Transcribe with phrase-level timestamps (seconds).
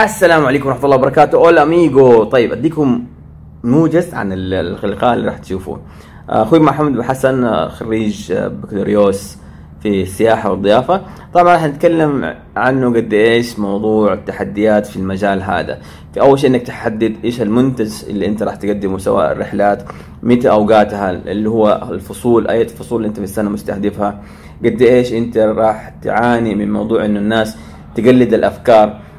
[0.00, 1.36] السلام عليكم ورحمة الله وبركاته.
[1.36, 3.04] أولا أميغو طيب أديكم
[3.64, 5.80] موجز عن اللقاء اللي راح تشوفوه
[6.28, 9.36] أخوي محمد بن حسن خريج بكالوريوس
[9.82, 11.00] في السياحة والضيافة.
[11.34, 15.78] طبعا راح نتكلم عنه قد إيش موضوع التحديات في المجال هذا.
[16.14, 19.82] في أول شيء إنك تحدد إيش المنتج اللي أنت راح تقدمه سواء الرحلات
[20.22, 24.22] متى أوقاتها اللي هو الفصول أي فصول اللي أنت في السنة مستهدفها.
[24.64, 27.56] قد إيش أنت راح تعاني من موضوع إنه الناس
[27.94, 28.88] تقلد الأفكار.
[28.88, 29.11] آه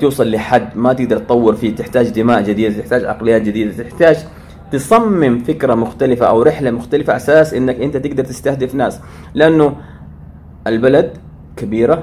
[0.00, 4.16] توصل لحد ما تقدر تطور فيه تحتاج دماء جديدة تحتاج عقليات جديدة تحتاج
[4.72, 9.00] تصمم فكرة مختلفة أو رحلة مختلفة على أساس إنك أنت تقدر تستهدف ناس.
[9.34, 9.76] لأنه
[10.66, 11.10] البلد
[11.56, 12.02] كبيرة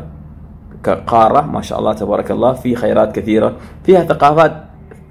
[0.83, 4.63] كقارة ما شاء الله تبارك الله في خيرات كثيرة فيها ثقافات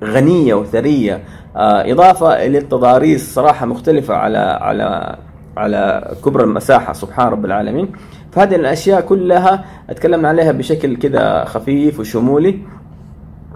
[0.05, 1.23] غنية وثرية
[1.57, 5.17] آه إضافة إلى التضاريس صراحة مختلفة على على
[5.59, 7.89] على كبر المساحة سبحان رب العالمين.
[8.33, 12.59] فهذه الأشياء كلها أتكلم عليها بشكل كذا خفيف وشمولي.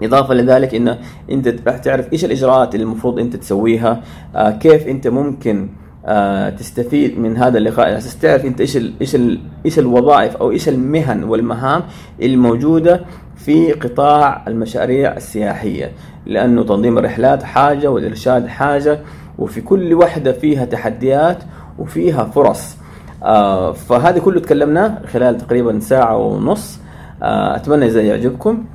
[0.03, 0.97] إضافة لذلك إن
[1.31, 4.01] أنت راح تعرف إيش الإجراءات اللي المفروض أنت تسويها
[4.35, 5.69] آه كيف أنت ممكن
[6.05, 7.85] آه تستفيد من هذا اللقاء.
[7.85, 11.83] على أساس تعرف أنت إيش ال إيش ال إيش الوظائف أو إيش المهن والمهام
[12.21, 13.01] الموجودة
[13.35, 15.91] في قطاع المشاريع السياحية.
[16.25, 18.99] لأنه تنظيم الرحلات حاجة والإرشاد حاجة
[19.37, 21.43] وفي كل واحدة فيها تحديات
[21.79, 22.77] وفيها فرص.
[23.23, 26.79] آه فهذا كله تكلمناه خلال تقريبا ساعة ونص.
[27.23, 28.65] آه أتمنى إذا يعجبكم.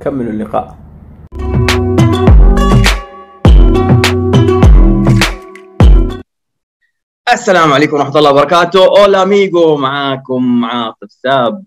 [0.00, 0.76] كملوا اللقاء.
[7.32, 8.84] السلام عليكم ورحمة الله وبركاته.
[8.84, 11.64] أولا أميغو معاكم عاطف ساب.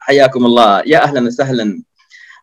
[0.00, 0.82] حياكم الله.
[0.86, 1.82] يا أهلا وسهلا.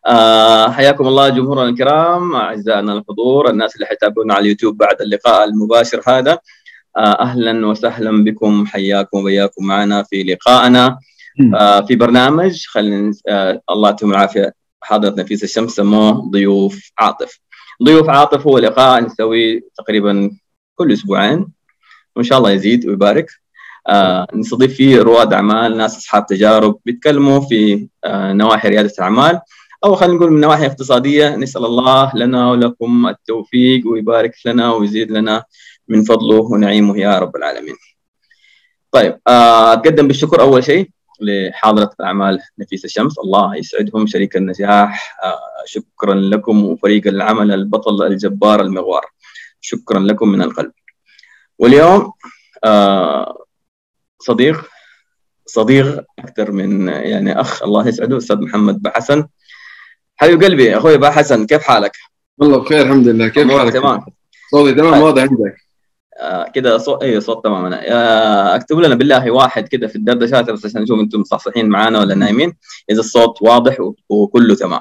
[0.06, 6.02] آه حياكم الله جمهورنا الكرام أعزائنا الحضور الناس اللي حيتابعونا على اليوتيوب بعد اللقاء المباشر
[6.06, 6.38] هذا.
[6.98, 10.98] أهلا وسهلا بكم حياكم وبياكم معنا في لقائنا
[11.54, 14.54] آه في برنامج خلينا آه الله يعطيهم العافية.
[14.80, 17.40] حاضرة نفيس الشمس سموه ضيوف عاطف.
[17.82, 20.30] ضيوف عاطف هو لقاء نسويه تقريبا
[20.74, 21.46] كل أسبوعين
[22.16, 23.30] وإن شاء الله يزيد ويبارك.
[23.88, 29.40] آه نستضيف فيه رواد أعمال ناس أصحاب تجارب بيتكلموا في آه نواحي ريادة الأعمال
[29.84, 31.36] أو خلينا نقول من نواحي اقتصادية.
[31.36, 35.44] نسأل الله لنا ولكم التوفيق ويبارك لنا ويزيد لنا.
[35.88, 37.76] من فضله ونعيمه يا رب العالمين.
[38.90, 40.90] طيب آه أتقدم بالشكر أول شيء
[41.20, 43.18] لحاضرة الأعمال نفيس الشمس.
[43.18, 44.06] الله يسعدهم.
[44.06, 45.18] شريك النجاح.
[45.24, 46.64] آه شكرا لكم.
[46.64, 49.06] وفريق العمل البطل الجبار المغوار.
[49.60, 50.72] شكرا لكم من القلب.
[51.58, 52.12] واليوم
[52.64, 53.44] آه
[54.18, 54.64] صديق
[55.46, 57.62] صديق أكثر من يعني أخ.
[57.62, 59.26] الله يسعده أستاذ محمد بحسن
[60.16, 61.92] حبيب قلبي أخوي بحسن كيف حالك؟
[62.38, 63.28] والله بخير الحمد لله.
[63.28, 64.00] كيف حالك؟ تمام؟
[64.50, 65.67] صوتي تمام واضح عندك.
[66.18, 67.64] آه كده صوت أيوه صوت تمام.
[67.64, 71.98] أنا آه أكتب لنا بالله واحد كده في الدردشات بس عشان نشوف أنتم مصحصحين معانا
[72.00, 72.56] ولا نايمين.
[72.90, 73.76] إذا الصوت واضح
[74.08, 74.80] وكله تمام.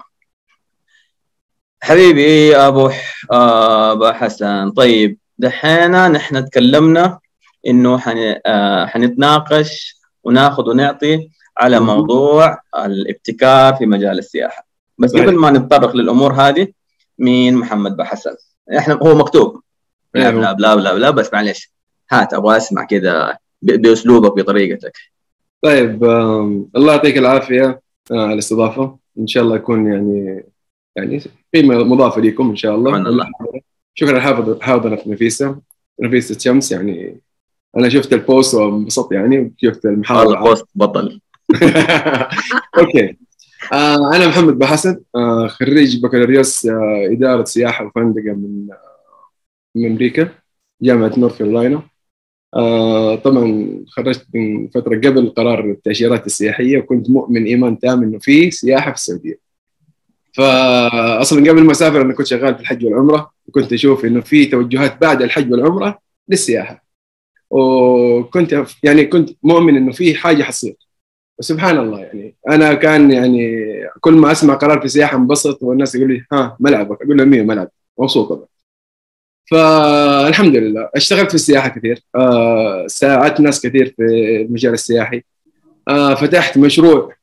[1.82, 2.92] حبيبي أبو
[3.32, 4.72] أبو حسن.
[4.72, 7.20] طيب دحين نحن تكلمنا
[7.68, 8.36] إنه حن...
[8.46, 14.68] آه حنتناقش وناخذ ونعطي على موضوع الابتكار في مجال السياحة.
[14.98, 16.68] بس قبل ما نتطرق للأمور هذه
[17.20, 18.36] مين محمد بحسن
[18.78, 19.62] إحنا هو مكتوب.
[20.14, 21.72] بلا بلا بلا بلا, بلا بس معلش
[22.12, 24.98] هات أبغى أسمع كذا بأسلوبك بطريقتك.
[25.62, 26.04] طيب
[26.76, 27.82] الله يعطيك العافية
[28.12, 28.98] آه على الاستضافة.
[29.20, 30.44] إن شاء الله يكون يعني
[30.96, 31.22] يعني
[31.54, 32.98] قيمه مضافه لكم إن شاء الله.
[32.98, 33.26] الله.
[33.96, 35.60] شكرا حافظ حاضرة نفيسة.
[36.02, 37.20] نفيسة شمس يعني
[37.78, 40.38] أنا شفت ال post وانبسطت يعني شفت المحاضرة.
[40.38, 41.22] ال post بطل.
[42.80, 43.18] أوكي.
[43.74, 48.68] آه أنا محمد بحسن آه خريج بكالوريوس آه إدارة سياحة وفندقة من
[49.78, 50.30] من أمريكا
[50.82, 51.82] جامعة نورث كارولاينا
[52.54, 58.52] آه طبعا خرجت من فترة قبل قرار التأشيرات السياحية وكنت مؤمن إيمان تام إنه في
[58.52, 59.40] سياحة في السعودية.
[60.34, 65.02] فاصلا قبل ما أسافر أنا كنت شغال في الحج والعمرة وكنت أشوف إنه في توجهات
[65.02, 66.00] بعد الحج والعمرة
[66.30, 66.84] للسياحة.
[67.50, 70.76] وكنت يعني كنت مؤمن إنه في حاجة حتصير.
[71.40, 73.64] وسبحان الله يعني أنا كان يعني
[74.00, 77.02] كل ما أسمع قرار في السياحه انبسط والناس يقول لي ها ملعبك.
[77.02, 77.70] أقول لهم مين ملعب.
[78.00, 78.46] مبسوط طبعا
[79.52, 80.90] فالحمد لله.
[80.96, 82.04] اشتغلت في السياحة كثير.
[82.16, 84.04] آه ساعدت ناس كثير في
[84.42, 85.24] المجال السياحي.
[85.88, 87.16] آه فتحت مشروع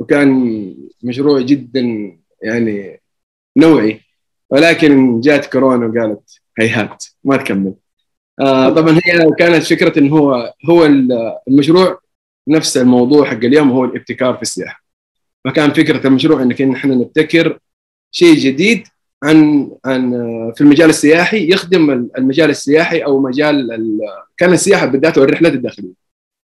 [0.00, 3.00] وكان مشروع جدا يعني
[3.56, 4.00] نوعي
[4.50, 7.74] ولكن جات كورونا وقالت هيهات ما تكمل.
[8.40, 10.86] آه طبعا هي كانت فكرة انه هو هو
[11.48, 12.00] المشروع
[12.48, 14.84] نفس الموضوع حق اليوم هو الابتكار في السياحة.
[15.44, 17.58] فكان فكرة المشروع إنك إحنا نبتكر
[18.10, 18.88] شيء جديد
[19.22, 20.12] عن عن
[20.56, 23.68] في المجال السياحي يخدم المجال السياحي أو مجال
[24.36, 26.08] كان السياحة بالذات والرحلات الداخلية.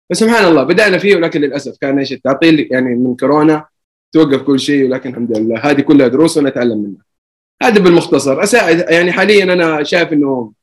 [0.09, 3.65] فسبحان الله بدأنا فيه ولكن للأسف كان إيش التعطيل يعني من كورونا
[4.11, 7.05] توقف كل شيء ولكن الحمد لله هذه كلها دروس ونتعلم منها.
[7.63, 8.43] هذا بالمختصر.
[8.43, 10.53] اساعد يعني حاليا أنا شايف إنه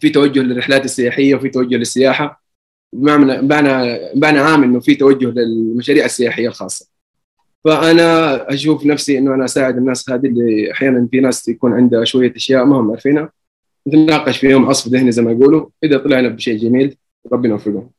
[0.00, 2.42] في توجه للرحلات السياحية وفي توجه للسياحة.
[2.92, 6.89] بمعنى بمعنى بمعنى عام إنه في توجه للمشاريع السياحية الخاصة.
[7.64, 12.36] فأنا أشوف نفسي إنه أنا أساعد الناس هذه اللي أحيانا في ناس يكون عندها شوية
[12.36, 13.32] أشياء ما هم عارفينها.
[13.88, 15.68] نتناقش فيهم عصف ذهني زي ما يقولوا.
[15.84, 16.96] إذا طلعنا بشيء جميل
[17.32, 17.90] ربنا يوفقهم.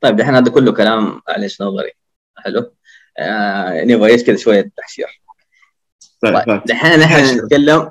[0.00, 1.90] طيب دحين هذا كله كلام معلش نظري.
[2.36, 2.72] حلو.
[3.18, 5.22] آه نبغى إيش كذا شوية تحشير
[6.20, 7.90] طيب دحين نحن نتكلم.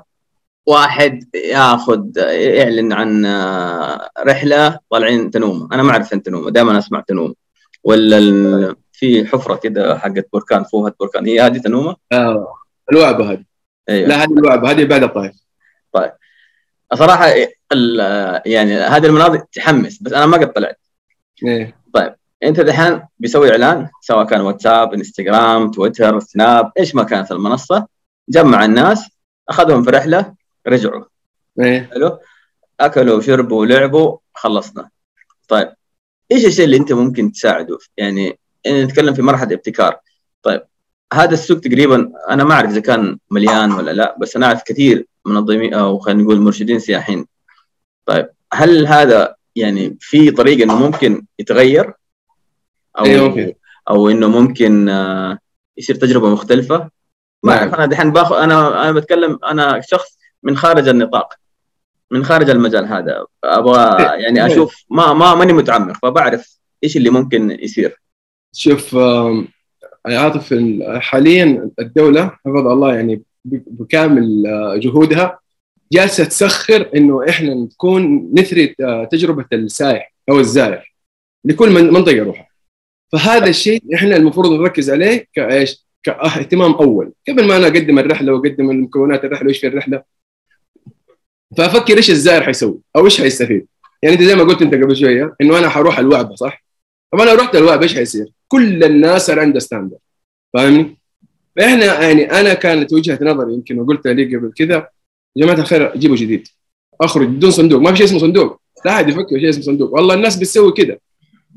[0.66, 5.68] واحد ياخذ يعلن عن آه، رحلة طالعين تنومة.
[5.72, 7.34] أنا ما أعرف فين تنومة دائما أسمع تنومة.
[7.84, 11.26] ولا في حفرة كده حقت بركان فوهة بركان.
[11.26, 12.54] هي هذه تنومة؟ آه
[12.92, 13.44] الوعبة هذه.
[13.88, 14.08] أيوة.
[14.08, 15.34] لا هذه الوعبة هذه بعد الطائف.
[15.92, 16.12] طيب.
[16.94, 17.26] صراحة
[18.46, 20.80] يعني هذه المناطق تحمس بس أنا ما قد طلعت.
[21.46, 21.76] إيه.
[21.94, 27.86] طيب أنت دحين بيسوي إعلان سواء كان واتساب إنستغرام تويتر سناب إيش ما كانت المنصة
[28.28, 29.10] جمع الناس
[29.48, 30.34] أخذهم في رحلة
[30.66, 31.04] رجعوا.
[31.60, 31.90] إيه.
[31.94, 32.18] حلو.
[32.80, 34.90] أكلوا وشربوا ولعبوا خلصنا.
[35.48, 35.72] طيب
[36.32, 39.96] إيش الشيء اللي أنت ممكن تساعده؟ يعني نتكلم في مرحلة ابتكار.
[40.42, 40.62] طيب
[41.12, 45.06] هذا السوق تقريبا أنا ما أعرف إذا كان مليان ولا لا بس أنا أعرف كثير
[45.26, 47.26] منظمين أو خلينا نقول مرشدين سياحيين
[48.06, 51.92] طيب هل هذا يعني في طريقه إنه ممكن يتغير؟
[52.98, 53.54] أو أيوة.
[53.90, 55.38] أو إنه ممكن آه،
[55.76, 56.90] يصير تجربة مختلفة؟
[57.42, 57.74] ما أعرف.
[57.74, 61.34] أنا دحين باخذ أنا أنا بتكلم أنا شخص من خارج النطاق.
[62.10, 63.26] من خارج المجال هذا.
[63.44, 68.01] أبغى يعني أشوف ما ما ماني متعمق فبعرف إيش اللي ممكن يصير.
[68.52, 68.96] شوف
[70.06, 70.54] عاطف
[70.98, 75.38] حاليا الدولة حفظ الله يعني بكامل آه، جهودها
[75.92, 80.94] جالسة تسخر إنه إحنا نكون نثري آه، تجربة السائح أو الزائر
[81.44, 82.48] لكل منطقة يروحها
[83.12, 88.70] فهذا الشيء إحنا المفروض نركز عليه كإيش؟ كاهتمام أول قبل ما أنا أقدم الرحلة وأقدم
[88.70, 90.02] المكونات الرحلة وإيش في الرحلة
[91.56, 93.66] فأفكر إيش الزائر حيسوي أو إيش حيستفيد
[94.02, 96.64] يعني أنت زي ما قلت أنت قبل شوية إنه أنا حروح الوعبه صح؟
[97.12, 99.98] طب أنا رحت الوعبه إيش حيصير؟ كل الناس صار عندها ستاندرد
[100.54, 100.98] فاهمني؟
[101.56, 104.88] فإحنا يعني أنا كانت وجهة نظري يمكن وقلت لي قبل كذا
[105.36, 106.48] يا جماعة الخير جيبوا جديد.
[107.00, 107.80] أخرج بدون صندوق.
[107.80, 108.60] ما في شيء اسمه صندوق.
[108.84, 109.94] لا أحد يفكر شيء اسمه صندوق.
[109.94, 110.98] والله الناس بتسوي كذا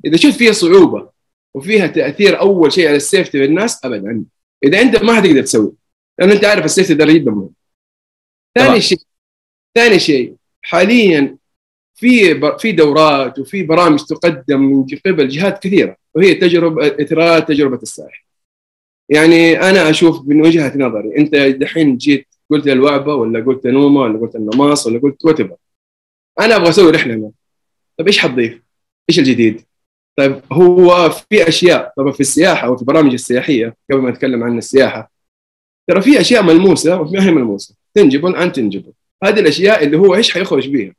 [0.05, 1.09] إذا شفت فيها صعوبة
[1.53, 4.23] وفيها تأثير أول شيء على السيفتي للناس ابدا.
[4.63, 5.73] إذا أنت ما حتقدر تسوي
[6.19, 7.49] لأن أنت عارف السيفتي ده جدا مهم.
[8.57, 8.99] ثاني شيء
[9.75, 11.37] ثاني شيء حاليا
[11.95, 18.25] في في دورات وفي برامج تقدم من قبل جهات كثيرة وهي تجربه اثراء تجربة السائح.
[19.09, 24.19] يعني أنا أشوف من وجهة نظري أنت دحين جيت قلت الوعبة ولا قلت نيوم ولا
[24.19, 25.39] قلت النماص ولا قلت وات
[26.39, 27.31] أنا أبغى أسوي رحلة هنا.
[27.97, 28.61] طيب إيش حتضيف؟
[29.09, 29.61] إيش الجديد؟
[30.17, 35.11] طيب هو في أشياء طبعا في السياحة وفي البرامج السياحية قبل ما نتكلم عن السياحة.
[35.89, 37.75] ترى في أشياء ملموسة وفي ما هي ملموسة.
[37.93, 38.93] tangible intangible
[39.23, 40.93] هذه الأشياء اللي هو إيش حيخرج بيها؟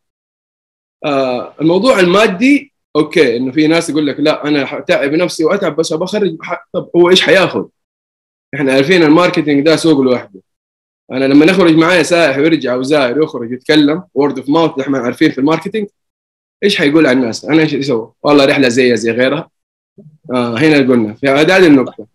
[1.04, 5.92] آه الموضوع المادي okay إنه في ناس يقول لك لا أنا تعب نفسي وأتعب بس
[5.92, 6.36] أبغى
[6.72, 7.64] طب هو إيش حياخذ؟
[8.54, 10.40] إحنا عارفين ال marketing ده سوق لوحده.
[11.12, 15.30] أنا لما نخرج معايا سائح ويرجع أو زائر يخرج يتكلم word of mouth إحنا عارفين
[15.30, 15.88] في ال marketing.
[16.64, 19.50] إيش حيقول عن الناس؟ أنا إيش يسوي؟ والله رحلة زي زي غيرها.
[20.34, 21.14] آه هنا قلنا.
[21.14, 22.06] في هذه النقطة.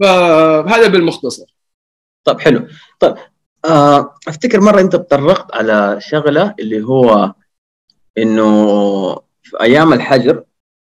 [0.00, 1.56] فهذا بالمختصر.
[2.24, 2.66] طيب حلو.
[3.00, 3.14] طيب
[3.64, 7.34] آه أفتكر مرة أنت تطرقت على شغلة اللي هو
[8.18, 10.44] إنه في أيام الحجر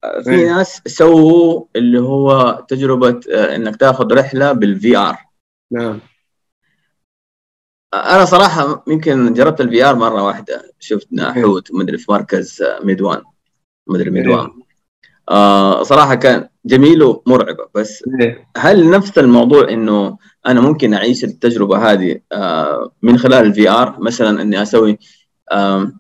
[0.04, 0.46] آه، في إيه.
[0.46, 5.16] ناس سووا اللي هو تجربة آه، إنك تاخذ رحلة بال VR
[5.72, 6.00] نعم.
[7.94, 10.72] أنا صراحة يمكن جربت ال VR مرة واحدة.
[10.78, 13.22] شفت ناحوت مدري في مركز ميدوان.
[13.86, 14.50] مدري ميدوان.
[15.30, 18.04] آه صراحة كان جميل ومرعبه بس
[18.56, 24.42] هل نفس الموضوع إنه أنا ممكن أعيش التجربة هذه آه من خلال ال VR مثلا
[24.42, 24.98] إني أسوي آه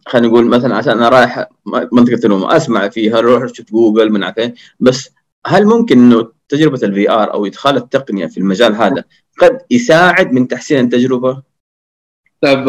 [0.06, 1.48] خلينا نقول مثلا عشان أنا رايح
[1.92, 5.10] منطقة نيوم أسمع فيها أروح أشوف جوجل من عارف بس
[5.46, 9.04] هل ممكن إنه تجربة ال VR أو إدخال التقنية في المجال هذا
[9.38, 11.42] قد يساعد من تحسين التجربة؟
[12.40, 12.64] طيب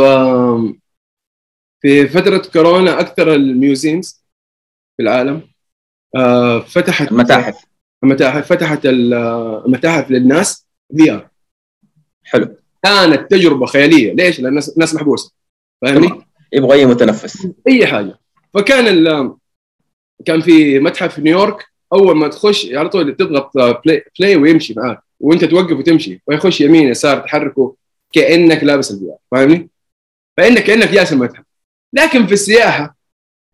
[1.82, 4.26] في فترة كورونا أكثر ال museums
[4.98, 5.42] في العالم
[6.16, 7.66] آه، فتحت المتاحف.
[8.04, 10.68] المتاحف فتحت المتاحف للناس
[10.98, 11.30] VR
[12.24, 12.56] حلو.
[12.84, 14.14] كانت تجربة خيالية.
[14.14, 15.32] ليش؟ لأن الناس محبوسة.
[15.82, 17.48] فاهمني؟ يبغى أي متنفس.
[17.68, 18.20] أي حاجة.
[18.54, 19.36] فكان ال...
[20.26, 25.00] كان في متحف نيويورك أول ما تخش على طول تضغط play, play ويمشي معاك.
[25.20, 26.22] وأنت توقف وتمشي.
[26.28, 27.76] ويخش يمين يسار تحركه
[28.12, 29.70] كأنك لابس ال VR فاهمني؟
[30.38, 31.44] فانك كأنك جالس المتحف.
[31.94, 32.98] لكن في السياحة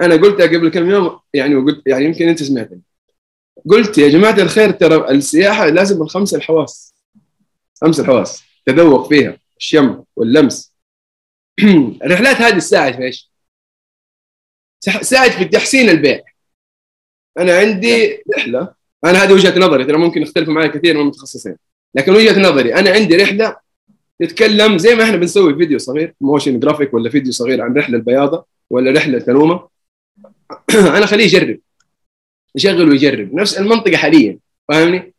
[0.01, 2.81] أنا قلتها قبل كم يوم يعني وقلت يعني يمكن أنت سمعتني.
[3.69, 6.95] قلت يا جماعة الخير ترى السياحة لازم الخمس الحواس.
[7.81, 8.43] خمس الحواس.
[8.65, 10.74] تذوق فيها الشم واللمس.
[12.05, 13.31] الرحلات هذه تساعد في إيش؟
[14.81, 16.23] تساعد في تحسين البيع.
[17.37, 18.73] أنا عندي رحلة.
[19.05, 21.55] أنا هذه وجهة نظري ترى ممكن يختلفوا معي كثير من المتخصصين
[21.95, 23.57] لكن وجهة نظري أنا عندي رحلة
[24.19, 28.45] تتكلم زي ما إحنا بنسوي فيديو صغير motion graphic ولا فيديو صغير عن رحلة البياضة
[28.69, 29.67] ولا رحلة تنومة.
[30.97, 31.59] أنا خليه يجرب.
[32.55, 33.35] يشغل ويجرب.
[33.35, 35.14] نفس المنطقة حاليا فاهمني؟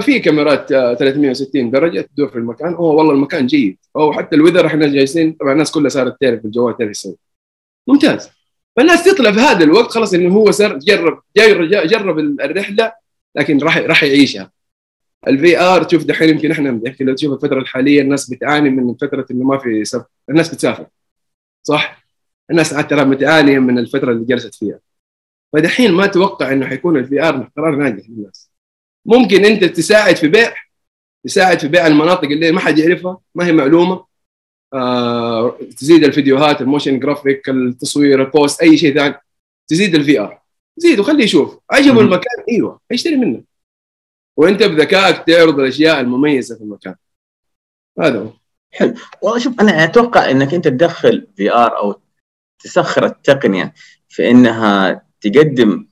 [0.00, 2.74] في كاميرات 360 درجة تدور في المكان.
[2.74, 3.78] أوه والله المكان جيد.
[3.96, 7.16] أو حتى ال weather إحنا جالسين طبعا الناس كلها صارت تعرف بالجوال تعرف يسوي.
[7.88, 8.30] ممتاز.
[8.76, 11.22] فالناس تطلع في هذا الوقت خلاص إنه هو صار جرب
[11.86, 12.92] جرب الرحلة
[13.36, 14.52] لكن راح راح يعيشها.
[15.28, 19.26] ال VR تشوف دحين يمكن إحنا يمكن لو تشوف الفترة الحالية الناس بتعاني من فترة
[19.30, 20.86] إنه ما في سفر الناس بتسافر.
[21.62, 22.04] صح؟
[22.50, 24.78] الناس ترى متعانية من الفترة اللي جلست فيها.
[25.52, 28.43] فدحين ما أتوقع إنه حيكون ال VR قرار ناجح للناس.
[29.06, 30.54] ممكن انت تساعد في بيع
[31.24, 34.04] تساعد في بيع المناطق اللي ما حد يعرفها ما هي معلومة.
[34.74, 39.14] آه، تزيد الفيديوهات ال motion graphic التصوير ال post أي شيء ثاني.
[39.68, 40.42] تزيد ال VR
[40.76, 41.58] زيد وخليه يشوف.
[41.70, 43.42] عجبه المكان أيوه يشتري منه.
[44.36, 46.94] وأنت بذكائك تعرض الأشياء المميزة في المكان.
[48.00, 48.30] هذا هو.
[48.72, 48.94] حلو.
[49.22, 52.00] والله شوف أنا أتوقع إنك أنت تدخل VR أو
[52.58, 53.74] تسخر التقنية
[54.08, 55.86] في إنها تقدم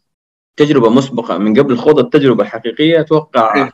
[0.56, 3.72] تجربة مسبقة من قبل خوض التجربة الحقيقية أتوقع إيه.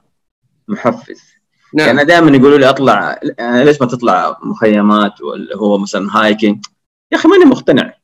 [0.68, 1.38] محفز.
[1.74, 1.86] نعم.
[1.86, 6.64] يعني دائما يقولوا لي أطلع يعني ليش ما تطلع مخيمات ولا هو مثلا هايكينج؟
[7.12, 7.94] يا أخي ماني مقتنع.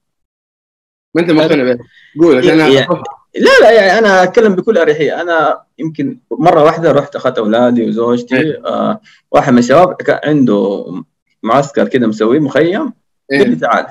[1.14, 1.78] ما أنت مقتنع به
[2.20, 2.86] قول عشان يعني
[3.34, 5.22] لا لا يعني أنا أتكلم بكل أريحية.
[5.22, 8.66] أنا يمكن مرة واحدة رحت أخذت أولادي وزوجتي إيه.
[8.66, 9.00] آه
[9.30, 10.86] واحد من الشباب كان عنده
[11.42, 12.92] معسكر كذا مسويه مخيم.
[13.32, 13.38] إيه.
[13.38, 13.86] قال لي تعال.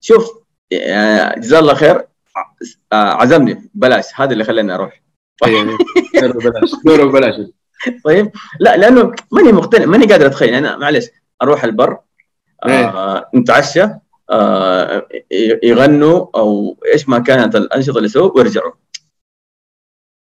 [0.00, 0.30] شوف
[0.70, 2.06] يعني جزاه الله خير.
[2.92, 3.70] عزمني.
[3.74, 4.04] بلاش.
[4.14, 5.02] هذا اللي خلاني أروح.
[5.46, 5.76] إيه.
[6.20, 7.34] دوره ببلاش دوره ببلاش
[8.04, 8.30] طيب.
[8.60, 10.54] لا لأنه ماني مقتنع ماني قادر أتخيل.
[10.54, 11.06] أنا معلش
[11.42, 11.98] أروح البر
[12.66, 12.88] إيه.
[12.88, 13.84] آه نتعشى
[14.30, 15.08] آه
[15.62, 18.72] يغنوا أو إيش ما كانت الأنشطة اللي سووا ويرجعوا.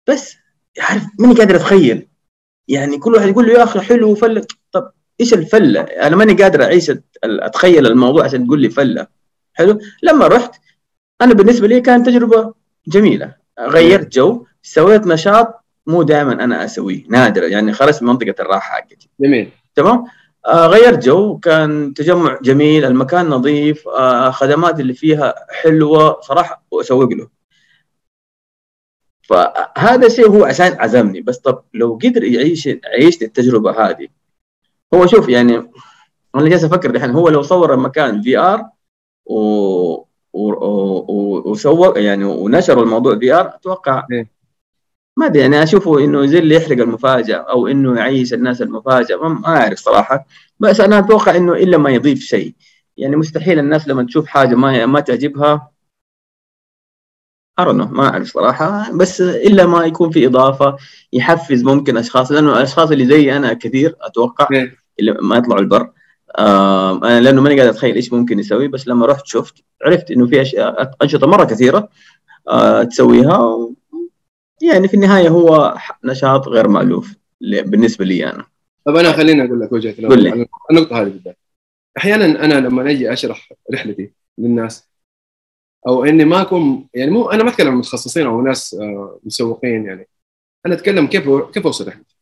[0.09, 0.37] بس
[0.81, 2.09] عارف ماني قادر أتخيل.
[2.69, 6.65] يعني كل واحد يقول له يا أخي حلو فله طب إيش الفلة؟ أنا ماني قادر
[6.65, 6.93] أعيش
[7.25, 9.07] أتخيل الموضوع عشان تقول لي فلة.
[9.55, 10.55] حلو؟ لما رحت
[11.23, 12.55] أنا بالنسبة لي كانت تجربة
[12.87, 13.35] جميلة.
[13.61, 19.09] غيرت جو سويت نشاط مو دائما أنا أسويه نادرا يعني خرجت من منطقة الراحة حقتي.
[19.21, 19.51] جميل.
[19.75, 20.05] تمام؟
[20.47, 27.09] آه غيرت جو كان تجمع جميل المكان نظيف آه خدمات اللي فيها حلوة صراحة واسوق
[27.09, 27.29] له.
[29.23, 31.21] فهذا الشيء هو عشان عزمني.
[31.21, 34.09] بس طب لو قدر يعيش عيش التجربة هذه
[34.95, 35.71] هو شوف يعني
[36.35, 38.71] أنا جالس أفكر الحين هو لو صور المكان VR
[39.27, 44.43] و وسوق يعني ونشروا الموضوع VR أتوقع إيه.
[45.17, 49.47] ما أدري يعني أشوفه إنه زي اللي يحرق المفاجأة أو إنه يعيش الناس المفاجأة ما
[49.47, 50.27] أعرف صراحة.
[50.61, 52.55] بس أنا أتوقع إنه إلا ما يضيف شيء.
[52.97, 55.71] يعني مستحيل الناس لما تشوف حاجة ما ما تعجبها.
[57.59, 58.93] ارنو ما أعرف صراحة.
[58.97, 60.77] بس إلا ما يكون في إضافة
[61.13, 64.49] يحفز ممكن أشخاص لأنه الأشخاص اللي زي أنا كثير أتوقع
[65.01, 65.91] اللي ما يطلعوا البر.
[66.39, 70.43] أنا لأنه ماني قادر أتخيل إيش ممكن يسوي بس لما رحت شفت عرفت إنه في
[70.43, 71.89] أشياء أنشطة مرة كثيرة
[72.49, 73.69] آه تسويها
[74.63, 75.75] يعني في النهاية هو
[76.05, 78.45] نشاط غير مألوف بالنسبة لي أنا.
[78.85, 80.47] طب أنا خليني أقول لك وجهة نظري.
[80.71, 81.39] النقطة هذه بالذات.
[81.99, 84.89] أحيانا أنا لما أجي أشرح رحلتي للناس
[85.89, 89.87] أو إني ما أكون يعني مو أنا ما أتكلم عن متخصصين أو ناس آه، مسوقين
[89.87, 90.09] يعني.
[90.67, 92.17] أنا أتكلم كيف كيف أوصل رحلتي؟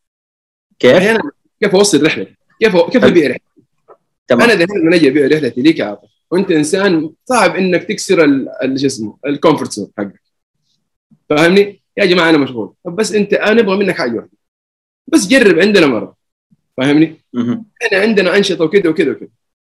[0.78, 3.44] كيف؟ أحيانا كيف أوصل رحلتي؟ كيف كيف أبيع رحلتي؟
[4.30, 4.50] تمام.
[4.50, 8.26] أنا دحين لما أجي أبيع رحلتي ليك يا عاطف وأنت إنسان صعب إنك تكسر
[8.76, 10.22] شو اسمه ال comfort zone حقك.
[11.30, 12.74] فاهمني؟ يا جماعة أنا مشغول.
[12.84, 14.30] طب بس أنت أنا نبغى منك حاجة واحدة.
[15.06, 16.16] بس جرب عندنا مرة.
[16.76, 17.20] فاهمني؟
[17.82, 19.28] إحنا عندنا أنشطة وكذا وكذا وكذا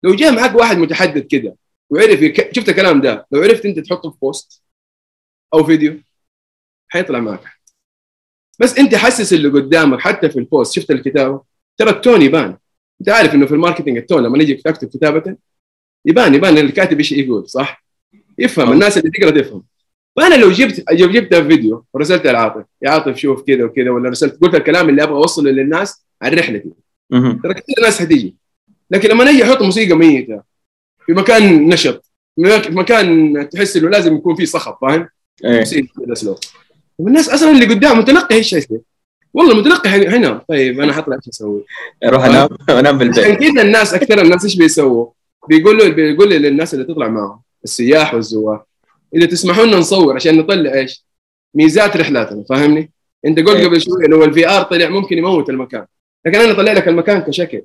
[0.03, 1.53] لو جاء معك واحد متحدث كذا
[1.89, 2.55] وعرف يك...
[2.55, 4.63] شفت الكلام ده لو عرفت أنت تحطه في post
[5.53, 5.99] أو فيديو
[6.87, 7.43] حيطلع معك
[8.59, 11.43] بس أنت حسس اللي قدامك حتى في ال post شفت الكتابة؟
[11.77, 12.57] ترى ال tone يبان
[13.01, 15.35] انت عارف انه في ال marketing ال tone لما نيجي تكتب كتابه
[16.05, 17.85] يبان يبان الكاتب إيش يقول صح؟
[18.37, 19.63] يفهم الناس اللي تقرأ تفهم.
[20.15, 24.41] فأنا لو جبت لو جبت فيديو ورسلت لعاطف يا عاطف شوف كذا وكذا ولا رسلت
[24.41, 26.71] قلت الكلام اللي أبغى أوصله للناس عن رحلتي
[27.11, 28.35] ترى كثير ناس حتيجي.
[28.91, 30.41] لكن لما نجي أحط موسيقى ميتة
[31.05, 35.07] في مكان نشط في مكان تحس إنه لازم يكون فيه صخب فاهم؟
[35.45, 35.59] إيه.
[35.59, 36.39] موسيقى سلو
[36.97, 38.79] والناس أصلا اللي قدام متلقي إيش يصير؟
[39.33, 41.65] والله متلقي هنا طيب أنا حطلع إيش أسوي؟
[42.03, 45.07] أروح أنام أنام بالبيت عشان كذا الناس أكثر الناس إيش بيسووا؟
[45.49, 48.63] بيقولوا بيقول للناس اللي تطلع معهم السياح والزوار
[49.15, 51.05] إذا تسمحوا لنا نصور عشان نطلع إيش؟
[51.55, 52.91] ميزات رحلاتنا فاهمني؟
[53.25, 53.67] أنت قلت إيه.
[53.67, 55.85] قبل شوي لو ال VR طلع ممكن يموت المكان
[56.25, 57.61] لكن أنا اطلع لك المكان كشكل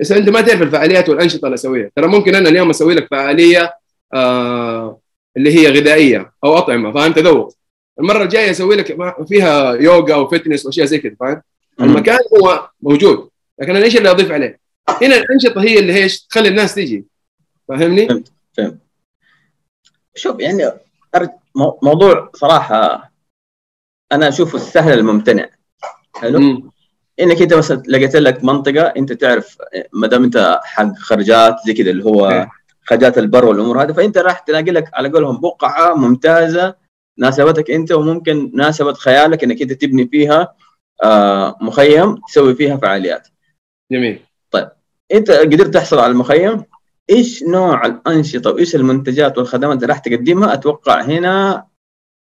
[0.00, 3.74] بس أنت ما تعرف الفعاليات والأنشطة اللي أسويها ترى ممكن أنا اليوم أسوي لك فعالية
[4.14, 5.00] آه
[5.36, 7.54] اللي هي غذائية أو أطعمة فاهم تذوق
[8.00, 8.96] المرة الجاية أسوي لك
[9.28, 11.42] فيها يوغا و fitness وأشياء زي كذا فاهم
[11.80, 14.60] المكان هو موجود لكن أنا إيش اللي أضيف عليه؟
[15.02, 17.04] هنا الأنشطة هي اللي إيش تخلي الناس تيجي
[17.68, 18.24] فاهمني؟
[20.14, 20.70] شوف يعني
[21.16, 23.10] أرج- مو- موضوع صراحة
[24.12, 25.48] أنا أشوفه السهل الممتنع
[26.16, 26.70] حلو مم.
[27.20, 29.56] إنك أنت مثلا لقيت لك منطقة أنت تعرف
[29.92, 32.50] ما دام أنت حق خرجات زي كذا اللي هو إيه.
[32.84, 36.74] خرجات البر والأمور هذه فأنت راح تلاقي لك على قولهم بقعة ممتازة
[37.20, 40.54] ناسبتك انت وممكن ناسبت خيالك انك انت تبني فيها
[41.04, 43.28] آه، مخيم تسوي فيها فعاليات.
[43.92, 44.20] جميل.
[45.12, 46.64] انت قدرت تحصل على المخيم
[47.10, 51.66] إيش نوع الأنشطة وايش المنتجات والخدمات اللي راح تقدمها؟ أتوقع هنا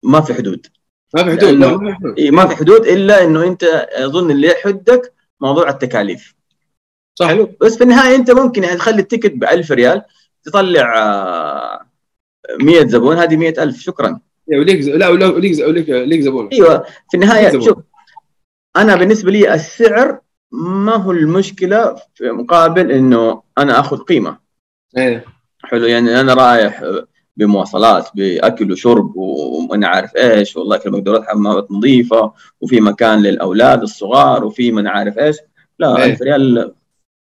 [0.03, 0.67] ما في حدود.
[1.15, 2.19] ما في حدود ما في حدود.
[2.21, 6.35] ما في حدود إلا إنه أنت أظن اللي يحدك موضوع التكاليف.
[7.19, 7.27] صح.
[7.27, 7.51] حلو.
[7.61, 10.01] بس في النهاية أنت ممكن يعني تخلي التيكت ب 1000 ريال
[10.43, 11.85] تطلع آه،
[12.61, 14.19] 100 زبون هذه 100000 شكرا.
[14.59, 16.49] وليك لا وليك وليك زبون.
[16.53, 17.59] أيوه في النهاية.
[17.59, 17.77] شوف
[18.77, 20.19] أنا بالنسبة لي السعر
[20.51, 24.37] ما هو المشكلة في مقابل إنه أنا آخذ قيمة.
[24.97, 25.25] إيه.
[25.63, 26.83] حلو يعني أنا رايح
[27.37, 34.45] بمواصلات بأكل وشرب وأنا عارف إيش والله في مقدورات حمامات نظيفة وفي مكان للأولاد الصغار
[34.45, 35.37] وفي من عارف إيش.
[35.79, 36.05] لا إيه.
[36.05, 36.73] 1000 ريال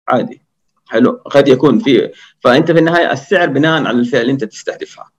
[0.08, 0.42] عادي.
[0.86, 2.12] حلو قد يكون في.
[2.40, 5.10] فأنت في النهاية السعر بناء على الفئة اللي أنت تستهدفها.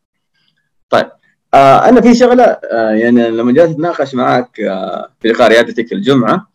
[0.89, 1.09] طيب
[1.53, 6.47] آه أنا في شغلة آه يعني لما جيت أتناقش معك آه في لقاء ريادتك الجمعة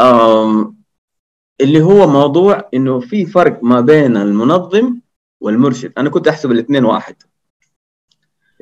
[0.00, 0.76] آم،
[1.60, 4.96] اللي هو موضوع إنه في فرق ما بين المنظم
[5.40, 5.92] والمرشد.
[5.98, 7.14] أنا كنت أحسب الاثنين واحد.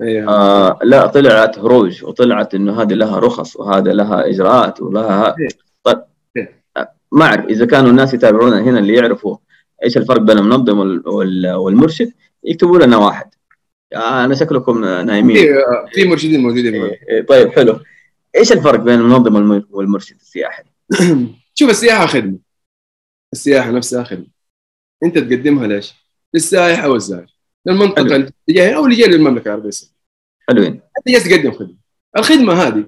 [0.02, 0.28] إيه.
[0.28, 5.48] آه لا طلعت هروج وطلعت إنه هذه لها رخص وهذا لها إجراءات ولها إيه.
[5.82, 6.02] طيب.
[6.36, 6.62] إيه.
[6.76, 9.36] آه، ما أعرف إذا كانوا الناس يتابعونا هنا اللي يعرفوا
[9.84, 12.12] إيش الفرق بين المنظم وال- وال- والمرشد
[12.44, 13.26] يكتبوا لنا واحد.
[13.26, 13.37] آه
[13.94, 15.36] أنا شكلكم نايمين.
[15.36, 15.54] في
[15.92, 16.74] في مرشدين موجودين.
[16.74, 17.80] إيه، إيه، طيب حلو.
[18.36, 20.62] إيش الفرق بين المنظم والم- والمرشد السياحي؟
[21.58, 22.38] شوف السياحة خدمة.
[23.32, 24.26] السياحة نفسها خدمة.
[25.04, 25.94] أنت تقدمها ليش؟
[26.34, 27.34] للسائح أو الزائر.
[27.66, 28.14] للمنطقة حلو.
[28.14, 29.98] اللي جاي أو اللي جاي للمملكة العربية السعودية.
[30.48, 30.80] حلوين.
[30.98, 31.76] أنت جالس تقدم خدمة.
[32.16, 32.86] الخدمة هذه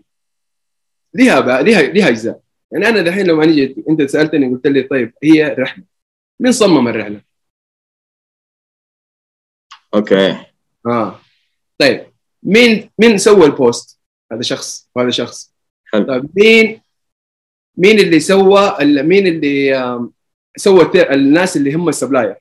[1.14, 2.40] لها بقى لها لها أجزاء.
[2.72, 5.84] يعني أنا دحين لما جيت أنت سألتني قلت لي طيب هي رحلة.
[6.40, 7.20] مين صمم الرحلة؟
[9.94, 10.49] أوكي.
[10.86, 11.20] آه
[11.78, 12.06] طيب
[12.42, 14.00] مين مين سوى ال post؟
[14.32, 16.06] هذا شخص وهذا شخص حلو.
[16.06, 16.80] طيب مين
[17.76, 20.10] مين اللي سوى مين اللي
[20.56, 22.36] سوى الناس اللي هم ال supplier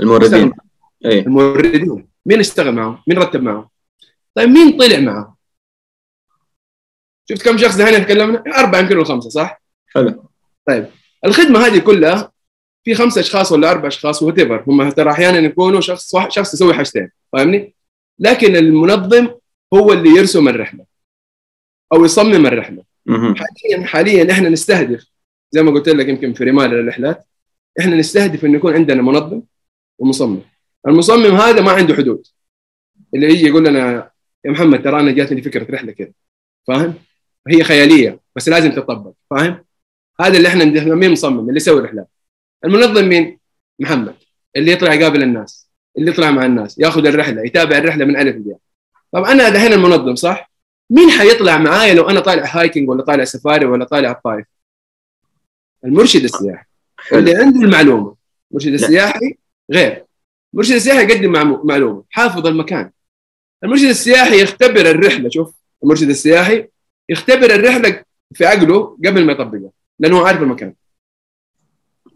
[0.00, 0.52] الموردين
[1.04, 3.68] إيه الموردين مين اشتغل معهم؟ مين رتب معهم؟
[4.34, 5.34] طيب مين طلع معهم؟
[7.30, 10.24] شفت كم شخص هنا تكلمنا؟ أربعة يمكن خمسة صح؟ حلو
[11.24, 12.32] الخدمة هذه كلها
[12.84, 16.74] في خمسة أشخاص ولا أربع أشخاص وات هم ترى أحيانا يكونوا شخص واحد- شخص يسوي
[16.74, 17.74] حاجتين فاهمني؟
[18.18, 19.28] لكن المنظم
[19.74, 20.84] هو اللي يرسم الرحلة
[21.92, 22.82] أو يصمم الرحلة.
[23.06, 23.34] مهم.
[23.36, 25.06] حاليا حاليا إحنا نستهدف
[25.50, 27.26] زي ما قلت لك يمكن في رمال الرحلات
[27.80, 29.42] إحنا نستهدف إنه يكون عندنا منظم
[29.98, 30.40] ومصمم.
[30.88, 32.26] المصمم هذا ما عنده حدود.
[33.14, 34.10] اللي يجي يقول لنا
[34.44, 36.12] يا محمد ترى أنا جاتني فكرة رحلة كذا.
[36.66, 36.94] فاهم؟
[37.48, 39.12] هي خيالية بس لازم تطبق.
[39.30, 39.64] فاهم؟
[40.20, 42.08] هذا اللي إحنا مين مصمم؟ اللي يسوي رحلات.
[42.64, 43.38] المنظم مين؟
[43.78, 44.14] محمد.
[44.56, 48.58] اللي يطلع يقابل الناس اللي يطلع مع الناس ياخذ الرحلة يتابع الرحلة من ألف للياء.
[49.12, 50.50] طب أنا دحين المنظم صح؟
[50.90, 54.46] مين حيطلع معايا لو أنا طالع هايكنج ولا طالع سفاري ولا طالع الطائف؟
[55.84, 56.64] المرشد السياحي.
[57.12, 58.16] اللي عنده المعلومة.
[58.50, 59.36] المرشد السياحي
[59.72, 60.04] غير.
[60.54, 61.32] المرشد السياحي يقدم
[61.66, 62.04] معلومة.
[62.10, 62.90] حافظ المكان.
[63.64, 65.28] المرشد السياحي يختبر الرحلة.
[65.28, 66.68] شوف المرشد السياحي
[67.08, 70.74] يختبر الرحلة في عقله قبل ما يطبقها لأنه عارف المكان.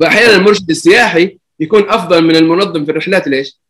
[0.01, 3.61] فاحيانا المرشد السياحي يكون أفضل من المنظم في الرحلات ليش؟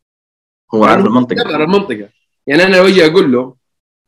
[0.75, 2.09] هو عارف المنطقة يختبر المنطقة
[2.47, 3.55] يعني أنا لو أجي أقول له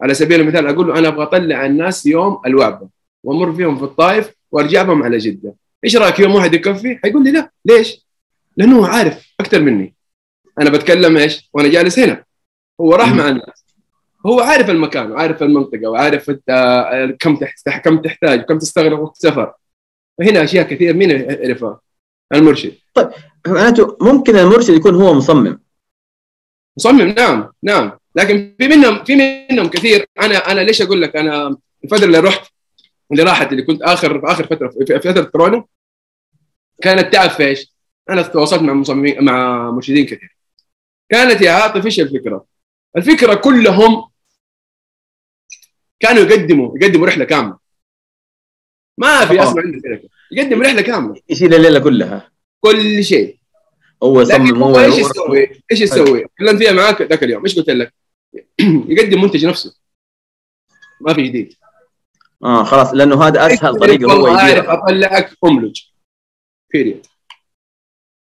[0.02, 2.88] على سبيل المثال أقول له أنا أبغى أطلع الناس يوم الوعبة
[3.24, 5.54] وأمر فيهم في الطائف وأرجع بهم على جدة
[5.84, 8.06] إيش رأيك يوم واحد يكفي؟ حيقول لي لا ليش؟
[8.56, 9.94] لأنه هو عارف أكثر مني
[10.60, 12.24] أنا بتكلم إيش؟ وأنا جالس هنا
[12.80, 13.12] هو راح.
[13.14, 13.64] مع الناس
[14.26, 19.52] هو عارف المكان وعارف المنطقة وعارف أنت كم تحتاج كم تحتاج وكم تستغرق وقت سفر
[20.18, 21.80] فهنا أشياء كثير مين يعرفها؟
[22.32, 22.78] المرشد.
[23.46, 25.60] معناته ممكن المرشد يكون هو مصمم.
[26.76, 27.98] مصمم نعم نعم.
[28.14, 29.16] لكن في منهم في
[29.50, 30.06] منهم كثير.
[30.20, 32.52] أنا أنا ليش أقول لك؟ أنا الفترة اللي رحت
[33.12, 35.64] اللي راحت اللي كنت آخر في آخر فترة في فترة كورونا
[36.82, 37.74] كانت تعب في إيش؟
[38.10, 40.36] أنا تواصلت مع مصممين مع مرشدين كثير.
[41.08, 42.44] كانت يا عاطف إيش الفكرة؟
[42.96, 44.10] الفكرة كلهم
[46.00, 47.58] كانوا يقدموا يقدموا رحلة كاملة.
[48.98, 53.38] ما في أصلا عنده شركه يقدم رحلة كاملة يشيل الليلة كلها كل شيء
[54.02, 54.94] هو يصمم هو إيش.
[54.98, 57.94] يسوي؟ إيش يسوي؟ تكلمت فيها معاك ذاك اليوم إيش قلت لك؟
[58.88, 59.76] يقدم منتج نفسه
[61.00, 61.54] ما في جديد
[62.44, 65.82] آه خلاص لأنه هذا أسهل طريقة هو يديرها أطلعك أملج
[66.72, 67.06] بيريد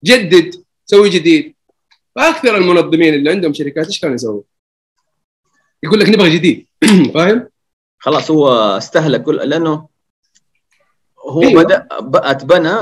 [0.04, 1.54] جدد سوي جديد
[2.14, 4.42] فأكثر المنظمين اللي عندهم شركات إيش كانوا يسووا؟
[5.82, 6.66] يقول لك نبغى جديد
[7.14, 7.48] فاهم؟
[7.98, 9.88] خلاص هو استهلك كل لأنه
[11.28, 11.62] هو أيوة.
[11.62, 12.72] بدا أتبنى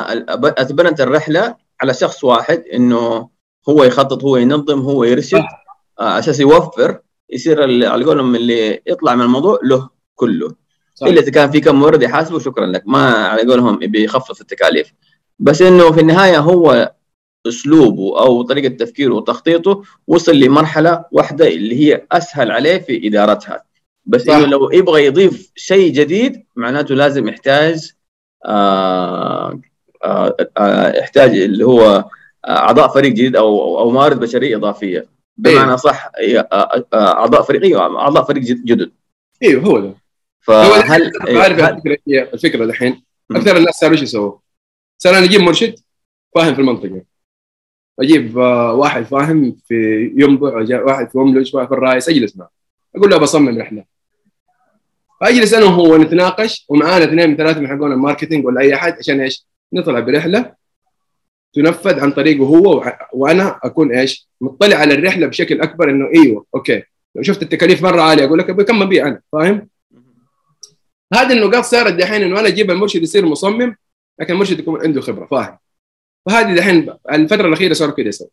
[0.45, 3.29] أتبنت الرحلة على شخص واحد إنه
[3.69, 5.45] هو يخطط هو ينظم هو يرشد.
[6.01, 6.99] آه، أساس يوفر
[7.31, 10.55] يصير على قولهم اللي يطلع من الموضوع له كله
[10.95, 11.07] صح.
[11.07, 14.93] إلا إذا كان في كم مورد يحاسبه شكرا لك ما على قولهم بيخفف التكاليف
[15.39, 16.95] بس إنه في النهاية هو
[17.47, 23.65] أسلوبه أو طريقة تفكيره وتخطيطه وصل لمرحلة واحدة اللي هي أسهل عليه في إدارتها
[24.07, 24.35] بس صح.
[24.35, 27.93] إنه لو يبغى يضيف شيء جديد معناته لازم يحتاج
[31.01, 32.05] يحتاج اللي هو
[32.45, 35.07] آه، أعضاء فريق جديد أو أو موارد بشرية إضافية.
[35.37, 38.93] بمعنى صح هي، آه، آه، أعضاء فريق أيوه أعضاء فريق جد- جدد.
[39.43, 39.95] أيوه هو ده.
[40.41, 40.67] فهل
[41.31, 41.97] هو عارف الفكرة.
[42.09, 42.65] هي الفكرة
[43.31, 43.37] مم.
[43.37, 44.33] أكثر الناس صاروا إيش يسووا؟
[44.99, 45.75] صار أنا أجيب مرشد
[46.35, 47.03] فاهم في المنطقة.
[48.01, 49.75] أجيب آه، واحد فاهم في
[50.17, 52.51] ينبع واحد في مملج واحد في الرايس أجلس معه.
[52.97, 53.85] أقول له بصمم رحلة.
[55.23, 58.99] فأجلس أنا وهو نتناقش ومعانا اثنين من ثلاثة من حقون ال marketing ولا أي أحد
[58.99, 60.55] عشان إيش؟ نطلع برحلة
[61.53, 66.83] تنفذ عن طريقه هو وأنا أكون إيش؟ مطلع على الرحلة بشكل أكبر إنه أيوه أوكي
[67.15, 69.69] لو شفت التكاليف مرة عالية أقول لك بكم أبيع أنا فاهم؟
[71.15, 73.77] هذه النقاط صارت دحين إنه أنا أجيب المرشد يصير مصمم
[74.21, 75.59] لكن المرشد يكون عنده خبرة فاهم
[76.27, 78.29] فهذه دحين الفترة الأخيرة صاروا كده يسوي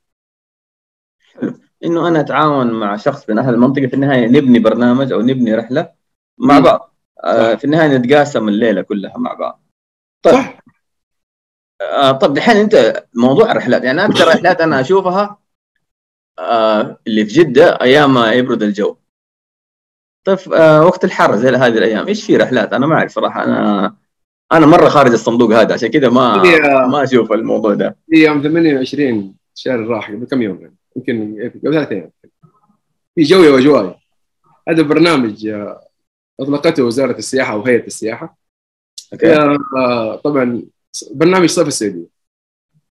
[1.83, 5.98] إنه أنا أتعاون مع شخص من أهل المنطقة في النهاية نبني برنامج أو نبني رحلة
[6.39, 6.59] مع.
[6.59, 6.95] بعض.
[7.23, 9.63] آه في النهاية نتقاسم الليلة كلها مع بعض.
[10.21, 10.33] طيب.
[10.33, 10.59] صح.
[11.81, 13.83] آه طب دحين أنت موضوع الرحلات.
[13.83, 15.37] يعني أكثر رحلات أنا أشوفها
[16.39, 18.95] آه اللي في جدة أيام ما يبرد الجو.
[20.23, 23.43] طيب آه وقت الحر زي هذه الأيام إيش في رحلات؟ أنا ما أعرف صراحة.
[23.43, 23.95] أنا
[24.51, 26.37] أنا مرة خارج الصندوق هذا عشان كذا ما
[26.87, 27.97] ما أشوف الموضوع ده.
[28.09, 32.11] في يوم 28 الشهر الراح قبل كم يوم يعني؟ يمكن قبل ثلاث أيام.
[33.15, 33.95] في جوي وجواي
[34.69, 35.88] هذا برنامج آه،
[36.39, 38.37] اطلقته وزارة السياحة وهيئه السياحة.
[39.13, 39.33] أوكي.
[39.77, 40.63] آه، طبعا
[41.11, 42.07] برنامج صيف السعودية.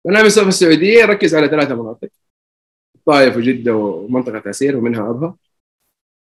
[0.05, 2.09] برنامج صيف السعودية يركز على ثلاثة مناطق.
[2.95, 5.37] الطائف وجدة ومنطقة عسير ومنها ابها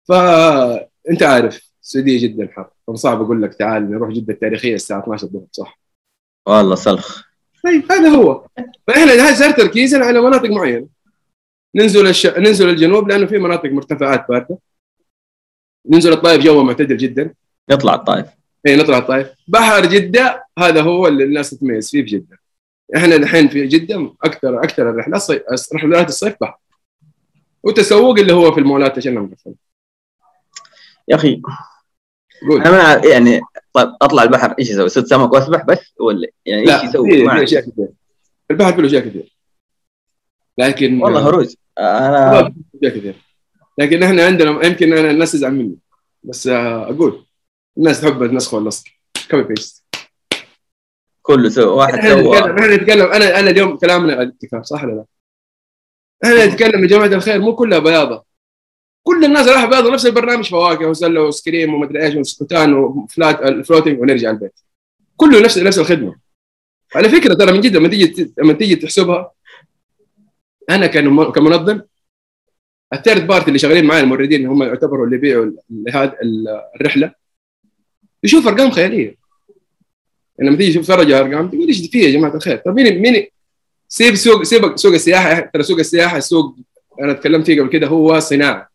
[0.08, 2.69] فانت عارف السعودية جدا حر.
[2.88, 5.80] فصعب أقول لك تعال نروح جدة التاريخية الساعة 12 الظهر صح؟
[6.47, 7.23] والله سلخ.
[7.63, 8.47] طيب هذا هو.
[8.88, 10.88] فإحنا صار تركيزنا على مناطق معينة.
[11.76, 12.28] ننزل الش...
[12.28, 14.58] ننزل الجنوب لأنه في مناطق مرتفعات باردة.
[15.86, 17.34] ننزل الطائف جو معتدل جدا.
[17.72, 18.28] نطلع الطائف.
[18.67, 19.28] اي نطلع الطائف.
[19.48, 22.39] بحر جدة هذا هو اللي الناس تتميز فيه في جدة.
[22.96, 25.41] إحنا الحين في جدة أكثر أكثر الرحلات صيف
[25.76, 26.58] رحلات الصيف بحر.
[27.63, 29.54] وتسوق اللي هو في المولات عشان نقفل
[31.08, 31.41] يا أخي
[32.50, 32.62] قول.
[32.62, 33.41] أنا ما يعني
[33.74, 37.43] طيب أطلع البحر إيش أسوي؟ صيد سمك وأسبح بس ولا يعني إيش لا يسوي؟ في.
[37.43, 37.88] أشياء كثير.
[38.52, 39.36] البحر فيه أشياء كثير.
[40.58, 43.15] لكن والله هروج أنا أشياء كثير.
[43.77, 45.75] لكن إحنا عندنا يمكن أنا الناس تزعل مني.
[46.23, 47.25] بس آه، أقول
[47.77, 48.83] الناس تحب النسخ واللصق
[49.32, 49.84] copy paste
[51.21, 52.39] كله سوى واحد سوى.
[52.39, 53.12] نتكلم إحنا نتكلم.
[53.12, 55.05] أنا أنا اليوم كلامنا الاتفاق صح ولا لا؟
[56.23, 58.25] إحنا نتكلم يا جماعة الخير مو كلها بياضة.
[59.03, 64.02] كل الناس راح بياضة نفس البرنامج فواكه وسلة وآيسكريم ومدري إيش وسكوتان وفلات ال floating
[64.01, 64.59] ونرجع البيت.
[65.17, 66.15] كله نفس نفس الخدمة.
[66.95, 69.31] على فكرة ترى من جد لما تيجي لما تيجي تحسبها
[70.69, 71.81] أنا كم- كمنظم
[72.93, 75.52] الثيرد بارتي اللي شغالين معي الموردين اللي هم يعتبروا اللي يبيعوا
[75.93, 76.13] هذه
[76.76, 77.12] الرحلة
[78.24, 79.17] يشوف أرقام خيالية.
[80.39, 83.28] يعني لما تيجي تتفرج على أرقام تقول إيش في يا جماعة الخير؟ طب مين مين
[83.88, 86.56] سيب سوق سيب سوق السياحة ترى سوق السياحة سوق
[87.02, 88.69] أنا تكلمت فيه قبل كده هو صناعة.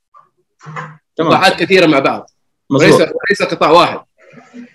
[1.16, 1.30] تمام.
[1.30, 2.30] قطاعات كثيرة مع بعض.
[2.70, 3.08] وليس مظبوط.
[3.08, 4.00] وليس قطاع واحد.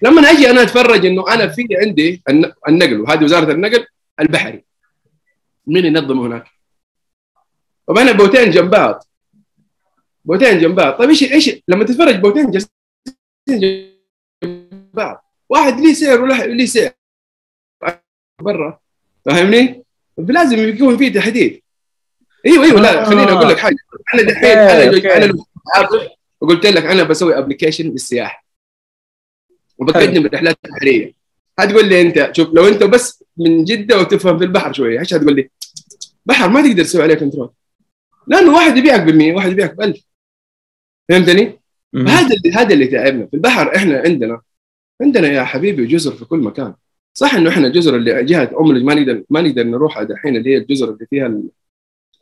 [0.02, 3.86] لما أجي أنا أتفرج إنه أنا في عندي الن- النقل وهذه وزارة النقل
[4.20, 4.64] البحري.
[5.68, 6.46] مين ينظمه هناك؟
[7.88, 9.04] طب أنا بوتين جنب بعض.
[10.26, 10.94] بوتين جنب بعض.
[10.94, 12.74] طيب إيش إيش لما تتفرج بوتين جالسين
[14.44, 15.34] جنب بعض.
[15.50, 16.92] واحد ليه سعر ولا ليه سعر؟
[18.42, 18.80] برا.
[19.26, 19.84] فاهمني؟
[20.18, 21.62] لازم يكون في تحديد.
[22.46, 23.06] إيوه إيوه لا آه.
[23.06, 23.76] خليني أقول لك حاجة.
[24.14, 25.44] أنا دحين أنا.
[25.76, 26.10] أنا
[26.42, 28.44] وقلت لك أنا بسوي application للسياحة.
[29.78, 31.14] وبقدم رحلات بحريه
[31.60, 35.36] هتقول لي أنت شوف لو أنت بس من جدة وتفهم في البحر شوية إيش هتقول
[35.36, 35.50] لي؟
[36.26, 37.50] بحر ما تقدر تسوي عليه control
[38.28, 40.04] لأنه واحد يبيعك ب 100 واحد يبيعك ب 1000
[41.10, 41.60] فهمتني؟
[41.96, 43.26] هذا اللي هذا اللي تعبنا.
[43.26, 44.42] في البحر إحنا عندنا
[45.02, 46.74] عندنا يا حبيبي جزر في كل مكان.
[47.14, 50.58] صح إنه إحنا الجزر اللي جهة ام ما نقدر ما نقدر نروحها دحين اللي هي
[50.58, 51.42] الجزر اللي فيها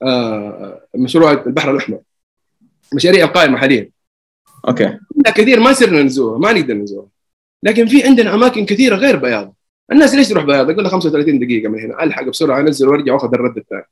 [0.04, 2.00] آه، مشروع البحر الأحمر.
[2.94, 3.90] مشاريع القائمة حاليا.
[4.68, 5.00] أوكي.
[5.26, 7.10] كثير ما صرنا نزورها ما نقدر نزورها.
[7.64, 9.56] لكن في عندنا أماكن كثيرة غير بياض
[9.92, 12.04] الناس ليش تروح بياض؟ يقول لك 35 دقيقة من هنا.
[12.04, 13.86] ألحق بسرعة أنزل وأرجع وأخذ الرد الثاني.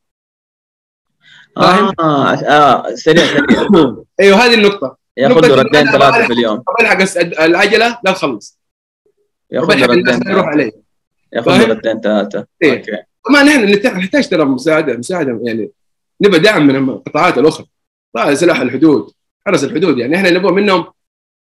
[1.58, 3.68] آه, آه سريع سريع.
[4.20, 4.98] أيوه هذه النقطة.
[5.18, 6.98] ياخذ ردين ثلاثة في اليوم ألحق
[7.42, 8.60] العجلة لا تخلص.
[9.52, 10.72] ياخذ ردين يروح علي.
[11.34, 12.46] ياخذ ردين ثلاثة.
[12.64, 12.78] إيه.
[12.78, 12.92] أوكي.
[13.30, 15.72] طبعا نحن نحتاج ترى مساعدة مساعدة يعني
[16.22, 17.66] نبى دعم من القطاعات الأخرى.
[18.14, 19.12] طبعا سلاح الحدود
[19.46, 20.86] حرس الحدود يعني إحنا نبغى منهم.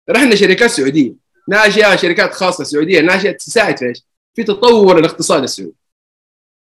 [0.09, 1.13] رحنا شركات سعودية.
[1.49, 4.03] ناشئه شركات خاصة سعودية ناشئه تساعد في إيش؟
[4.35, 5.75] في تطور الاقتصاد السعودي.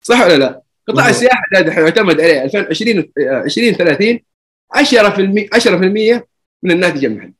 [0.01, 4.19] صح ولا لا؟ قطاع السياحة ده يعتمد عليه 2020 2030
[4.75, 6.23] 10% 10%
[6.63, 7.33] من الناتج المحلي.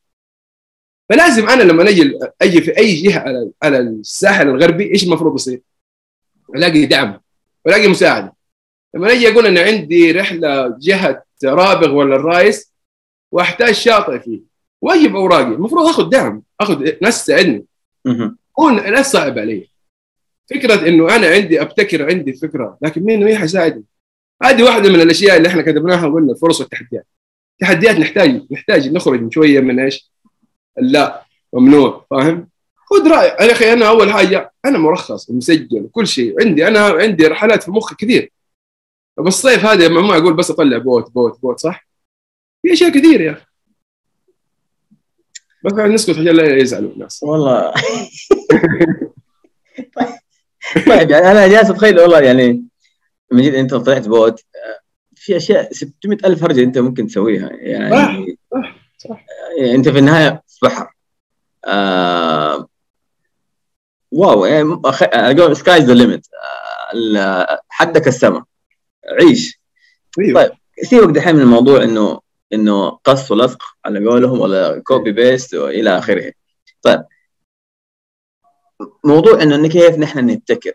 [1.08, 5.60] فلازم أنا لما أجي أجي في أي جهة على على الساحل الغربي إيش المفروض يصير؟
[6.54, 7.20] ألاقي دعم
[7.64, 8.34] والاقي مساعدة.
[8.94, 12.72] لما أجي أقول أنا عندي رحلة جهة رابغ ولا الرايس
[13.32, 14.40] وأحتاج شاطئ فيه
[14.80, 15.54] واجب أوراقي.
[15.54, 17.64] المفروض أخذ دعم أخذ ناس تساعدني
[18.60, 19.68] هون لا صعب علي.
[20.50, 23.84] فكرة إنه أنا عندي أبتكر عندي فكرة لكن مين مين حيساعدني؟
[24.42, 27.06] هذه واحدة من الأشياء اللي إحنا كتبناها وقلنا الفرص والتحديات.
[27.60, 30.10] تحديات نحتاج نحتاج نخرج من شوية من إيش؟
[30.76, 36.42] لا ممنوع فاهم؟ خذ رايك يا أخي أنا أول حاجة أنا مرخص ومسجل وكل شيء.
[36.42, 38.32] عندي أنا عندي رحلات في مخي كثير.
[39.18, 41.88] بالصيف هذا ما أقول بس أطلع boat boat boat صح؟
[42.62, 43.44] في أشياء كثير يا أخي.
[45.64, 47.22] بس نسكت عشان لا يزعلوا الناس.
[47.22, 47.74] والله.
[50.88, 52.64] طيب يعني أنا جالس أتخيل والله يعني
[53.32, 54.40] من جد أنت طلعت boat
[55.14, 59.24] في أشياء 600 ألف هرجة أنت ممكن تسويها يعني صح صح
[59.58, 60.94] يعني أنت في النهاية في بحر.
[61.64, 62.68] آه
[64.12, 66.26] wow يعني sky's the limit
[67.68, 68.42] حدك السماء
[69.20, 69.60] عيش.
[70.18, 70.42] أيوه.
[70.42, 72.20] طيب سيبك دحين من الموضوع إنه
[72.52, 76.32] إنه قص ولصق على قولهم ولا copy paste وإلى آخره.
[76.82, 77.04] طيب
[79.04, 80.72] موضوع إنه كيف نحن نبتكر؟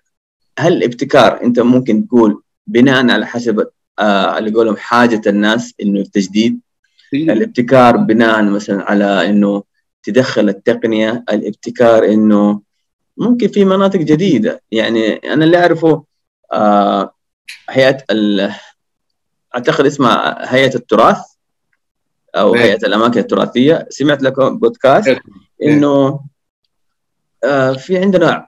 [0.60, 3.68] هل الابتكار أنت ممكن تقول بناء على حسب
[4.00, 6.60] آه اللي يقولهم حاجة الناس إنه التجديد؟
[7.14, 9.64] الابتكار بناء مثلا على إنه
[10.04, 12.62] تدخل التقنية الابتكار إنه
[13.18, 14.62] ممكن في مناطق جديدة.
[14.72, 16.04] يعني أنا اللي أعرفه
[16.54, 17.14] آه
[17.70, 17.98] هيئة
[19.56, 21.22] أعتقد اسمها هيئة التراث
[22.36, 22.62] أو إيه.
[22.62, 23.88] هيئة الأماكن التراثية.
[23.90, 25.22] سمعت لكم بودكاست إيه.
[25.64, 26.20] إنه
[27.78, 28.48] في عندنا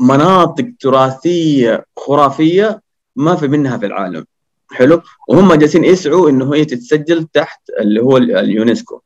[0.00, 2.80] مناطق تراثية خرافية
[3.16, 4.24] ما في منها في العالم.
[4.72, 9.00] حلو؟ وهم جالسين يسعوا إنه هي تتسجل تحت اللي هو اليونسكو.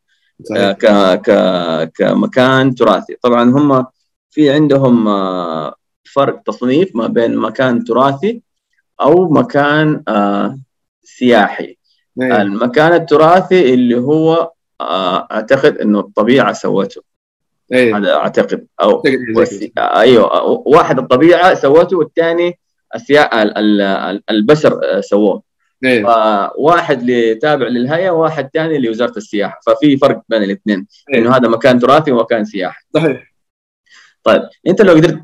[0.57, 0.87] آه ك
[1.21, 1.31] ك
[1.95, 3.17] كمكان تراثي.
[3.23, 3.87] طبعا هم
[4.31, 8.43] في عندهم آه فرق تصنيف ما بين مكان تراثي
[9.01, 10.59] أو مكان آه
[11.03, 11.77] سياحي.
[12.23, 12.43] أيه.
[12.43, 17.03] المكان التراثي اللي هو آه أعتقد إنه الطبيعة سوته.
[17.73, 17.97] أيه.
[17.97, 18.67] هذا أعتقد.
[18.83, 19.03] أو
[19.37, 19.73] وسي...
[19.79, 22.59] أيوه واحد الطبيعة سوته والثاني
[22.95, 23.43] السيا...
[24.31, 25.43] البشر سووه.
[25.85, 26.03] أيه.
[26.05, 29.61] فواحد اللي تابع للهيئة وواحد ثاني لوزارة السياحة.
[29.67, 30.87] ففي فرق بين الاثنين.
[31.15, 31.21] أيه.
[31.21, 32.85] إنه هذا مكان تراثي ومكان سياحي.
[32.95, 33.35] صحيح.
[34.25, 35.23] طيب أنت لو قدرت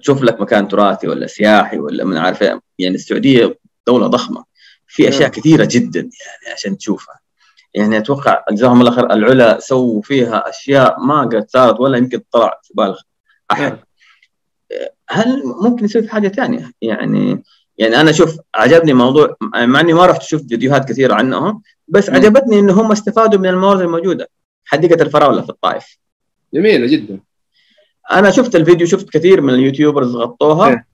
[0.00, 2.40] تشوف لك مكان تراثي ولا سياحي ولا من عارف
[2.78, 4.44] يعني السعودية دولة ضخمة.
[4.86, 7.20] في أشياء كثيرة جدا يعني عشان تشوفها.
[7.74, 12.60] يعني أتوقع جزاهم الله خير العلا سووا فيها أشياء ما قد صارت ولا يمكن طلع
[12.62, 12.96] في بال
[13.52, 13.78] احد
[15.10, 17.42] هل ممكن يصير في حاجة ثانية يعني
[17.78, 22.58] يعني أنا شوف عجبني موضوع مع إني ما رحت أشوف فيديوهات كثيرة عنهم بس عجبتني
[22.58, 24.30] إن هم استفادوا من الموارد الموجودة.
[24.64, 25.98] حديقة الفراولة في الطائف.
[26.54, 27.20] جميلة جدا.
[28.12, 30.68] أنا شفت الفيديو شفت كثير من اليوتيوبرز غطوها.
[30.68, 30.86] إيه.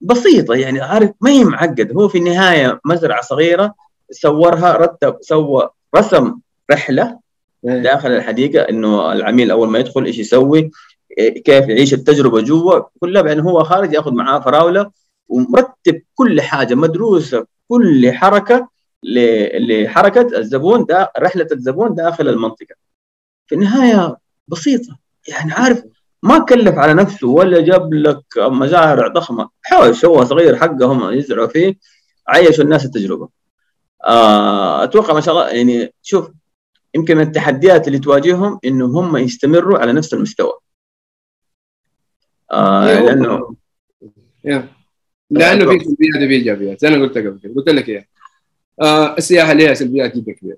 [0.00, 1.92] بسيطة يعني عارف ما هي معقد.
[1.96, 3.74] هو في النهاية مزرعة صغيرة
[4.10, 6.38] صورها رتب سوى رسم
[6.70, 7.18] رحلة
[7.64, 7.82] إيه.
[7.82, 10.70] داخل الحديقة إنه العميل أول ما يدخل إيش يسوي
[11.18, 14.90] كيف يعيش التجربة جوا كلها بان هو خارج يأخذ معاه فراولة
[15.28, 18.68] ومرتب كل حاجة مدروسة كل حركة
[19.02, 22.74] لحركة الزبون دا رحلة الزبون داخل المنطقة.
[23.46, 24.16] في النهاية
[24.48, 24.98] بسيطة
[25.28, 25.84] يعني عارف
[26.22, 29.48] ما كلف على نفسه ولا جاب لك مزارع ضخمة.
[29.62, 31.74] حاول سوى صغير حقهم يزرعوا فيه
[32.28, 33.28] عيشوا الناس التجربة.
[34.04, 36.30] أتوقع ما شاء الله يعني شوف
[36.94, 40.52] يمكن من التحديات اللي تواجههم انه هم يستمروا على نفس المستوى.
[42.52, 43.56] آه إيه، لأنه
[45.30, 48.06] لأنه في سلبيات وفي إيجابيات زي أنا قلت قبل كده قلت لك إياها.
[48.82, 50.56] آه السياحة لها سلبيات جدا كبيرة.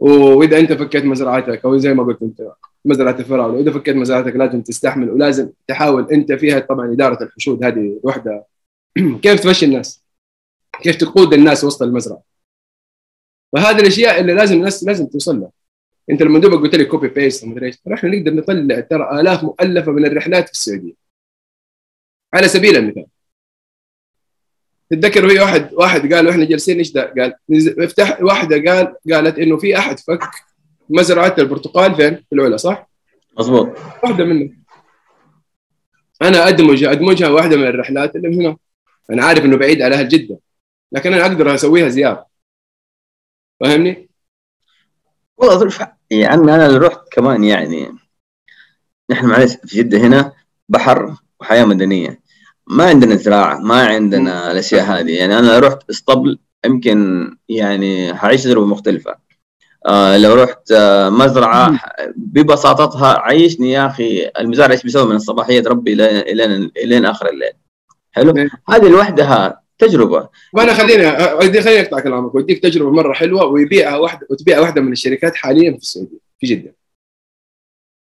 [0.00, 2.52] وإذا أنت فكيت مزرعتك أو زي ما قلت أنت
[2.84, 8.00] مزرعة الفراولة واذا فكيت مزرعتك لازم تستحمل ولازم تحاول أنت فيها طبعا إدارة الحشود هذه
[8.02, 8.46] وحدة.
[9.22, 10.07] كيف تمشي الناس؟
[10.82, 12.22] كيف تقود الناس وسط المزرعة.
[13.52, 15.50] فهذه الأشياء اللي لازم الناس لازم توصل لها.
[16.10, 19.42] أنت لما دوبك قلت لي copy paste ومدري إيش ترى إحنا نقدر نطلع ترى آلاف
[19.42, 20.94] مؤلفة من الرحلات في السعودية.
[22.34, 23.06] على سبيل المثال.
[24.90, 27.34] تتذكر في واحد واحد قال وإحنا جالسين إيش ده؟ قال
[27.78, 30.30] افتح واحدة قال قالت إنه في أحد فك
[30.90, 32.90] مزرعة البرتقال فين؟ في العلا صح؟
[33.38, 34.62] مضبوط واحدة منهم.
[36.22, 38.56] أنا ادمج أدمجها واحدة من الرحلات اللي من هنا.
[39.10, 40.38] أنا عارف إنه بعيد على أهل جدة.
[40.92, 42.26] لكن أنا أقدر أسويها زيارة.
[43.60, 44.08] فاهمني؟
[45.36, 47.92] والله يا عمي أنا اللي رحت كمان يعني
[49.10, 50.32] نحن معلش في جدة هنا
[50.68, 52.20] بحر وحياة مدنية.
[52.66, 55.18] ما عندنا زراعة ما عندنا الأشياء هذه.
[55.18, 59.18] يعني أنا رحت اسطبل يمكن يعني حعيش تجربة مختلفة.
[59.86, 61.80] آه لو رحت آه مزرعة
[62.16, 67.52] ببساطتها عيشني يا أخي المزارع إيش بيسوي من الصباحية تربي الين إلين آخر الليل.
[68.12, 70.28] حلو؟ هذه لوحدها تجربة.
[70.52, 75.34] وأنا خليني خليني أقطع كلامك وأديك تجربة مرة حلوة ويبيعها واحدة وتبيعها واحدة من الشركات
[75.34, 76.74] حاليا في السعودية في جدة.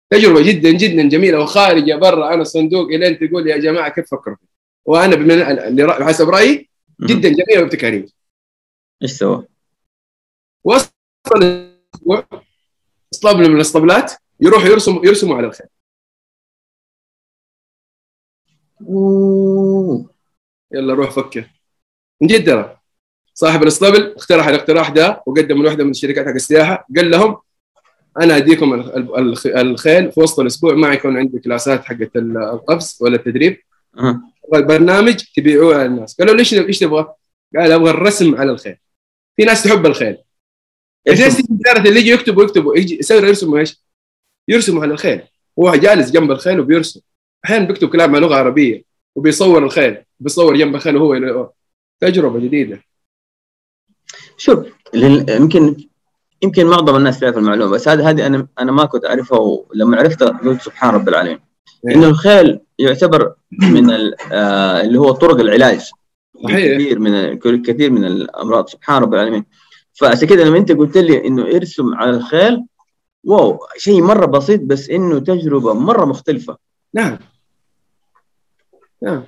[0.10, 4.38] تجربة جدا جدا جميلة وخارجة برا عن الصندوق إلين تقول يا جماعة كيف فكروا
[4.86, 6.04] وأنا بمن...
[6.04, 6.70] حسب رأيي
[7.02, 8.08] جدا جميلة وابتكاريه
[9.02, 9.48] إيش سوى؟
[10.64, 10.92] وصل
[13.14, 15.68] اسطبل من الأسطبلات يروح يرسم يرسموا على الخيل.
[18.82, 20.19] أوه.
[20.72, 21.50] يلا روح فكر.
[22.22, 22.78] من جد ترى.
[23.34, 26.88] صاحب الاسطبل اقترح الاقتراح ده وقدم من واحدة من الشركات حق السياحة.
[26.98, 27.38] قال لهم
[28.22, 28.74] أنا أديكم
[29.46, 30.74] الخيل في وسط الأسبوع.
[30.74, 33.58] ما يكون عندي كلاسات حقت القفز ولا التدريب.
[33.98, 34.22] أه.
[34.54, 37.14] برنامج تبيعوه للناس قالوا ليش إيش تبغى؟
[37.56, 38.78] قال أبغى الرسم على الخيل.
[39.38, 40.18] في ناس تحب الخيل.
[41.08, 41.40] الناس
[41.78, 42.78] اللي يجي يكتبوا يكتبوا.
[42.78, 43.84] يجي يصير يرسموا إيش؟
[44.48, 45.22] يرسموا على الخيل.
[45.60, 47.02] هو جالس جنب الخيل وبيرسم.
[47.46, 48.89] أحيانا بيكتب كلام لغة عربية.
[49.20, 51.50] وبيصور الخيل بيصور جنب الخيل وهو
[52.00, 52.84] تجربة جديدة.
[54.38, 55.76] شوف يمكن
[56.42, 60.28] يمكن معظم الناس تعرف المعلومة بس هذه هذه أنا أنا ما كنت أعرفها ولما عرفتها
[60.28, 61.40] قلت سبحان رب العالمين.
[61.88, 61.96] إيه.
[61.96, 63.90] إنه الخيل يعتبر من
[64.32, 65.82] آه اللي هو طرق العلاج.
[66.44, 66.76] صحيح.
[66.76, 69.46] كثير من كثير من الأمراض سبحان رب العالمين.
[69.94, 72.66] فعشان كذا لما أنت قلت لي إنه ارسم على الخيل
[73.24, 76.58] wow شيء مرة بسيط بس إنه تجربة مرة مختلفة.
[76.94, 77.18] نعم.
[79.02, 79.24] نعم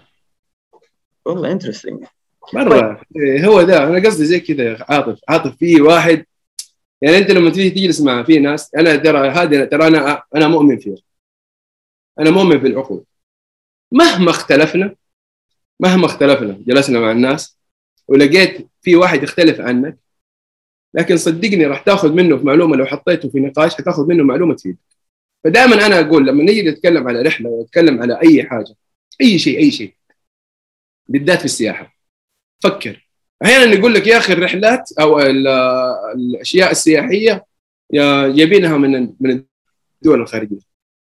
[1.25, 2.05] والله interesting
[2.53, 3.03] مرة.
[3.15, 3.45] طيب.
[3.45, 6.25] هو ده أنا قصدي زي كذا يا عاطف عاطف في واحد
[7.01, 10.77] يعني أنت لما تيجي تجلس مع في ناس أنا ترى هذه ترى أنا أنا مؤمن
[10.79, 10.95] فيها.
[12.19, 13.03] أنا مؤمن بالعقول
[13.91, 14.95] مهما اختلفنا
[15.79, 17.57] مهما اختلفنا جلسنا مع الناس
[18.07, 19.97] ولقيت في واحد يختلف عنك
[20.93, 24.77] لكن صدقني راح تاخذ منه في معلومة لو حطيته في نقاش حتاخذ منه معلومة تفيدك.
[25.43, 28.75] فدائما أنا أقول لما نيجي نتكلم على رحلة ونتكلم على أي حاجة
[29.21, 29.93] أي شيء أي شيء.
[31.07, 31.97] بالذات في السياحة.
[32.63, 33.07] فكر.
[33.43, 35.19] أحيانا يقول لك يا أخي الرحلات أو
[36.15, 37.45] الأشياء السياحية
[38.35, 39.43] جايبينها من من
[40.01, 40.71] الدول الخارجية.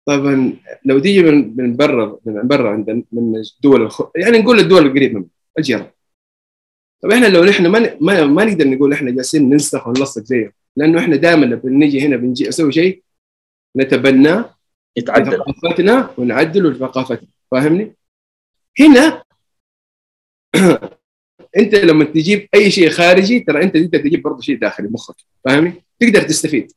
[0.06, 4.02] طبعا لو تيجي من من برا من برا عند من الدول الخ...
[4.16, 5.26] يعني نقول الدول القريبة من
[5.58, 5.90] الجيران.
[7.02, 10.52] طب إحنا لو نحن ما ما, ما نقدر نقول إحنا جالسين ننسخ ونلصق زيهم.
[10.76, 13.02] لأنه إحنا دائما لما بنجي هنا بنجي أسوي شيء
[13.76, 14.54] نتبناه
[14.96, 15.36] يتعدل.
[15.36, 17.96] ثقافتنا ونعدله ثقافتنا فاهمني؟
[18.80, 19.24] هنا
[21.58, 25.84] انت لما تجيب اي شيء خارجي ترى انت تقدر تجيب برضه شيء داخلي مخك فاهمني؟
[26.00, 26.72] تقدر تستفيد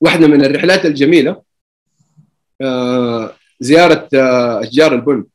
[0.00, 1.42] واحدة من الرحلات الجميلة
[2.60, 5.26] آه زيارة آه أشجار البن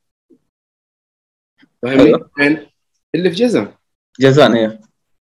[1.82, 2.20] فاهمني؟
[3.16, 3.74] اللي في جازان
[4.20, 4.80] جازان أيوه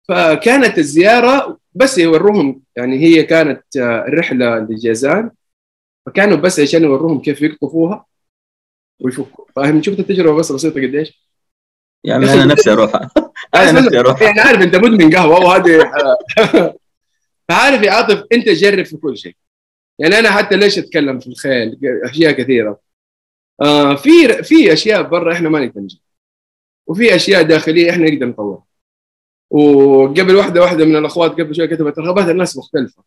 [0.09, 5.31] فكانت الزيارة بس يوروهم يعني هي كانت آه الرحلة لجازان
[6.07, 8.07] فكانوا بس عشان يوروهم كيف يقطفوها
[9.01, 11.27] ويفكوا فاهم؟ شفت التجربة بس بسيطة قديش؟
[12.05, 12.93] يعني أنا نفسي أروح
[13.55, 15.93] أنا نفسي أروح يعني عارف أنت مدمن قهوة وهذه
[17.49, 19.37] فعارف يا عاطف أنت جرب في كل شيء.
[19.99, 22.81] يعني أنا حتى ليش أتكلم في الخيل؟ أشياء كثيرة.
[23.63, 26.01] آه في في أشياء برا إحنا ما نقدر نجيب.
[26.87, 28.65] وفي أشياء داخلية إحنا نقدر نطورها.
[29.51, 33.03] وقبل واحدة واحدة من الأخوات قبل شوية كتبت رغبات الناس مختلفة.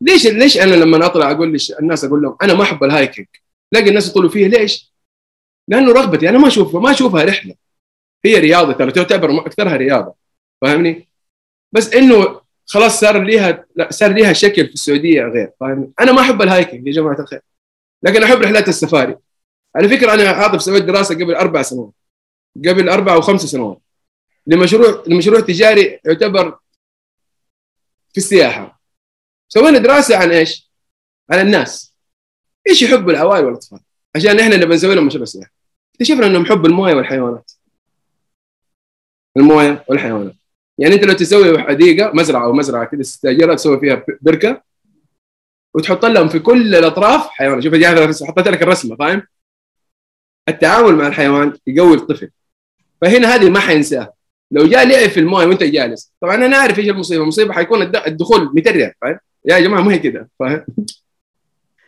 [0.00, 3.26] ليش ليش أنا لما أطلع أقول ليش الناس أقول لهم أنا ما أحب الهايكنج
[3.70, 4.89] تلاقي الناس يطولوا فيه ليش؟
[5.70, 7.54] لأنه رغبتي أنا ما أشوفها ما أشوفها رحلة.
[8.24, 10.14] هي رياضة ترى تعتبر أكثرها رياضة.
[10.60, 11.08] فاهمني؟
[11.72, 16.42] بس إنه خلاص صار ليها صار ليها شكل في السعودية غير فاهمني؟ أنا ما أحب
[16.42, 17.40] ال hiking يا جماعة الخير.
[18.02, 19.16] لكن أحب رحلات السفاري.
[19.76, 21.92] على فكرة أنا عاطف سويت دراسة قبل أربع سنوات
[22.56, 23.80] قبل أربع أو خمس سنوات.
[24.46, 26.58] لمشروع لمشروع تجاري يعتبر
[28.12, 28.80] في السياحة.
[29.48, 30.70] سوينا دراسة عن إيش؟
[31.30, 31.94] عن الناس.
[32.68, 33.80] إيش يحبوا العوائل والأطفال؟
[34.16, 35.59] عشان إحنا نبي نسوي لهم مشروع سياحي
[36.00, 37.52] اكتشفنا انهم يحبوا المويه والحيوانات.
[39.36, 40.34] المويه والحيوانات.
[40.78, 44.62] يعني انت لو تسوي حديقة مزرعة أو مزرعة كذا تستاجرها تسوي فيها بركة
[45.74, 47.74] وتحط لهم في كل الأطراف حيوان شوف
[48.28, 49.22] حطيت لك الرسمة فاهم؟
[50.48, 52.30] التعامل مع الحيوان يقوي الطفل.
[53.02, 54.12] فهنا هذه ما حينساها.
[54.50, 57.22] لو جاء لعب في الموية وأنت جالس طبعا أنا عارف إيش المصيبة.
[57.22, 60.66] المصيبة حيكون الدخول متريع فاهم؟ يا جماعة ما هي كده فاهم؟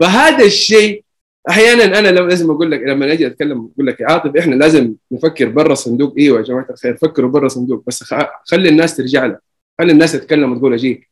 [0.01, 1.05] فهذا الشيء
[1.49, 5.49] أحيانا أنا لازم أقول لك لما أجي أتكلم أقول لك يا عاطف إحنا لازم نفكر
[5.49, 8.05] برا الصندوق إيوه يا جماعة الخير فكروا برا الصندوق بس
[8.45, 9.43] خلي الناس ترجع لك.
[9.79, 11.11] خلي الناس تتكلم وتقول أجيك.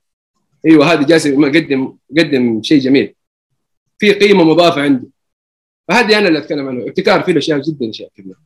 [0.67, 3.15] إيوه هذا جالس يقدم قدم شيء جميل.
[3.99, 5.11] في قيمة مضافة عندي.
[5.89, 8.37] فهذه أنا اللي أتكلم عنه ابتكار فيه أشياء جدا أشياء كثيرة.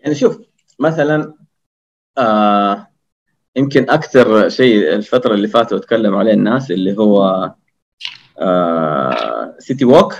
[0.00, 0.40] يعني شوف
[0.78, 1.34] مثلا
[2.18, 2.86] آه
[3.56, 7.54] يمكن أكثر شيء الفترة اللي فاتت وتكلم عليه الناس اللي هو
[8.38, 10.14] آه سيتي ووك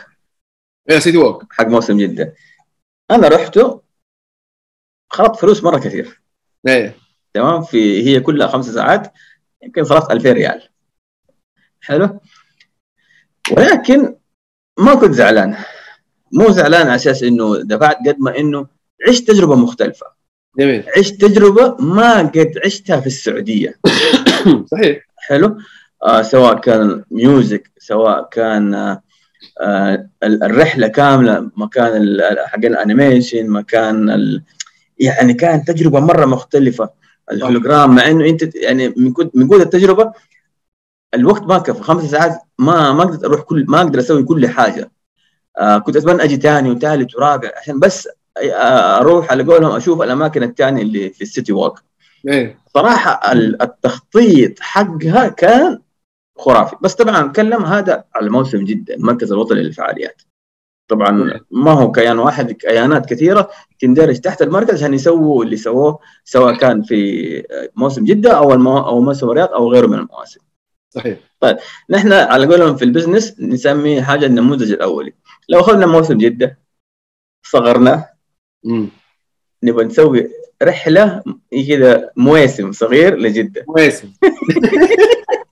[0.90, 2.34] إيه سيتي ووك حق موسم جدة.
[3.10, 3.82] أنا رحته
[5.10, 6.22] خربت فلوس مرة كثير.
[6.68, 6.96] إيه.
[7.34, 9.12] تمام؟ في هي كلها خمس ساعات
[9.62, 10.68] يمكن صرفت 2000 ريال.
[11.80, 12.20] حلو؟
[13.52, 14.16] ولكن
[14.78, 15.56] ما كنت زعلان.
[16.32, 18.66] مو زعلان على أساس إنه دفعت قد ما إنه
[19.08, 20.06] عشت تجربة مختلفة.
[20.58, 20.84] جميل.
[20.98, 23.80] عشت تجربة ما قد عشتها في السعودية.
[24.72, 25.06] صحيح.
[25.16, 25.58] حلو؟ آه
[26.22, 29.02] سواء كان music سواء كان آه
[29.60, 34.42] آه الرحلة كاملة مكان حق ال animation مكان ال...
[34.98, 36.90] يعني كانت تجربة مرة مختلفة.
[37.32, 40.12] الهولوجرام مع إنه أنت يعني من من قوة التجربة
[41.14, 44.90] الوقت ما كفى خمس ساعات ما ما أقدر أروح كل ما أقدر أسوي كل حاجة.
[45.58, 48.08] آه كنت أتمنى أجي ثاني وثالث ورابع عشان بس
[49.00, 51.82] أروح على قولهم أشوف الأماكن الثانية اللي في السيتي ووك
[52.28, 52.58] إيه.
[52.74, 55.78] صراحة التخطيط حقها كان
[56.38, 60.22] خرافي بس طبعا اتكلم هذا على موسم جدا المركز الوطني للفعاليات
[60.88, 66.56] طبعا ما هو كيان واحد كيانات كثيرة تندرج تحت المركز عشان يسووا اللي سووه سواء
[66.56, 67.42] كان في
[67.76, 68.78] موسم جدة أو المو...
[68.78, 70.40] أو موسم الرياض أو غيره من المواسم.
[70.90, 71.18] صحيح.
[71.40, 71.56] طيب
[71.90, 75.12] نحن على قولهم في ال business نسمي حاجة النموذج الأولي.
[75.48, 76.58] لو أخذنا موسم جدة
[77.42, 78.08] صغرناه
[79.62, 80.30] نبغى نسوي
[80.62, 81.22] رحلة
[81.68, 83.64] كذا مواسم صغير لجدة.
[83.68, 84.12] مواسم.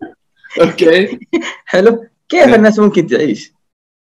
[0.61, 1.19] okay.
[1.65, 3.53] حلو؟ كيف الناس ممكن تعيش؟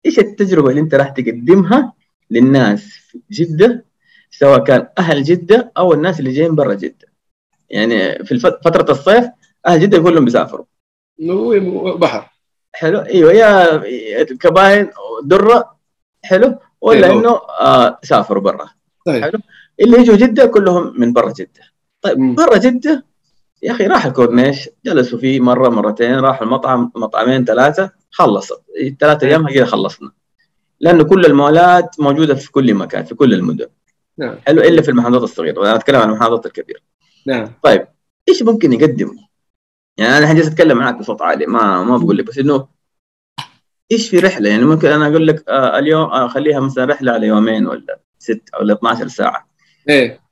[0.07, 1.93] إيش التجربة اللي أنت راح تقدمها
[2.31, 3.85] للناس في جدة
[4.31, 7.09] سواء كان أهل جدة أو الناس اللي جايين برا جدة؟
[7.71, 9.25] يعني في فترة الصيف
[9.67, 10.65] أهل جدة كلهم بيسافروا.
[11.97, 12.31] بحر.
[12.73, 12.99] حلو.
[12.99, 14.91] إيوه يا كباين
[15.25, 15.79] درة.
[16.25, 16.59] حلو.
[16.81, 17.21] ولا أيوة.
[17.21, 17.31] إنه
[17.61, 18.69] آه سافروا برا.
[19.07, 19.23] طيب.
[19.23, 19.39] حلو.
[19.81, 21.63] اللي يجوا جدة كلهم من برا جدة.
[22.03, 23.05] طيب برا جدة
[23.63, 24.69] يا أخي راح الكورنيش.
[24.87, 28.63] جلسوا فيه مرة مرتين راح المطعم مطعمين ثلاثة خلصت.
[29.01, 30.13] ثلاثة أيام كذا خلصنا.
[30.81, 33.67] لأنه كل المولات موجودة في كل مكان في كل المدن.
[34.19, 34.39] نعم.
[34.47, 35.61] حلو إلا في المحافظات الصغيرة.
[35.61, 36.81] وأنا أتكلم عن المحافظات الكبيرة.
[37.27, 37.53] نعم.
[37.63, 37.87] طيب
[38.29, 39.17] إيش ممكن يقدم؟
[39.99, 42.69] يعني أنا الحين أتكلم معك بصوت عالي ما ما بقول لك بس إنه
[43.93, 47.27] إيش في رحلة؟ يعني ممكن أنا أقول لك آه اليوم اخليها آه مثلا رحلة على
[47.27, 49.49] يومين ولا ست ولا 12 ساعة.
[49.89, 50.28] إيه.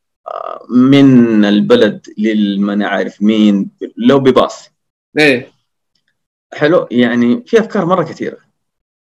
[0.70, 4.70] من البلد للما عارف مين لو بباص.
[5.18, 5.52] إيه.
[6.52, 8.38] حلو؟ يعني في أفكار مرة كثيرة.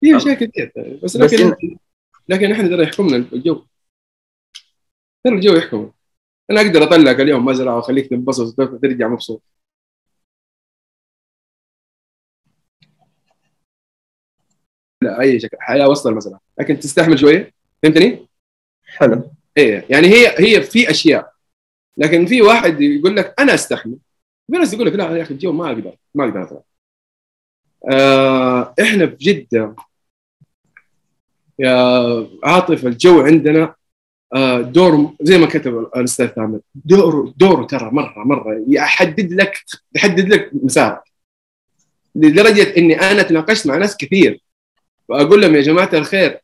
[0.01, 1.79] في أشياء كثير بس لكن بس إن...
[2.29, 3.65] لكن إحنا ترى يحكمنا الجو.
[5.25, 5.91] ترى الجو يحكم.
[6.51, 9.43] أنا أقدر اطلعك اليوم مزرعة وأخليك تنبسط وترجع مبسوط.
[15.03, 15.57] لا أي شكل.
[15.61, 16.41] حياة وسط المزرعة.
[16.61, 18.29] لكن تستحمل شوية؟ فهمتني؟
[18.85, 19.34] حلو.
[19.57, 21.33] إيه يعني هي هي في أشياء.
[21.97, 23.97] لكن في واحد يقول لك أنا أستحمل.
[24.47, 26.61] في ناس يقول لك لا يا أخي الجو ما أقدر ما أقدر أطلع.
[27.93, 29.75] آه إحنا في جدة
[31.59, 33.75] يا عاطف الجو عندنا
[34.35, 40.29] آه دور زي ما كتب الأستاذ ثامر دور دور ترى مره مرة يحدد لك يحدد
[40.29, 41.03] لك مسارك.
[42.15, 44.41] لدرجة إني أنا تناقشت مع ناس كثير.
[45.09, 46.41] وأقول لهم يا جماعة الخير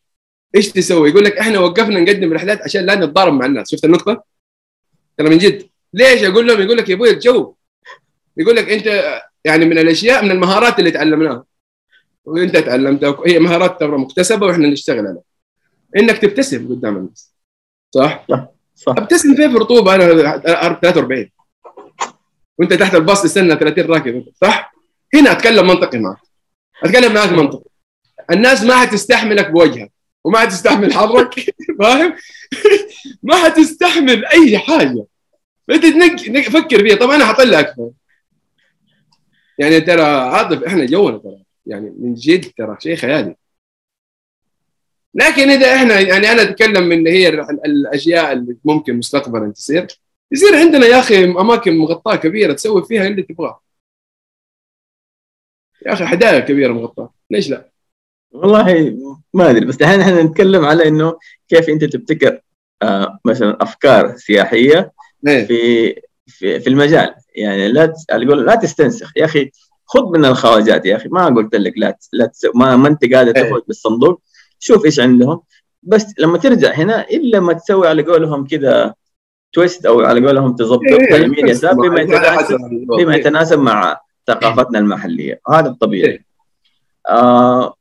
[0.57, 4.25] إيش تسوي؟ يقول لك إحنا وقفنا نقدم رحلات عشان لا نتضارب مع الناس، شفت النقطة؟
[5.19, 5.69] ترى من جد.
[5.95, 7.55] ليش؟ أقول لهم يقول لك يا أبوي الجو.
[8.37, 11.45] يقول لك أنت يعني من الأشياء من المهارات اللي تعلمناها.
[12.25, 13.17] وأنت تعلمتها.
[13.27, 15.23] هي مهارات ترى مكتسبة وإحنا نشتغل عليها.
[15.97, 17.35] إنك تبتسم قدام الناس.
[17.95, 18.95] صح؟ صح صح.
[18.99, 20.07] أبتسم فين في رطوبه أنا
[20.83, 21.31] 43
[22.59, 24.25] وأنت تحت الباص تستنى 30 راكب.
[24.41, 24.75] صح؟
[25.15, 26.19] هنا أتكلم منطقي معك.
[26.85, 27.71] أتكلم معك منطقي.
[28.31, 29.93] الناس ما حتستحملك بوجهك.
[30.25, 32.17] وما حتستحمل حرك فاهم؟
[33.23, 35.05] ما حتستحمل أي حاجة.
[35.71, 35.87] انت
[36.49, 36.97] فكر فيها.
[36.97, 37.91] طبعا أنا حطلع أكثر
[39.59, 41.43] يعني ترى عاطف إحنا جونا ترى.
[41.67, 43.37] يعني من جد ترى شيء خيالي.
[45.15, 49.87] لكن إذا إحنا يعني أنا أتكلم من هي الأشياء اللي ممكن مستقبلا تصير.
[50.33, 53.61] يصير عندنا يا أخي أماكن مغطاة كبيرة تسوي فيها اللي تبغاه.
[55.87, 57.13] يا أخي حدائق كبيرة مغطاة.
[57.31, 57.71] ليش لا؟
[58.33, 58.97] والله
[59.35, 61.19] ما أدري بس الحين إحنا نتكلم على إنه
[61.49, 62.41] كيف أنت تبتكر
[62.83, 64.93] آه مثلا أفكار سياحية
[65.27, 65.45] إيه.
[65.45, 65.95] في
[66.27, 67.15] في, في المجال.
[67.35, 69.13] يعني لا أقول لا تستنسخ.
[69.17, 69.51] يا أخي
[69.87, 71.09] خذ من الخواجات يا أخي.
[71.09, 72.47] ما قلت لك لا لا تس...
[72.55, 73.45] ما, ما أنت قاعد إيه.
[73.45, 74.23] تخرج بالصندوق.
[74.59, 75.41] شوف إيش عندهم.
[75.83, 78.95] بس لما ترجع هنا إلا ما تسوي على قولهم كذا
[79.53, 82.59] تويست أو على قولهم تظبط إيه، يمين يسار بما يتناسب
[82.99, 85.41] بما يتناسب مع ثقافتنا المحلية.
[85.51, 86.25] هذا الطبيعي.
[87.09, 87.75] آه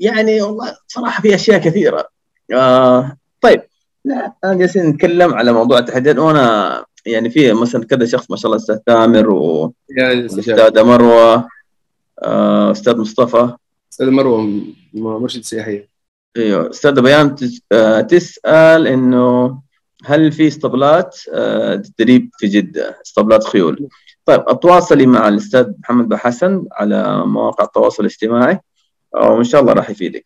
[0.00, 2.08] يعني والله صراحة في أشياء كثيرة.
[2.52, 3.62] آه طيب.
[4.04, 8.46] لا أنا جالسين نتكلم على موضوع التحديات وأنا يعني في مثلا كذا شخص ما شاء
[8.46, 9.26] الله أستاذ تامر
[9.98, 11.48] يا أستاذ مروة
[12.22, 13.52] آه، أستاذ مصطفى.
[14.00, 15.88] مروة م- مرشد سياحية.
[16.36, 17.36] أيوه استاذه بيان
[17.72, 19.58] آه، تسأل إنه
[20.04, 23.88] هل في اسطبلات آه، تدريب في جدة؟ اسطبلات خيول.
[24.24, 28.60] طيب أتواصلي مع الأستاذ محمد بحسن على مواقع التواصل الاجتماعي.
[29.14, 30.24] وان شاء الله راح يفيدك.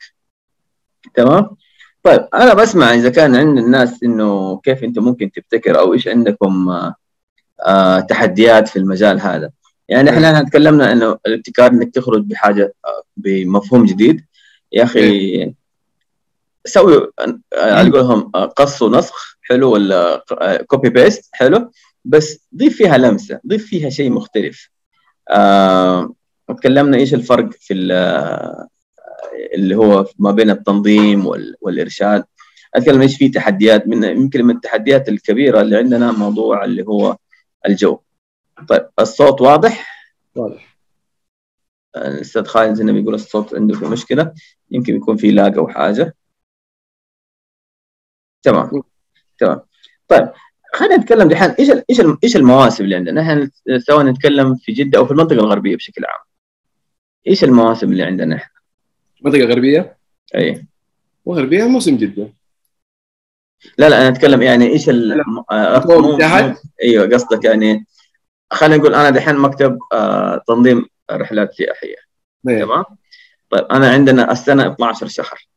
[1.15, 1.57] تمام؟
[2.03, 6.69] طيب أنا بسمع إذا كان عند الناس إنه كيف أنت ممكن تبتكر أو إيش عندكم
[6.69, 6.95] آه،
[7.67, 9.51] آه، تحديات في المجال هذا.
[9.89, 14.25] يعني إحنا تكلمنا إنه الابتكار إنك تخرج بحاجة آه، بمفهوم جديد.
[14.73, 15.55] يا أخي
[16.65, 20.25] سوي آه، على قولهم آه، قص ونسخ حلو ولا
[20.67, 21.71] copy paste حلو.
[22.05, 24.71] بس ضيف فيها لمسة ضيف فيها شيء مختلف.
[25.31, 26.15] آه
[26.53, 28.67] تكلمنا إيش الفرق في ال-
[29.55, 32.25] اللي هو ما بين التنظيم وال- والإرشاد.
[32.75, 37.17] أتكلم إيش في تحديات من يمكن من التحديات الكبيرة اللي عندنا موضوع اللي هو
[37.67, 38.01] الجو.
[38.69, 39.87] طيب الصوت واضح؟
[40.37, 40.77] واضح.
[41.97, 44.35] الأستاذ خالد هنا بيقول الصوت عنده في مشكلة
[44.71, 46.15] يمكن يكون في lag أو حاجة.
[48.43, 48.83] تمام.
[49.39, 49.61] تمام.
[50.09, 50.33] طيب
[50.75, 55.05] خلينا نتكلم دحين إيش إيش إيش المواسم اللي عندنا؟ إحنا سواء نتكلم في جدة أو
[55.07, 56.21] في المنطقة الغربية بشكل عام.
[57.27, 58.61] إيش المواسم اللي عندنا إحنا؟
[59.23, 59.99] منطقة غربية؟
[60.35, 60.67] إي.
[61.25, 62.33] وغربية موسم جدا.
[63.79, 65.23] لا لا أنا أتكلم يعني إيش ال.
[65.51, 67.87] آه، إيوه قصدك يعني
[68.53, 71.97] خلينا نقول أنا دحين مكتب آه، تنظيم رحلات سياحية.
[72.45, 72.85] تمام؟
[73.51, 75.49] طيب أنا عندنا السنة 12 شهر.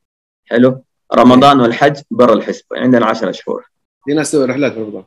[0.46, 0.84] حلو؟
[1.16, 2.78] رمضان والحج برا الحسبة.
[2.78, 3.66] عندنا 10 شهور.
[4.06, 5.04] في ناس تسوي رحلات في رمضان.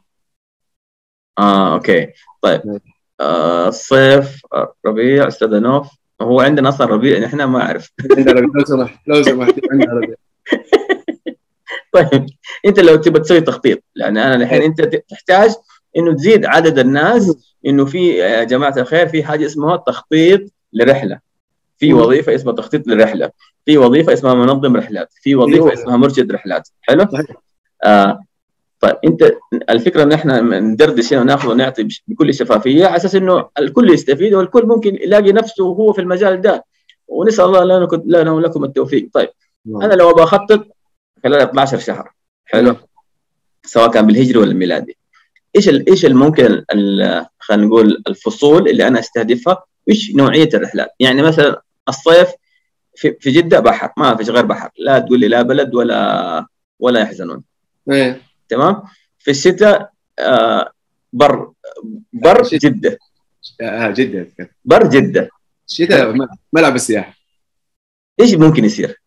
[1.38, 2.12] آه أوكي.
[2.42, 2.80] طيب.
[3.20, 4.42] آه الصيف
[4.86, 5.88] ربيع أستاذ نوف.
[6.22, 7.92] هو عندنا أصلا ربيع إحنا ما أعرف.
[8.16, 10.16] عندنا ربيع لو سمحت لو سمحت عندنا ربيع.
[11.92, 12.26] طيب
[12.66, 15.50] أنت لو تبغى تسوي تخطيط لأن أنا الحين أنت تحتاج
[15.96, 17.36] إنه تزيد عدد الناس
[17.66, 20.40] إنه في يا جماعة الخير في حاجة اسمها تخطيط
[20.72, 21.18] لرحلة.
[21.78, 21.92] في.
[21.92, 23.30] وظيفة اسمها تخطيط للرحله
[23.66, 25.08] في وظيفة اسمها منظم رحلات.
[25.22, 25.72] في وظيفة أيوة.
[25.72, 26.68] اسمها مرشد رحلات.
[26.82, 27.06] حلو.
[27.84, 28.20] آه
[28.80, 29.32] طيب انت
[29.70, 34.66] الفكرة ان إحنا ندردش هنا وناخذ ونعطي بكل شفافية على أساس إنه الكل يستفيد والكل
[34.66, 36.64] ممكن يلاقي نفسه وهو في المجال ده.
[37.08, 39.08] ونسأل الله لنا لنا ولكم التوفيق.
[39.14, 39.28] طيب
[39.82, 40.66] أنا لو أبغى أخطط
[41.24, 42.10] خلال 12 شهر
[42.44, 42.76] حلو؟
[43.64, 44.96] سواء كان بالهجري ولا الميلادي
[45.56, 51.62] إيش إيش الممكن ال- خلينا نقول الفصول اللي أنا أستهدفها؟ وإيش نوعية الرحلات؟ يعني مثلا
[51.88, 52.28] الصيف
[52.94, 54.70] في, في جدة بحر ما فيش غير بحر.
[54.78, 56.46] لا تقول لي لا بلد ولا
[56.80, 57.42] ولا يحزنون.
[57.90, 58.20] إيه.
[58.48, 58.82] تمام؟
[59.18, 60.72] في الشتاء آه
[61.12, 61.52] بر
[62.12, 62.42] بر.
[62.42, 62.98] جدة.
[63.60, 64.30] آه جدا
[64.64, 65.28] بر جدة.
[65.68, 67.14] الشتاء م- ملعب السياحة.
[68.20, 69.00] إيش ممكن يصير؟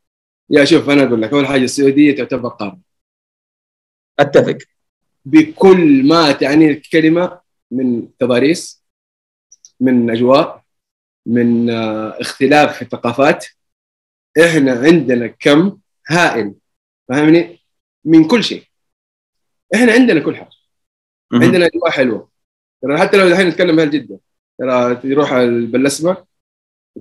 [0.49, 2.79] يا شوف أنا أقول لك أول حاجة السعودية تعتبر قارة.
[4.19, 4.57] أتفق.
[5.25, 8.83] بكل ما تعنيه الكلمة من تضاريس
[9.79, 10.63] من أجواء
[11.25, 13.45] من آه، اختلاف في الثقافات
[14.45, 15.77] إحنا عندنا كم
[16.09, 16.53] هائل
[17.09, 17.59] فاهمني
[18.05, 18.63] من كل شيء.
[19.75, 20.49] إحنا عندنا كل حاجة.
[21.33, 22.29] عندنا أجواء حلوة.
[22.81, 24.19] ترى حتى لو الحين نتكلم أهل جدة
[24.59, 26.25] ترى تروح البلسمة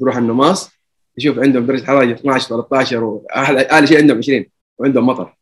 [0.00, 0.70] تروح النماص
[1.16, 4.46] تشوف عندهم درجة حرارة 12 13 واحلى اعلى شيء عندهم 20
[4.78, 5.36] وعندهم مطر.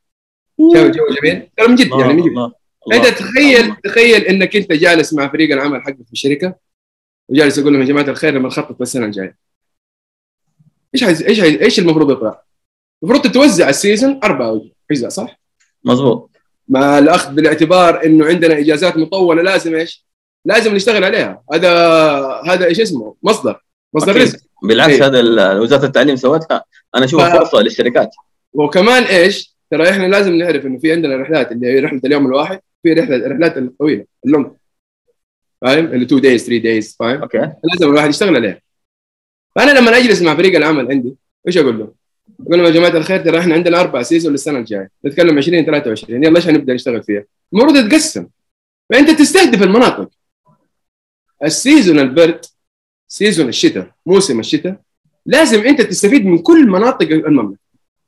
[0.59, 1.49] جو جو جميل.
[1.57, 2.53] ترى من جد يعني من جد.
[2.93, 3.11] انت الله.
[3.11, 6.55] تخيل تخيل إنك أنت جالس مع فريق العمل حقك في الشركة
[7.29, 9.37] وجالس يقول لهم يا جماعة الخير لما نخطط للسنه الجايه
[10.95, 11.23] إيش حيز...
[11.23, 11.55] إيش حيز...
[11.55, 12.43] إيش المفروض يطلع؟
[13.03, 14.61] المفروض تتوزع السيزون أربع
[14.91, 15.41] اجزاء صح؟
[15.85, 16.36] مظبوط.
[16.69, 20.07] مع الأخذ بالاعتبار إنه عندنا إجازات مطولة لازم إيش؟
[20.45, 21.71] لازم نشتغل عليها هذا
[22.47, 23.63] هذا إيش اسمه؟ مصدر
[23.95, 24.17] مصدر.
[24.17, 25.07] رزق بالعكس إيه.
[25.07, 26.65] هذا وزارة التعليم سوتها
[26.95, 28.11] أنا اشوفها ف- فرصة للشركات
[28.53, 32.61] وكمان إيش؟ ترى إحنا لازم نعرف إنه في عندنا رحلات اللي هي رحلة اليوم الواحد
[32.83, 34.47] في رحله الرحلات الطويلة ال long
[35.63, 38.63] فاهم اللي 2 days 3 days فاهم okay لازم الواحد يشتغل عليه
[39.57, 41.15] فانا لما أجلس مع فريق العمل عندي
[41.47, 41.93] إيش أقول له؟
[42.51, 44.91] لهم يا جماعة الخير ترى إحنا عندنا أربع season للسنة الجاية.
[45.05, 48.27] نتكلم 20 23 يلا إيش حنبدا نشتغل فيها؟ المفروض تتقسم
[48.91, 50.11] فأنت تستهدف المناطق.
[51.45, 52.45] ال season البرد
[53.09, 54.81] season الشتاء موسم الشتاء
[55.27, 57.61] لازم أنت تستفيد من كل مناطق المملكة.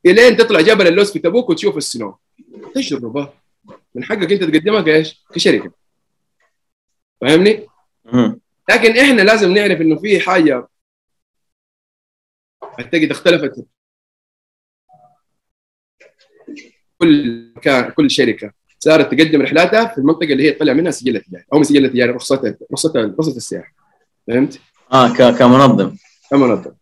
[0.07, 2.19] إلين تطلع جبل اللوز في تبوك وتشوف السنو.
[2.75, 3.33] تجربه
[3.95, 5.71] من حقك أنت تقدمها كإيش؟ كشركة.
[7.21, 7.67] فاهمني؟
[8.71, 10.69] لكن إحنا لازم نعرف إنه في حاجة.
[12.63, 13.65] اعتقد اختلفت
[16.99, 21.45] كل مكان كل شركة صارت تقدم رحلاتها في المنطقة اللي هي تطلع منها سجل التجاري
[21.53, 23.73] أو سجل التجاري رخصتها رخصتها رخصة السياحة
[24.29, 24.61] فهمت؟
[24.93, 25.97] آه ك- كمنظم
[26.31, 26.73] كمنظم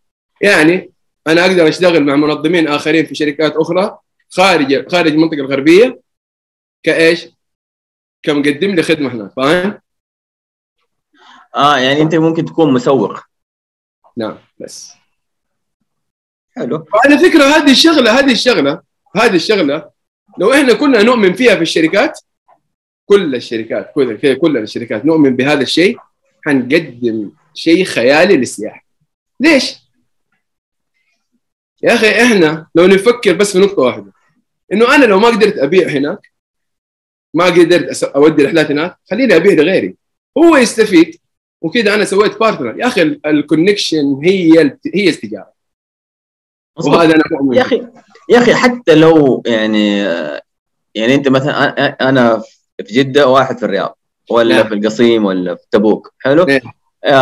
[0.41, 0.91] يعني
[1.27, 3.99] أنا أقدر أشتغل مع منظمين آخرين في شركات أخرى
[4.31, 6.01] خارج خارج المنطقة الغربية
[6.83, 7.27] كإيش؟
[8.23, 9.79] كمقدم لي خدمة هناك فاهم؟
[11.57, 13.21] آه يعني أنت ممكن تكون مسوق
[14.17, 14.93] نعم بس
[16.57, 18.83] حلو على فكرة هذه الشغلة هذه الشغلة
[19.17, 19.91] هذه الشغلة
[20.39, 22.21] لو إحنا كنا نؤمن فيها في الشركات
[23.07, 25.99] كل الشركات كل كل الشركات نؤمن بهذا الشيء
[26.45, 28.87] حنقدم شيء خيالي للسياحة.
[29.41, 29.77] ليش؟
[31.83, 34.13] يا أخي إحنا لو نفكر بس في نقطة واحدة
[34.73, 36.33] إنه أنا لو ما قدرت أبيع هناك
[37.35, 39.97] ما قدرت أودي رحلات هناك خليني أبيع لغيري.
[40.39, 41.17] هو يستفيد
[41.61, 44.59] وكذا أنا سويت partner يا أخي ال connection هي
[44.95, 45.53] هي التجاره.
[46.77, 47.89] وهذا أنا مؤمن يا أخي
[48.29, 49.99] يا أخي حتى لو يعني
[50.95, 52.43] يعني أنت مثلا أنا
[52.87, 53.99] في جدة واحد في الرياض
[54.31, 54.69] ولا نعم.
[54.69, 56.61] في القصيم ولا في تبوك حلو؟ نعم.
[57.05, 57.13] يا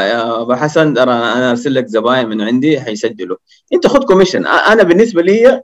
[0.00, 3.36] يا أبو حسن ترى أنا أرسل لك زباين من عندي حيسجلوا.
[3.72, 5.62] أنت خذ كوميشن أنا بالنسبة لي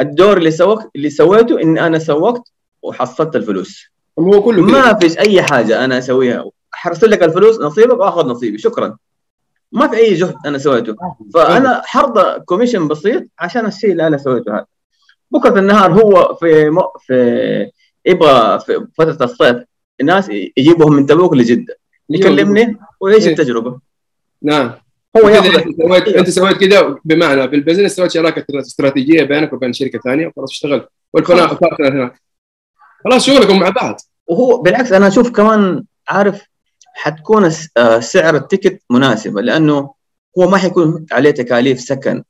[0.00, 2.42] الدور اللي سوقت اللي سويته ان أنا سوقت
[2.82, 3.84] وحصلت الفلوس.
[4.18, 4.62] هو كله.
[4.62, 6.44] ما فيش أي حاجة أنا أسويها.
[6.72, 8.58] حرسل لك الفلوس نصيبك وآخذ نصيبي.
[8.58, 8.96] شكرا.
[9.74, 10.96] ما في أي جهد أنا سويته.
[11.34, 14.66] فأنا حرضى commission بسيط عشان الشيء اللي أنا سويته هذا.
[15.30, 16.78] بكرة النهار هو في م...
[17.06, 17.70] في
[18.06, 19.56] يبغى في فترة الصيف
[20.00, 21.78] الناس يجيبهم من تبوك لجدة.
[22.10, 23.32] يكلمني ويعيش إيه.
[23.32, 23.80] التجربة.
[24.42, 24.72] نعم.
[25.16, 25.62] هو ياخذ.
[25.82, 30.50] سويت أنت سويت كده بمعنى بال business سويت شراكة استراتيجية بينك وبين شركة ثانية وخلاص
[30.50, 30.86] اشتغل.
[31.12, 32.22] والفنان partner هناك.
[33.04, 34.00] خلاص شغلكم مع بعض.
[34.26, 36.42] وهو بالعكس أنا أشوف كمان عارف
[36.94, 39.94] حتكون آه، سعر التيكت مناسبة لأنه
[40.38, 42.24] هو ما حيكون عليه تكاليف سكن.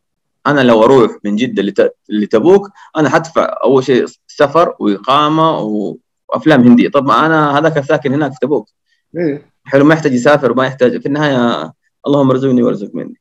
[0.47, 6.89] أنا لو أروح من جدة لت- لتبوك أنا حدفع أول شيء سفر وإقامة وأفلام هندية.
[6.89, 8.69] طبعا أنا هذاك ساكن هناك في تبوك.
[9.17, 9.43] إيه.
[9.65, 11.01] حلو ما يحتاج يسافر وما يحتاج.
[11.01, 11.73] في النهاية
[12.07, 13.21] اللهم ارزقني وارزق مني.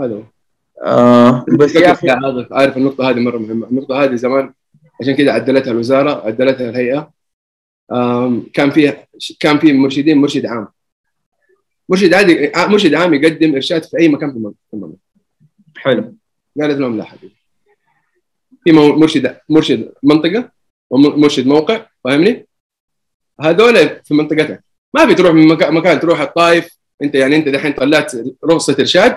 [0.00, 0.22] هو
[0.84, 2.10] آه بس يا أخي
[2.50, 3.66] عارف النقطة هذه مرة مهمة.
[3.66, 4.52] النقطة هذه زمان
[5.00, 7.10] عشان كده عدلتها الوزارة عدلتها الهيئة.
[8.52, 9.06] كان فيها
[9.40, 10.68] كان في مرشدين مرشد عام.
[11.88, 14.98] مرشد عادي مرشد عام يقدم إرشاد في أي مكان في المم- في المملكة.
[15.76, 16.14] حلو.
[16.60, 17.36] قالت لهم لا حبيبي.
[18.64, 20.50] في مرشد مرشد منطقة
[20.90, 22.46] ومرشد موقع فاهمني؟
[23.40, 24.64] هذول في منطقتك.
[24.94, 28.12] ما بتروح من مكان, مكان تروح الطائف أنت يعني أنت دحين طلعت
[28.44, 29.16] رخصة إرشاد؟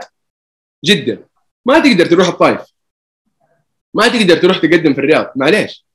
[0.85, 1.29] جده
[1.65, 2.61] ما تقدر تروح الطائف.
[3.93, 5.31] ما تقدر تروح تقدم في الرياض.
[5.35, 5.85] معليش.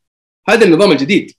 [0.48, 1.32] هذا النظام الجديد.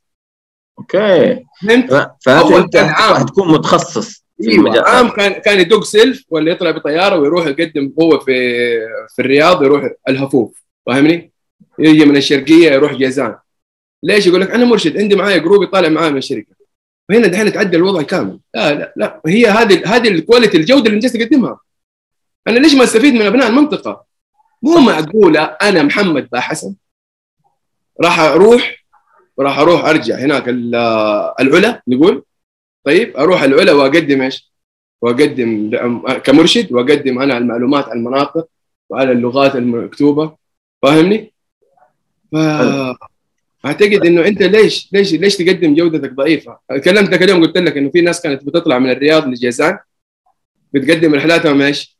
[0.79, 1.45] okay.
[1.67, 3.15] فهمت؟ ف- فانت أول أنت كان عام.
[3.15, 8.33] حتكون متخصص إيوه عام كان كان يدق سلف ولا يطلع بطيارة ويروح يقدم هو في
[9.15, 10.63] في الرياض يروح الهفوف.
[10.85, 11.31] فاهمني؟
[11.79, 13.35] يجي من الشرقية يروح جيزان
[14.03, 16.55] ليش يقول لك أنا مرشد؟ عندي معايا جروب يطالع معايا من الشركة.
[17.09, 18.39] وهنا دحين تعدل الوضع كامل.
[18.55, 19.21] لا لا لا.
[19.27, 21.59] هي هذه هذه ال quality الجودة اللي انت جالس تقدمها
[22.47, 24.05] أنا ليش ما أستفيد من أبناء المنطقة؟
[24.63, 26.75] مو معقولة أنا محمد با حسن
[28.03, 28.85] راح أروح
[29.39, 30.75] راح أروح أرجع هناك ال-
[31.39, 32.23] العلا نقول.
[32.85, 34.51] طيب أروح العلا وأقدم إيش؟
[35.01, 35.71] وأقدم
[36.23, 38.47] كمرشد وأقدم أنا المعلومات عن المناطق
[38.89, 40.35] وعلى اللغات المكتوبة
[40.81, 41.33] فاهمني؟
[42.31, 42.35] ف
[43.65, 48.01] أعتقد إنه أنت ليش ليش ليش تقدم جودتك ضعيفة؟ كلمتك اليوم قلت لك إنه في
[48.01, 49.77] ناس كانت بتطلع من الرياض لجيزان
[50.73, 51.97] بتقدم رحلاتهم إيش؟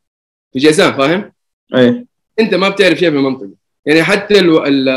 [0.54, 1.32] في جيزان فاهم؟
[1.76, 2.06] إيه
[2.40, 3.52] أنت ما بتعرف شيء في المنطقة
[3.86, 4.90] يعني حتى ال ال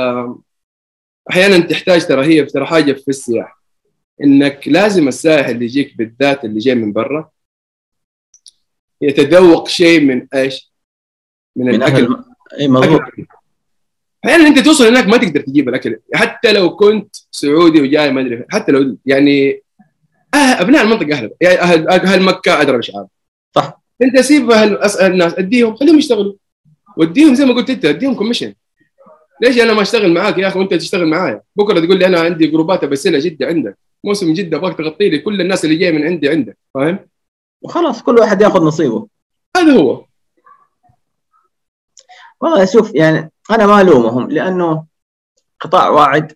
[1.30, 3.58] أحيانا تحتاج ترى هي ترى حاجة في السياحة
[4.25, 7.31] إنك لازم السائح اللي يجيك بالذات اللي جاي من برا
[9.03, 10.73] يتذوق شيء من إيش؟
[11.57, 12.16] من, من الأكل.
[12.61, 13.01] إي مضبوط.
[14.25, 15.99] أحيانا أنت توصل هناك ما تقدر تجيب الأكل.
[16.14, 18.45] حتى لو كنت سعودي وجاي ما أدري.
[18.51, 19.62] حتى لو يعني
[20.35, 21.31] أه أبناء المنطقة أهل.
[21.41, 23.09] يعني أهل أهل مكة أدرى مش عارف
[23.55, 23.81] صح.
[24.03, 26.35] أنت سيب أهل أس- الناس أديهم خليهم يشتغلوا.
[26.97, 28.55] وديهم زي ما قلت أنت أديهم كوميشن
[29.43, 31.43] ليش؟ أنا ما أشتغل معاك يا أخي وأنت تشتغل معايا.
[31.57, 33.79] بكرة تقول لي أنا عندي جروبات ابسلها جدا عندك.
[34.05, 36.99] موسم جدة أبغاك تغطي لي كل الناس اللي جاية من عندي عندك فاهم؟
[37.63, 39.09] وخلاص كل واحد ياخذ نصيبه
[39.57, 40.05] هذا هو
[42.41, 44.85] والله شوف يعني أنا ما ألومهم لأنه
[45.61, 46.33] قطاع واعد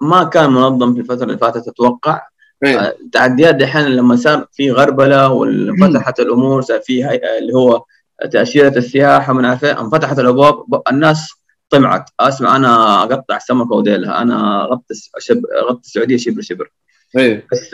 [0.00, 2.22] ما كان منظم في الفترة اللي فاتت أتوقع
[2.64, 2.96] إيه.
[3.12, 7.84] تعديات دحين لما صار في غربلة وانفتحت الأمور صار في اللي هو
[8.32, 11.37] تأشيرة السياحة من عارف إيه، انفتحت الأبواب الناس
[11.70, 14.22] طمعت اسمع أنا أقطع سمكه وديلها.
[14.22, 15.42] أنا غطت شب...
[15.68, 16.70] غطت السعودية شبر شبر.
[17.16, 17.46] إيه.
[17.52, 17.68] بس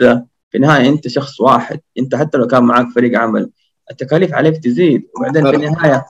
[0.51, 1.79] في النهاية أنت شخص واحد.
[1.99, 3.49] أنت حتى لو كان معك فريق عمل
[3.91, 5.07] التكاليف عليك تزيد.
[5.17, 6.05] وبعدين في النهاية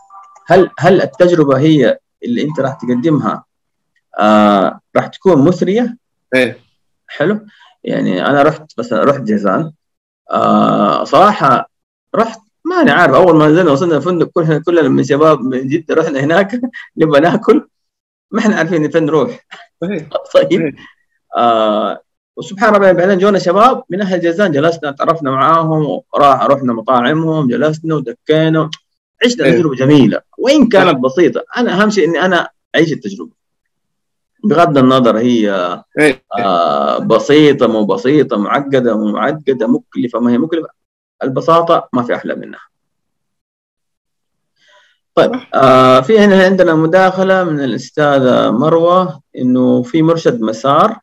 [0.48, 3.44] هل هل التجربة هي اللي أنت راح تقدمها
[4.20, 5.98] آه راح تكون مثرية؟
[6.36, 6.58] إيه.
[7.08, 7.40] حلو.
[7.84, 9.72] يعني أنا رحت مثلا رحت جيزان
[10.32, 11.70] آه صراحة
[12.16, 13.14] رحت ما أنا عارف.
[13.16, 16.62] أول ما نزلنا وصلنا الفندق كلنا كلنا من شباب من جدة رحنا هناك.
[16.98, 17.68] نبغى ناكل.
[18.32, 19.46] ما إحنا عارفين فين نروح
[20.34, 20.52] طيب.
[20.62, 20.76] إيه.
[21.38, 22.02] آه
[22.38, 27.96] وسبحان الله بعدين جونا شباب من أهل جازان جلسنا تعرفنا معاهم وراح رحنا مطاعمهم جلسنا
[27.96, 28.70] ودكينا.
[29.26, 29.52] عشنا إيه.
[29.52, 30.22] تجربة جميلة.
[30.38, 33.32] وإن كانت بسيطة أنا أهم شيء إني أنا أعيش التجربة.
[34.44, 35.50] بغض النظر هي
[36.00, 36.24] إيه.
[36.40, 40.68] آه بسيطة مو بسيطة معقدة مو معقدة مكلفة ما هي مكلفة.
[41.24, 42.60] البساطة ما في أحلى منها.
[45.16, 51.00] طيب آه في هنا عندنا مداخلة من الأستاذة مروة إنه في مرشد مسار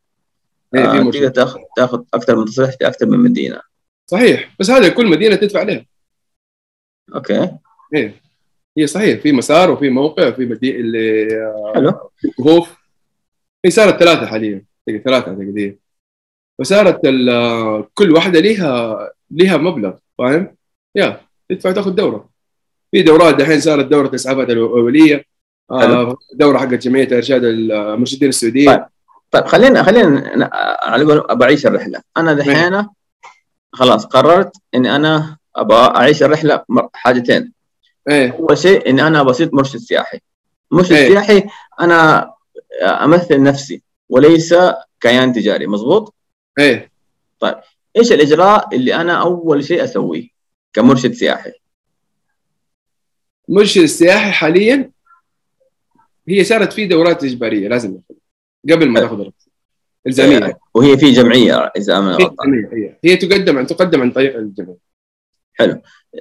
[0.71, 1.11] في آه،.
[1.11, 3.61] تقدر تاخذ تاخذ أكثر من تصريح في أكثر من مدينة.
[4.07, 5.87] صحيح بس هذا كل مدينة تدفع عليه
[7.15, 7.51] أوكي.
[7.95, 8.23] إيه.
[8.79, 11.29] هي صحيح في مسار وفي موقع وفي مدينه اللي
[11.75, 12.11] حلو.
[12.39, 12.77] كهوف
[13.65, 15.79] هي صارت ثلاثة حاليا ثلاثة اعتقد
[16.59, 17.01] فصارت
[17.95, 18.99] كل واحدة ليها
[19.31, 20.57] ليها مبلغ فاهم؟
[20.95, 22.32] يا تدفع تاخذ دورة.
[22.93, 25.25] في دورات دحين صارت دورة الإسعافات الأولية
[25.71, 26.17] آه.
[26.35, 28.71] دورة حقت جمعية إرشاد المرشدين السعوديين.
[28.71, 28.85] طيب.
[29.31, 30.51] طيب خلينا خلينا
[30.83, 32.03] على قول ابى اعيش الرحلة.
[32.17, 32.87] أنا دحين
[33.73, 36.65] خلاص قررت إني أنا أبغى أعيش الرحلة
[36.95, 37.53] حاجتين.
[38.09, 38.33] إيه.
[38.33, 40.19] أول شيء إني أنا بصير مرشد سياحي.
[40.71, 41.09] مرشد إيه.
[41.09, 41.45] سياحي
[41.81, 42.33] أنا
[42.83, 44.55] أمثل نفسي وليس
[45.01, 46.15] كيان تجاري مزبوط
[46.59, 46.93] إيه.
[47.97, 50.29] إيش الإجراء اللي أنا أول شيء أسويه
[50.73, 51.53] كمرشد سياحي؟
[53.53, 54.91] المرشد السياحي حاليا
[56.29, 57.99] هي صارت في دورات إجبارية لازم
[58.71, 59.51] قبل ما تاخذ الرخصه
[60.07, 60.59] إلزامية.
[60.75, 62.19] وهي في جمعية إذا أنا
[62.73, 62.97] هي.
[63.05, 64.77] هي تقدم عن تقدم عن طريق الجمعية.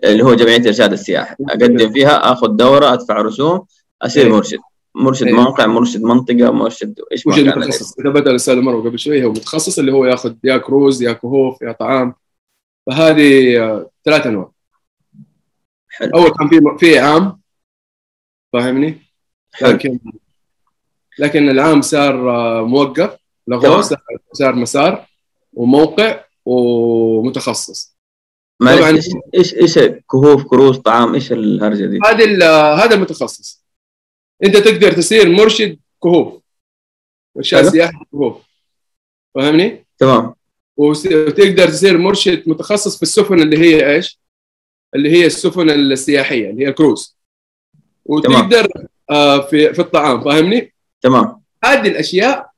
[0.04, 1.38] اللي هو جمعية إرشاد السياحة.
[1.50, 3.66] أقدم فيها آخذ دورة أدفع رسوم
[4.02, 4.32] أصير إيه.
[4.32, 4.60] مرشد.
[4.96, 5.34] مرشد إيه.
[5.34, 9.80] موقع مرشد منطقة مرشد إيش مرشد متخصص؟ إذا بدأ الأستاذ مروه قبل شوي هو متخصص
[9.80, 12.14] اللي هو ياخذ يا كروز يا كهوف يا طعام.
[12.88, 14.51] فهذه آه، ثلاث أنواع.
[16.02, 16.12] حلو.
[16.16, 17.42] اول كان في في عام
[18.54, 19.02] فاهمني؟
[19.62, 20.00] لكن
[21.20, 23.82] لكن العام صار آه، موقف تمام.
[24.34, 25.08] صار- مسار
[25.54, 27.98] وموقع ومتخصص
[28.80, 28.90] طبعاً.
[28.90, 29.80] إيش إيش إيش
[30.12, 32.44] كهوف كروز طعام إيش الهرجة دي؟ هذا ال-
[32.82, 33.66] هذا المتخصص
[34.44, 36.42] أنت تقدر تصير مرشد كهوف
[37.62, 37.70] حلو.
[37.70, 38.38] سياحي كهوف
[39.36, 40.34] فاهمني؟ تمام
[40.78, 44.21] وتقدر تصير مرشد متخصص في السفن اللي هي إيش؟
[44.96, 47.18] اللي هي السفن السياحية اللي هي الكروز.
[48.06, 48.68] وتقدر
[49.10, 51.42] آه في في الطعام فاهمني؟ تمام.
[51.64, 52.52] هذه الأشياء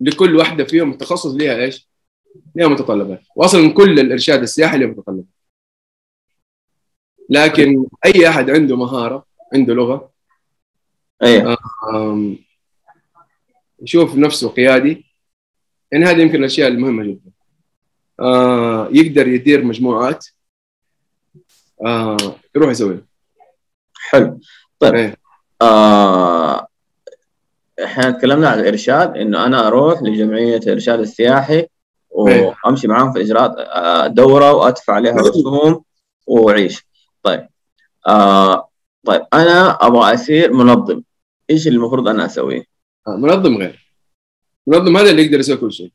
[0.00, 1.88] لكل واحدة فيهم تخصص ليها إيش؟
[2.54, 3.22] ليها متطلبات.
[3.36, 5.24] واصلا كل الإرشاد السياحي له متطلبات.
[7.30, 10.10] لكن أي أحد عنده مهارة عنده لغة
[11.22, 11.56] أيوه
[13.82, 15.04] يشوف نفسه قيادي
[15.92, 17.30] يعني هذه يمكن الأشياء المهمة جدا.
[18.20, 20.26] آه يقدر يدير مجموعات
[21.86, 22.16] آه
[22.56, 23.00] يروح يسويها
[23.94, 24.40] حلو.
[24.78, 25.16] طيب إيه.
[25.62, 26.66] آه
[27.84, 31.66] إحنا تكلمنا عن الإرشاد إنه أنا أروح لجمعية الإرشاد السياحي
[32.28, 32.54] إيه.
[32.64, 35.84] وأمشي معاهم في الاجراءات آه، دورة وأدفع عليها رسوم
[36.26, 36.86] وأعيش.
[37.22, 37.48] طيب
[38.06, 38.68] آه
[39.06, 41.02] طيب أنا أبغى أصير منظم.
[41.50, 42.64] إيش اللي المفروض أنا أسويه؟
[43.08, 43.94] آه منظم غير.
[44.66, 45.92] منظم هذا اللي يقدر يسوي كل شيء.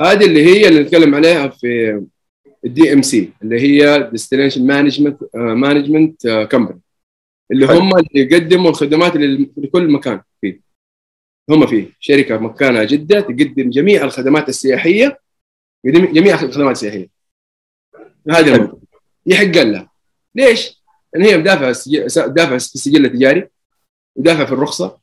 [0.00, 2.02] هذه اللي هي اللي نتكلم عليها في
[2.64, 6.80] الدي إم سي اللي هي ديستنيشن مانجمنت مانجمنت كومباني
[7.52, 7.66] اللي.
[7.66, 9.16] هم اللي يقدموا الخدمات
[9.56, 10.60] لكل مكان فيه
[11.50, 15.20] هم فيه شركة مكانها جدة تقدم جميع الخدمات السياحية
[15.86, 17.08] جميع الخدمات السياحية.
[18.28, 18.80] المنطقة
[19.26, 19.90] يحق لها
[20.34, 20.82] ليش؟
[21.14, 21.74] لأن هي مدافعة
[22.26, 23.48] دافعة في السجل التجاري
[24.16, 24.98] ودافع في الرخصة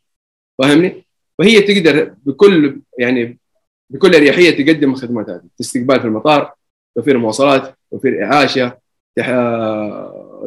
[0.59, 1.05] فاهمني؟
[1.39, 3.39] فهي تقدر بكل يعني
[3.89, 6.53] بكل أريحية تقدم الخدمات هذه استقبال في المطار
[6.95, 8.77] توفير مواصلات توفير إعاشة
[9.15, 9.27] تح...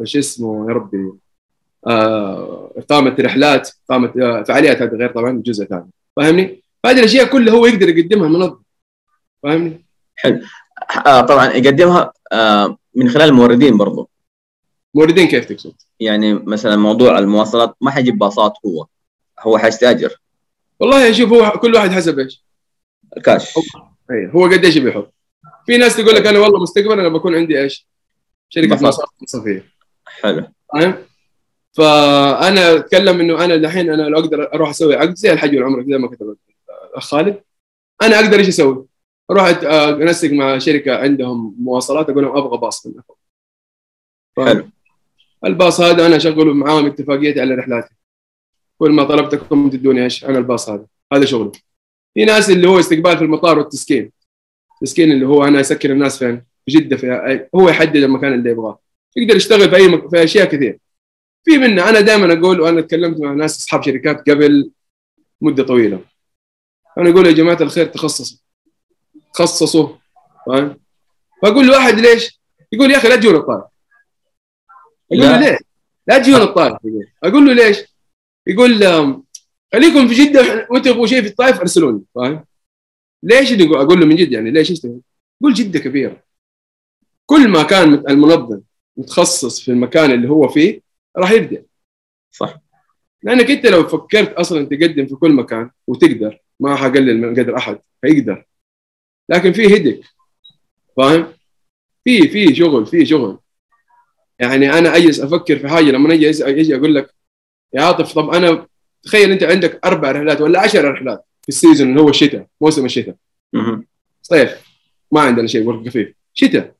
[0.03, 1.11] شو اسمه يا ربي؟
[1.87, 7.53] آه، إقامة رحلات إقامة آه، فعاليات هذا غير طبعا الجزء الثاني فاهمني؟ فهذه الأشياء كلها
[7.53, 8.59] هو يقدر يقدمها منظم
[9.43, 9.85] فاهمني؟
[10.15, 10.41] حلو.
[11.05, 14.09] آه طبعا يقدمها آه من خلال الموردين برضو.
[14.95, 18.85] موردين كيف تقصد؟ يعني مثلا موضوع المواصلات ما حيجيب باصات هو.
[19.39, 20.15] هو حيستأجر.
[20.79, 22.45] والله شوف هو كل واحد حسب إيش؟
[23.17, 23.53] الكاش.
[24.11, 25.13] هو قد إيش بيحط؟
[25.67, 27.87] في ناس تقول لك أنا والله مستقبلا أنا بكون عندي إيش؟
[28.49, 28.81] شركة.
[28.81, 29.65] مواصلات صفية.
[30.05, 30.47] حلو.
[30.73, 30.95] فاهم
[31.73, 35.97] فأنا أتكلم إنه أنا الحين أنا لو أقدر أروح أسوي عقد زي الحج والعمرة زي
[35.97, 36.35] ما كتب
[36.91, 37.41] الأخ خالد.
[38.01, 38.85] أنا أقدر إيش أسوي؟
[39.31, 39.43] أروح
[40.01, 43.13] أنسق مع شركة عندهم مواصلات أقول لهم أبغى باص منكم
[44.37, 44.69] حلو.
[45.45, 47.95] الباص هذا أنا أشغله معاهم اتفاقيتي على رحلاتي.
[48.79, 50.85] كل ما طلبتكم تدوني إيش؟ أنا الباص هذا.
[51.13, 51.51] هذا شغلي.
[52.13, 54.11] في ناس اللي هو استقبال في المطار والتسكين.
[54.81, 58.79] التسكين اللي هو أنا اسكر الناس فين في جدة في هو يحدد المكان اللي يبغاه
[59.15, 60.09] يقدر يشتغل في أي مك...
[60.09, 60.79] في أشياء كثير
[61.45, 64.71] في منا أنا دائما أقول وأنا تكلمت مع ناس أصحاب شركات قبل
[65.41, 66.01] مدة طويلة
[66.97, 68.37] أنا أقول يا جماعة الخير تخصصوا
[69.33, 69.89] تخصصوا
[70.47, 70.79] فاهم
[71.41, 72.39] فأقول لواحد ليش؟
[72.71, 73.63] يقول يا أخي لا تجون الطائف
[75.11, 75.39] يقول له.
[75.39, 75.59] ليه؟
[76.07, 76.77] لا تجون الطائف.
[77.23, 77.77] أقول له ليش؟
[78.47, 78.85] يقول
[79.73, 82.45] خليكم في جدة وأنتم تبغوا شيء في الطائف أرسلوني فاهم؟
[83.23, 84.99] ليش أقول له من جد يعني ليش إيش تبغى؟
[85.41, 86.23] يقول جدة كبيرة.
[87.25, 88.61] كل ما كان المنظم
[88.97, 90.81] متخصص في المكان اللي هو فيه
[91.17, 91.61] راح يبدع.
[92.31, 92.59] صح.
[93.23, 97.79] لأنك أنت لو فكرت أصلا تقدم في كل مكان وتقدر ما حقلل من قدر أحد
[98.03, 98.45] هيقدر
[99.29, 100.01] لكن في هدك.
[100.97, 101.33] فاهم؟
[102.03, 103.39] في في شغل في شغل.
[104.39, 107.13] يعني أنا أجلس أفكر في حاجة لما أجي أجي أقول لك
[107.73, 108.67] يا عاطف طب أنا
[109.03, 111.26] تخيل أنت عندك أربع رحلات ولا عشر رحلات.
[111.47, 113.15] في السيزون اللي هو الشتاء موسم الشتاء.
[114.21, 114.51] صيف
[115.11, 116.75] ما عندنا شيء ورك خفيف شتاء.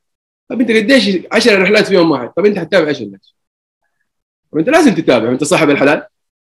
[0.49, 3.35] طب أنت قديش 10 رحلات في يوم واحد؟ طب أنت حتتابع إيش ليش؟
[4.51, 5.31] طب أنت لازم تتابع.
[5.31, 6.07] أنت صاحب الحلال.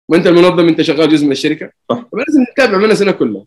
[0.08, 1.72] ما أنت المنظم أنت شغال جزء من الشركة.
[1.90, 2.02] صح.
[2.12, 3.46] طب لازم تتابع منها السنة كلها.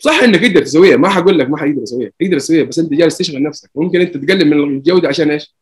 [0.00, 0.96] صح إنك تقدر تسويها.
[0.96, 3.70] ما حقول لك ما حيقدر يسويها تقدر تسويها بس أنت جالس تشغل نفسك.
[3.74, 5.54] ممكن أنت تقلل من الجودة عشان إيش؟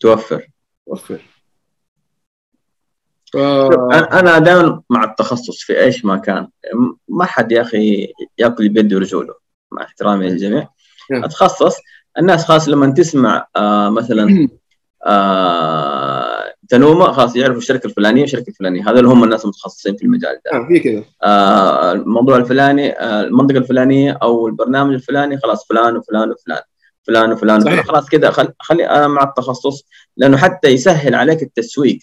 [0.00, 0.46] توفر.
[0.86, 1.20] توفر.
[3.36, 6.48] أنا أنا دائما مع التخصص في إيش ما كان.
[7.08, 9.34] ما حد يا أخي ياكل بيده ورجوله
[9.72, 10.68] مع احترامي للجميع.
[11.10, 11.24] نعم.
[11.24, 11.76] أتخصص
[12.18, 14.48] الناس خلاص لما تسمع آه مثلا
[15.06, 18.90] آه تنومة خلاص يعرفوا الشركة الفلانية والشركة الفلانية.
[18.90, 20.58] هذول هم الناس المتخصصين في المجال ده.
[20.58, 21.04] آه في كذا.
[21.22, 26.60] آه الموضوع الفلاني آه المنطقة الفلانية أو البرنامج الفلاني خلاص فلان وفلان وفلان.
[27.02, 27.82] فلان وفلان.
[27.82, 28.52] خلاص كذا خل...
[28.58, 29.84] خلي أنا مع التخصص
[30.16, 31.98] لأنه حتى يسهل عليك التسويق.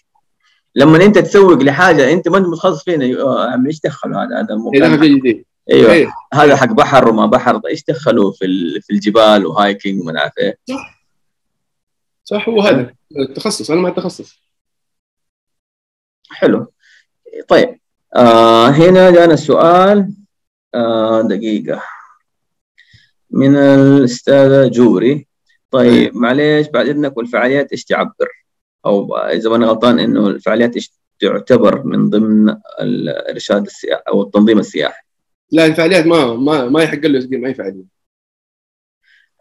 [0.78, 4.40] لما انت تسوق لحاجة انت ما انت متخصص فيها آه، يا عم إيش دخلوا هذا؟
[4.40, 4.72] هذا مو
[5.72, 5.92] أيوه.
[5.92, 6.14] إيه.
[6.34, 8.82] هذا حق بحر وما بحر إيش دخلوا في ال...
[8.82, 10.58] في الجبال وهايكينج وما عارف إيه؟
[12.24, 12.50] صح.
[12.50, 12.94] هو هذا.
[13.20, 14.42] التخصص أنا مع التخصص.
[16.30, 16.74] حلو.
[17.48, 17.80] طيب
[18.16, 20.14] آه هنا جانا السؤال
[20.76, 21.84] آه دقيقة.
[23.32, 25.28] من الأستاذة جوري.
[25.72, 28.47] طيب معليش بعد إذنك والفعاليات إيش تعبر؟
[28.86, 30.76] أو إذا أنا غلطان إنه الفعاليات
[31.20, 35.02] تعتبر من ضمن الإرشاد السياحي أو التنظيم السياحي.
[35.52, 37.84] لا الفعاليات ما ما ما يحق له يقيم اي فعاليه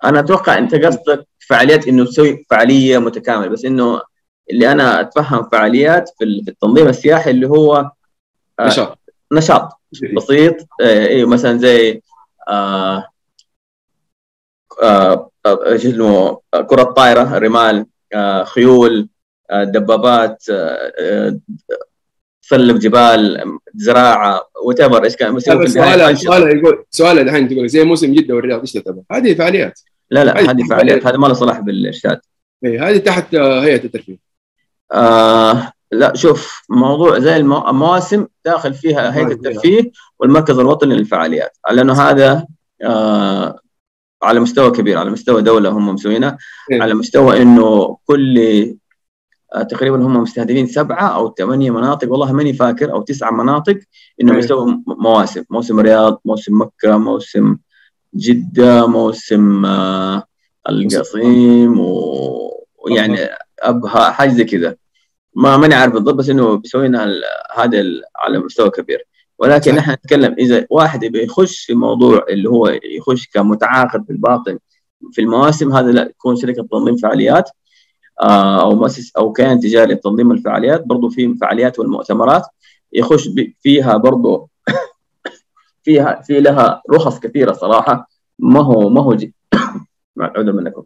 [0.05, 4.01] أنا أتوقع أنت قصدك فعاليات إنه تسوي فعالية متكاملة بس إنه
[4.51, 7.76] اللي أنا أتفهم فعاليات في ال- في التنظيم السياحي اللي هو
[8.61, 8.66] آه.
[8.66, 8.99] نشاط.
[9.32, 9.68] نشاط.
[10.16, 12.03] بسيط آه، أيوه مثلا زي
[12.49, 13.07] آه
[14.82, 19.09] آه إيش اسمه كرة طايرة رمال آه خيول
[19.53, 21.39] دبابات آه آه،
[22.43, 23.43] تسلق جبال
[23.75, 25.71] زراعة whatever إيش كان سؤال.
[26.19, 29.81] سؤال يقول سؤال الحين تقول زي موسم جدة والرياض إيش تعتبر؟ هذه فعاليات.
[30.11, 32.21] لا لا هذه فعاليات هذا ما له صلاح بالإرشاد.
[32.65, 34.19] اي هذه تحت آه، هيئة الترفيه.
[34.93, 41.57] آه لا شوف موضوع زي المو- المواسم داخل فيها هيئة آه، الترفيه والمركز الوطني للفعاليات.
[41.73, 42.47] لأنه هذا
[42.83, 43.59] آه
[44.23, 46.39] على مستوى كبير على مستوى دولة هم مسوينها
[46.73, 46.83] إيه.
[46.83, 48.75] على مستوى إنه كل آه
[49.69, 52.13] تقريبا هم مستهدفين سبعة أو ثمانية مناطق.
[52.13, 53.79] والله ماني فاكر أو تسعة مناطق
[54.21, 54.45] إنهم إيه.
[54.45, 55.45] يسووا مواسم.
[55.51, 57.57] موسم الرياض موسم مكة موسم
[58.15, 60.23] جدة موسم آه
[60.69, 61.77] القصيم
[62.79, 63.19] ويعني
[63.61, 64.77] أبها حاجة زي كذا.
[65.35, 67.13] ما ماني عارف بالضبط بس إنه بيسوينا
[67.57, 67.85] هذا
[68.17, 69.07] على مستوى كبير.
[69.39, 69.79] ولكن صح.
[69.79, 74.59] نحن نتكلم إذا واحد يبي يخش في موضوع اللي هو يخش كمتعاقد بالباطن
[75.13, 77.49] في المواسم هذا لا يكون شركة تنظيم فعاليات.
[77.49, 77.66] آه،
[78.21, 80.87] أو مؤسس أو كيان تجاري لتنظيم الفعاليات.
[80.87, 82.43] برضو في فعاليات والمؤتمرات.
[82.93, 83.29] يخش
[83.61, 84.51] فيها برضو
[85.85, 88.09] فيها في لها رخص كثيرة صراحة.
[88.39, 89.17] ما هو ما هو
[90.17, 90.83] مع العذر منكم.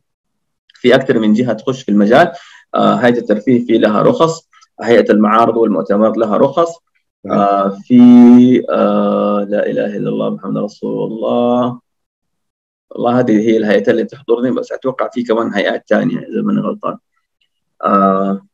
[0.75, 2.33] في أكثر من جهة تخش في المجال.
[2.75, 4.49] آه، هيئة الترفيه في لها رخص.
[4.83, 6.79] هيئة المعارض والمؤتمرات لها رخص.
[7.27, 8.01] آه، في
[8.71, 11.81] آه، لا إله إلا الله محمد رسول الله.
[12.91, 16.99] والله هذه هي الهيئات اللي تحضرني بس أتوقع في كمان هيئات ثانية إذا ماني غلطان.
[17.85, 18.47] آه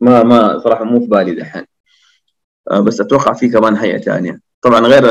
[0.00, 1.64] ما ما صراحة مو في بالي دحين.
[2.70, 4.40] آه بس أتوقع في كمان هيئة ثانية.
[4.62, 5.04] طبعا غير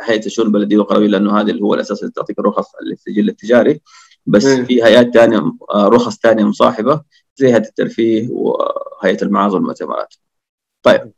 [0.00, 3.80] هيئة الشؤون البلدية والقروية لأنه هذا اللي هو الأساس اللي تعطيك الرخص للسجل التجاري.
[4.26, 4.64] بس م.
[4.64, 5.38] في هيئات ثانية
[5.70, 7.02] آه، رخص ثانية مصاحبة
[7.36, 10.14] زي هيئة الترفيه وهيئة المعارض والمؤتمرات.
[10.82, 11.12] طيب.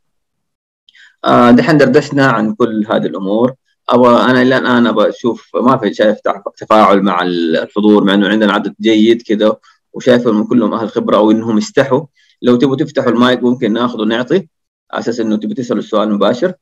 [1.25, 3.53] آه دحين دردشنا عن كل هذه الأمور.
[3.89, 6.17] أبغى أنا إلى الآن أبغى أشوف ما في شايف
[6.57, 9.55] تفاعل مع الحضور مع إنه عندنا عدد جيد كذا
[9.93, 12.05] وشايف انهم كلهم أهل خبرة أو إنهم يستحوا.
[12.41, 14.47] لو تبغوا تفتحوا المايك ممكن ناخذ ونعطي
[14.91, 16.53] على أساس إنه تبغوا تسألوا السؤال مباشر.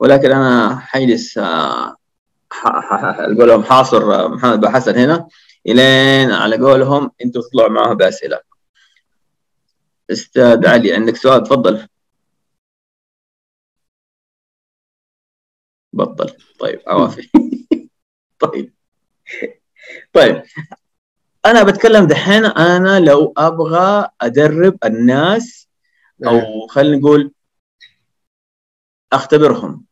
[0.00, 1.96] ولكن أنا حيجلس آه،
[3.38, 5.28] قولهم حاصر آه، محمد بحسن هنا.
[5.66, 8.40] إلين على قولهم أنتم تطلعوا معه بأسئلة.
[10.10, 11.88] أستاذ علي عندك سؤال؟ تفضل.
[15.92, 16.36] بطل.
[16.60, 17.30] طيب عوافي.
[18.40, 18.72] طيب.
[20.12, 20.42] طيب.
[21.46, 25.68] أنا بتكلم دحين أنا لو أبغى أدرب الناس
[26.26, 26.66] أو نعم.
[26.68, 27.32] خلينا نقول
[29.12, 29.84] أختبرهم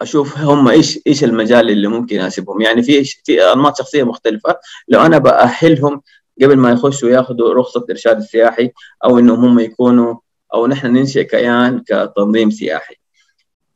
[0.00, 4.56] أشوف هم إيش إيش المجال اللي ممكن يناسبهم يعني في في أنماط شخصية مختلفة.
[4.88, 6.02] لو أنا بأهلهم
[6.42, 8.70] قبل ما يخشوا ياخذوا رخصة الارشاد السياحي
[9.04, 10.14] أو إنهم هم يكونوا
[10.54, 12.94] أو نحن ننشئ كيان كتنظيم سياحي.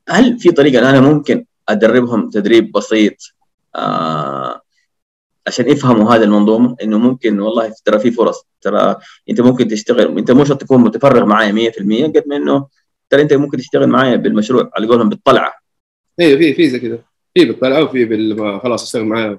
[0.09, 3.15] هل في طريقة أنا ممكن أدربهم تدريب بسيط؟
[3.77, 4.30] آه
[5.47, 8.47] عشان يفهموا هذه المنظومة إنه ممكن والله ترى في فرص.
[8.61, 8.97] ترى
[9.31, 12.67] أنت ممكن تشتغل أنت مو شرط تكون متفرغ معايا 100% قد ما إنه
[13.11, 15.53] ترى أنت ممكن تشتغل معايا بالمشروع على قولهم بالطلعة.
[16.21, 16.99] أيوه في في زي كذا.
[17.35, 19.39] في بالطلعة وفي بال خلاص أشتغل معايا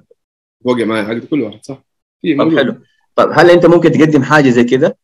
[0.64, 1.84] وقع معايا حق كل واحد صح؟
[2.22, 2.76] في طيب حلو.
[3.16, 4.94] طيب هل أنت ممكن تقدم حاجة زي كذا؟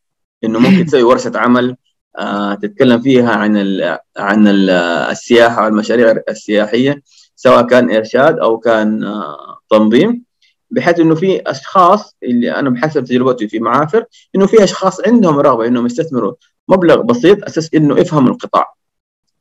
[0.43, 1.75] إنه ممكن تسوي ورشة عمل
[2.19, 7.01] آه تتكلم فيها عن ال عن ال السياحة والمشاريع السياحية
[7.35, 10.28] سواء كان إرشاد أو كان آه تنظيم؟
[10.71, 14.05] بحيث إنه في أشخاص اللي أنا بحسب تجربتي في معافر
[14.35, 16.33] إنه في أشخاص عندهم رغبة إنهم يستثمروا
[16.67, 18.73] مبلغ بسيط أساس إنه يفهموا القطاع.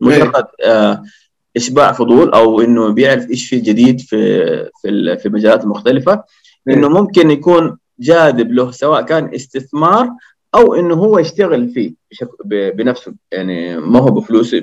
[0.00, 1.02] مجرد آه
[1.56, 4.36] إشباع فضول أو إنه بيعرف إيش في جديد في
[4.82, 6.24] في في المجالات المختلفة
[6.68, 10.10] إنه ممكن يكون جاذب له سواء كان استثمار
[10.54, 11.92] أو إنه هو يشتغل فيه
[12.50, 13.14] بنفسه.
[13.32, 14.56] يعني ما هو بفلوس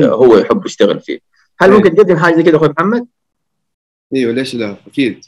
[0.00, 1.18] هو يحب يشتغل فيه.
[1.60, 3.06] هل ممكن تقدم حاجة زي كذا أخوي محمد؟
[4.14, 5.24] إيوه ليش لا؟ أكيد.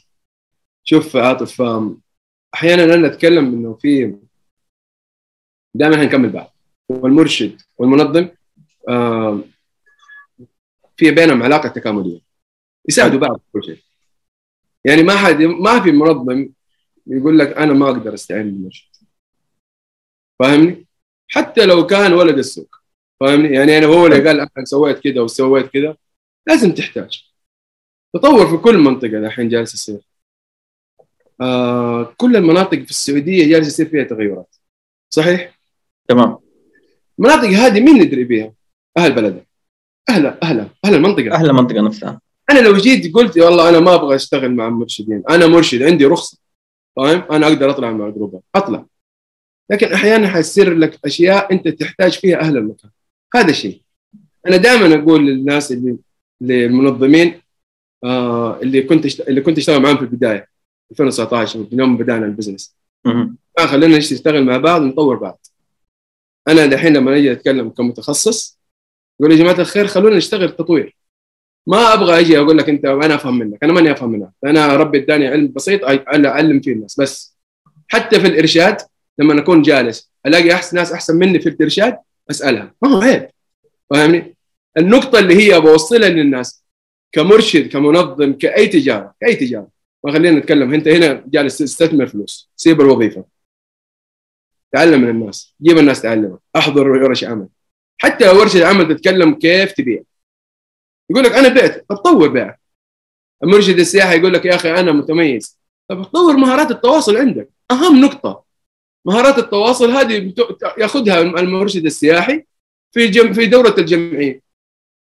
[0.83, 1.61] شوف عاطف
[2.53, 4.17] أحيانا أنا أتكلم إنه في
[5.75, 6.55] دائما هنكمل بعض.
[6.89, 8.29] والمرشد والمنظم
[10.97, 12.21] في بينهم علاقة تكاملية.
[12.89, 13.79] يساعدوا بعض في كل شيء.
[14.85, 16.49] يعني ما حد ما في منظم
[17.07, 18.89] يقول لك أنا ما أقدر أستعين بالمرشد.
[20.39, 20.85] فاهمني؟
[21.27, 22.75] حتى لو كان ولد السوق.
[23.19, 25.97] فاهمني؟ يعني أنا هو اللي قال أنا سويت كذا وسويت كذا
[26.47, 27.31] لازم تحتاج.
[28.13, 30.10] تطور في كل منطقة الحين جالس يصير.
[31.41, 34.55] آه كل المناطق في السعودية جالس يصير فيها تغيرات.
[35.09, 35.59] صحيح؟
[36.07, 36.37] تمام.
[37.19, 38.53] المناطق هذه مين ندري بها؟
[38.97, 39.45] أهل بلدها
[40.09, 41.31] أهل أهل أهل المنطقة.
[41.31, 42.21] أهل المنطقة نفسها.
[42.49, 46.37] أنا لو جيت قلت والله أنا ما أبغى أشتغل مع مرشدين أنا مرشد عندي رخصة.
[46.95, 48.43] فاهم أنا أقدر أطلع مع جروبات.
[48.55, 48.85] أطلع.
[49.69, 52.91] لكن أحيانا حيصير لك أشياء أنت تحتاج فيها أهل المكان.
[53.35, 53.81] هذا شيء.
[54.47, 55.97] أنا دائما أقول للناس اللي
[56.41, 57.41] للمنظمين
[58.03, 60.47] آه اللي كنت اللي كنت أشتغل معاهم في البداية.
[60.91, 62.75] 2019 يوم بدأنا البزنس.
[63.59, 65.47] آه خلينا نشتغل مع بعض ونطور بعض.
[66.47, 68.59] أنا الحين لما أجي أتكلم كمتخصص
[69.19, 70.95] يقول يا جماعة الخير خلونا نشتغل تطوير.
[71.67, 74.31] ما أبغى أجي أقول لك أنت أنا أفهم منك أنا ماني أفهم منك.
[74.45, 77.37] أنا ربي إداني علم بسيط اعلم فيه الناس بس.
[77.87, 78.77] حتى في الإرشاد
[79.19, 81.97] لما أكون جالس ألاقي احسن ناس أحسن مني في الإرشاد
[82.29, 82.73] أسألها.
[82.81, 83.29] ما هو عيب؟
[83.89, 84.35] فاهمني؟
[84.77, 86.63] النقطة اللي هي بوصلها للناس
[87.11, 89.67] كمرشد كمنظم كأي تجارة كأي تجارة.
[90.03, 90.73] ما خلينا نتكلم.
[90.73, 92.49] انت هنا جالس تستثمر فلوس.
[92.55, 93.25] سيب الوظيفة.
[94.73, 95.55] تعلم من الناس.
[95.61, 96.39] جيب الناس تعلمك.
[96.55, 97.47] احضر ورش عمل.
[97.97, 100.03] حتى لو ورشه عمل تتكلم كيف تبيع.
[101.09, 101.85] يقول لك أنا بعت.
[101.89, 102.59] طب طور بيعك
[103.43, 105.59] المرشد السياحي يقول لك يا أخي أنا متميز.
[105.87, 107.49] طب طور مهارات التواصل عندك.
[107.71, 108.43] أهم نقطة.
[109.05, 110.33] مهارات التواصل هذه
[110.77, 112.45] يأخذها المرشد السياحي
[112.91, 114.41] في جم في دورة الجمعية.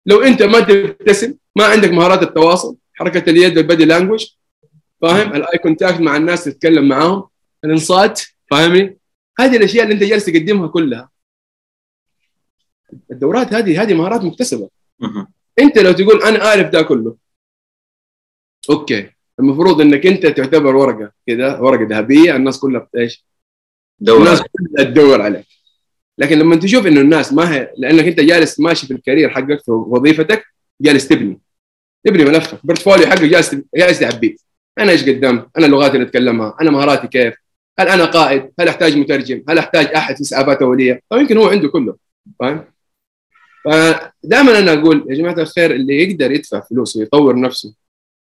[0.07, 4.27] لو أنت ما تبتسم ما عندك مهارات التواصل حركة اليد ال body language
[5.03, 7.29] فاهم؟ ال eye contact مع الناس تتكلم معاهم.
[7.65, 8.99] الانصات فاهمني؟
[9.41, 11.11] هذه الأشياء اللي أنت جالس تقدمها كلها.
[13.11, 14.69] الدورات هذه هذه مهارات مكتسبة.
[15.59, 17.17] أنت لو تقول أنا أعرف ده كله.
[18.71, 19.11] okay.
[19.41, 22.37] المفروض إنك أنت تعتبر ورقة كذا ورقة ذهبية.
[22.37, 23.27] الناس كلها إيش؟
[23.99, 25.47] دور الناس كلها تدور عليك.
[26.19, 29.61] لكن لما تشوف إنه الناس ما هي لأنك أنت جالس ماشي في ال career حقك
[29.65, 30.45] في وظيفتك
[30.81, 31.41] جالس تبني.
[32.05, 32.67] تبني ملفك.
[32.67, 34.52] portfolio حقك جالس جالس تعبيه.
[34.79, 36.57] أنا إيش قدمت أنا اللغات اللي أتكلمها.
[36.61, 37.35] أنا مهاراتي كيف؟
[37.79, 41.49] هل أنا قائد؟ هل أحتاج مترجم؟ هل أحتاج أحد في اسعافات أولية؟ طيب يمكن هو
[41.49, 41.97] عنده كله.
[42.41, 42.65] فاهم؟
[43.65, 47.75] فدائما أنا أقول يا جماعة الخير اللي يقدر يدفع فلوس ويطور نفسه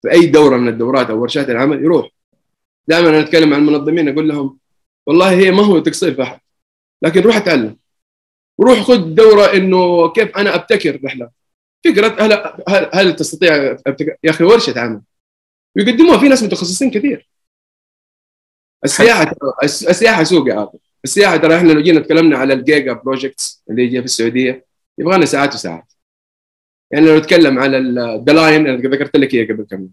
[0.03, 2.09] في أي دورة من الدورات أو ورشات العمل يروح.
[2.89, 4.59] دائما أنا أتكلم عن المنظمين أقول لهم
[5.07, 6.41] والله هي ما هو تقصير في أحد
[7.03, 7.77] لكن روح أتعلم.
[8.61, 11.31] روح خذ دورة إنه كيف أنا أبتكر رحلة.
[11.85, 12.33] فكرة هل
[12.69, 15.01] هل, هل تستطيع أبتكر؟ يا أخي ورشة عمل.
[15.77, 17.29] ويقدموها في ناس متخصصين كثير.
[18.85, 23.65] السياحة السياحة سوق يا عاطف السياحة ترى إحنا لو جينا تكلمنا على ال giga projects
[23.71, 24.67] اللي هي في السعودية
[24.99, 25.93] يبغى ساعات وساعات.
[26.91, 29.89] يعني لو نتكلم على الدلاين أنا ذكرت لك اياها قبل كم.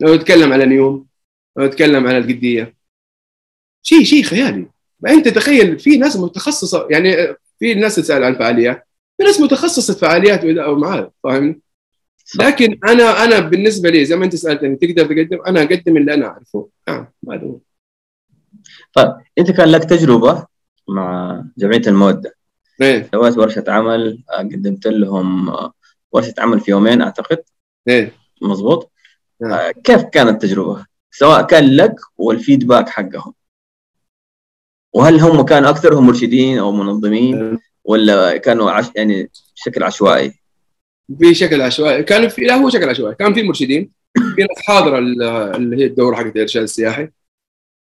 [0.00, 1.06] لو نتكلم على نيوم
[1.56, 2.76] لو نتكلم على القدية.
[3.82, 4.66] شيء شيء خيالي.
[5.08, 8.88] أنت تخيل في ناس متخصصة يعني في ناس تسأل عن فعاليات.
[9.16, 11.60] في ناس متخصصة فعاليات ومعارض فاهمني؟
[12.34, 16.26] لكن أنا أنا بالنسبة لي زي ما أنت سألتني تقدر تقدم؟ أنا أقدم اللي أنا
[16.26, 16.68] أعرفه.
[16.88, 17.58] نعم ما هو
[18.92, 20.46] طيب أنت كان لك تجربة
[20.88, 22.34] مع جمعية المودة.
[22.82, 23.08] إيه.
[23.12, 25.52] سويت ورشة عمل قدمت لهم
[26.12, 27.42] ورشة عمل في يومين أعتقد.
[27.88, 28.12] إيه.
[28.42, 28.92] مضبوط
[29.40, 29.70] نعم.
[29.70, 33.34] كيف كانت التجربة؟ سواء كان لك والفيدباك حقهم.
[34.92, 37.58] وهل هم كانوا أكثرهم مرشدين أو منظمين؟ إيه.
[37.84, 38.86] ولا كانوا عش...
[38.96, 40.34] يعني بشكل عشوائي؟
[41.18, 42.02] في شكل عشوائي.
[42.02, 43.14] كان في لا هو شكل عشوائي.
[43.14, 43.90] كان في مرشدين.
[44.34, 47.08] في ناس حاضرة اللي هي الدورة حقت الارشاد السياحي.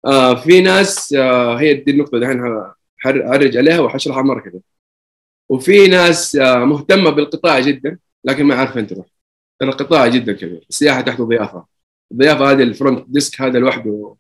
[0.05, 2.63] آه في ناس آه هي دي النقطة دحين
[2.97, 4.61] حرج عليها وحشرحها مرة كده.
[5.49, 9.05] وفي ناس آه مهتمة بالقطاع جدا لكن ما عارفة تروح
[9.61, 10.65] القطاع جدا كبير.
[10.69, 11.65] السياحة تحت ضيافة.
[12.11, 14.15] الضيافة هذه ال front desk هذا لوحده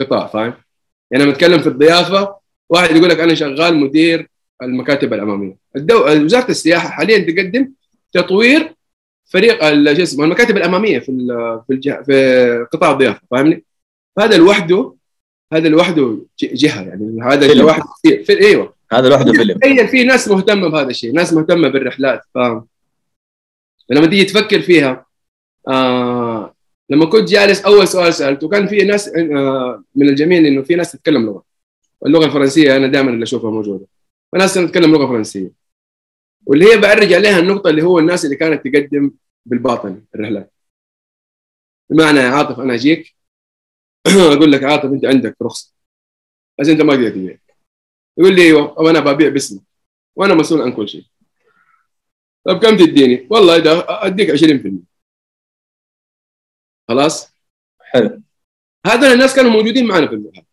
[0.00, 0.54] قطاع فاهم؟
[1.10, 2.36] يعني لما في الضيافة
[2.68, 4.30] واحد يقول لك أنا شغال مدير
[4.62, 5.56] المكاتب الأمامية.
[5.76, 6.24] الدو...
[6.24, 7.72] وزارة السياحة حاليا تقدم
[8.12, 8.74] تطوير
[9.24, 9.58] فريق
[9.94, 11.06] شو اسمه المكاتب الأمامية في
[11.66, 12.02] في.
[12.04, 13.64] في قطاع الضيافة فاهمني؟
[14.18, 14.94] هذا لوحده
[15.52, 17.84] هذا لوحده جهة يعني هذا لوحده
[18.24, 18.40] في...
[18.40, 18.74] إيوه.
[18.92, 19.58] هذا لوحده فيلم.
[19.58, 22.66] تخيل في ناس مهتمة بهذا الشيء ناس مهتمة بالرحلات فاهم؟
[23.90, 25.06] لما تيجي تفكر فيها
[25.68, 26.54] آه
[26.90, 30.92] لما كنت جالس أول سؤال سألته كان في ناس آه من الجميل إنه في ناس
[30.92, 31.42] تتكلم لغة.
[32.06, 33.86] اللغة الفرنسية أنا دائما اللي أشوفها موجودة.
[34.32, 35.61] فناس تتكلم لغة فرنسية.
[36.46, 39.10] واللي هي بعرج عليها النقطة اللي هو الناس اللي كانت تقدم
[39.46, 40.52] بالباطن الرحلات
[41.90, 43.16] بمعنى يا عاطف أنا أجيك
[44.36, 45.74] أقول لك عاطف أنت عندك رخصة.
[46.60, 47.38] بس أنت ما تقدر تبيع
[48.18, 49.60] يقول لي أيوه أو أنا ببيع باسمي
[50.16, 51.04] وأنا مسؤول عن كل شيء.
[52.44, 54.82] طب كم تديني؟ والله إذا أديك 20%
[56.88, 57.32] خلاص؟
[57.80, 58.22] حلو.
[58.86, 60.44] هذول الناس كانوا موجودين معنا في المرحله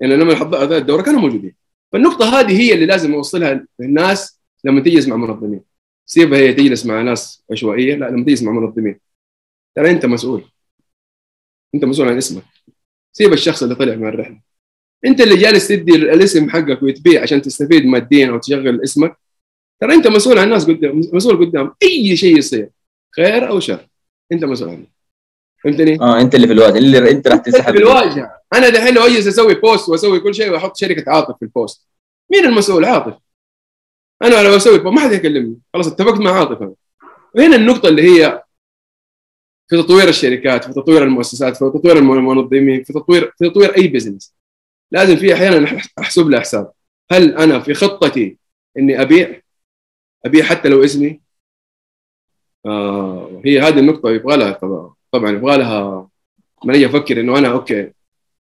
[0.00, 1.56] يعني لما حضرت الدورة كانوا موجودين.
[1.92, 5.60] فالنقطة هذه هي اللي لازم أوصلها للناس لما تجلس مع منظمين.
[6.06, 9.00] سيبها هي تجلس مع ناس عشوائية لا لما تجلس مع منظمين.
[9.76, 10.44] ترى أنت مسؤول.
[11.74, 12.42] أنت مسؤول عن اسمك.
[13.12, 14.40] سيب الشخص اللي طلع من الرحلة.
[15.06, 19.16] أنت اللي جالس تدي الاسم حقك وتبيع عشان تستفيد ماديا أو تشغل اسمك.
[19.80, 22.70] ترى أنت مسؤول عن الناس قدام مسؤول قدام أي شيء يصير
[23.16, 23.88] خير أو شر.
[24.32, 24.86] أنت مسؤول عنه.
[25.64, 28.35] فهمتني؟ آه أنت اللي في الواجهة اللي أنت راح تنسحب في الواجهة.
[28.54, 31.88] أنا دحين لو أجلس أسوي post وأسوي كل شيء وأحط شركة عاطف في ال post
[32.32, 33.18] مين المسؤول؟ عاطف.
[34.22, 35.58] أنا لو أسوي ما حد يكلمني.
[35.74, 36.74] خلاص اتفقت مع عاطف أنا.
[37.34, 38.42] وهنا النقطة اللي هي
[39.68, 44.34] في تطوير الشركات في تطوير المؤسسات في تطوير المنظمين في تطوير في تطوير أي business
[44.90, 46.72] لازم في أحيانا أحسب له حساب.
[47.12, 48.38] هل أنا في خطتي
[48.78, 49.40] إني أبيع؟
[50.24, 51.20] أبيع حتى لو اسمي؟
[52.66, 54.60] آه هي هذه النقطة يبغى لها
[55.12, 56.08] طبعا يبغى لها
[56.64, 57.92] أجي أفكر إنه أنا أوكي.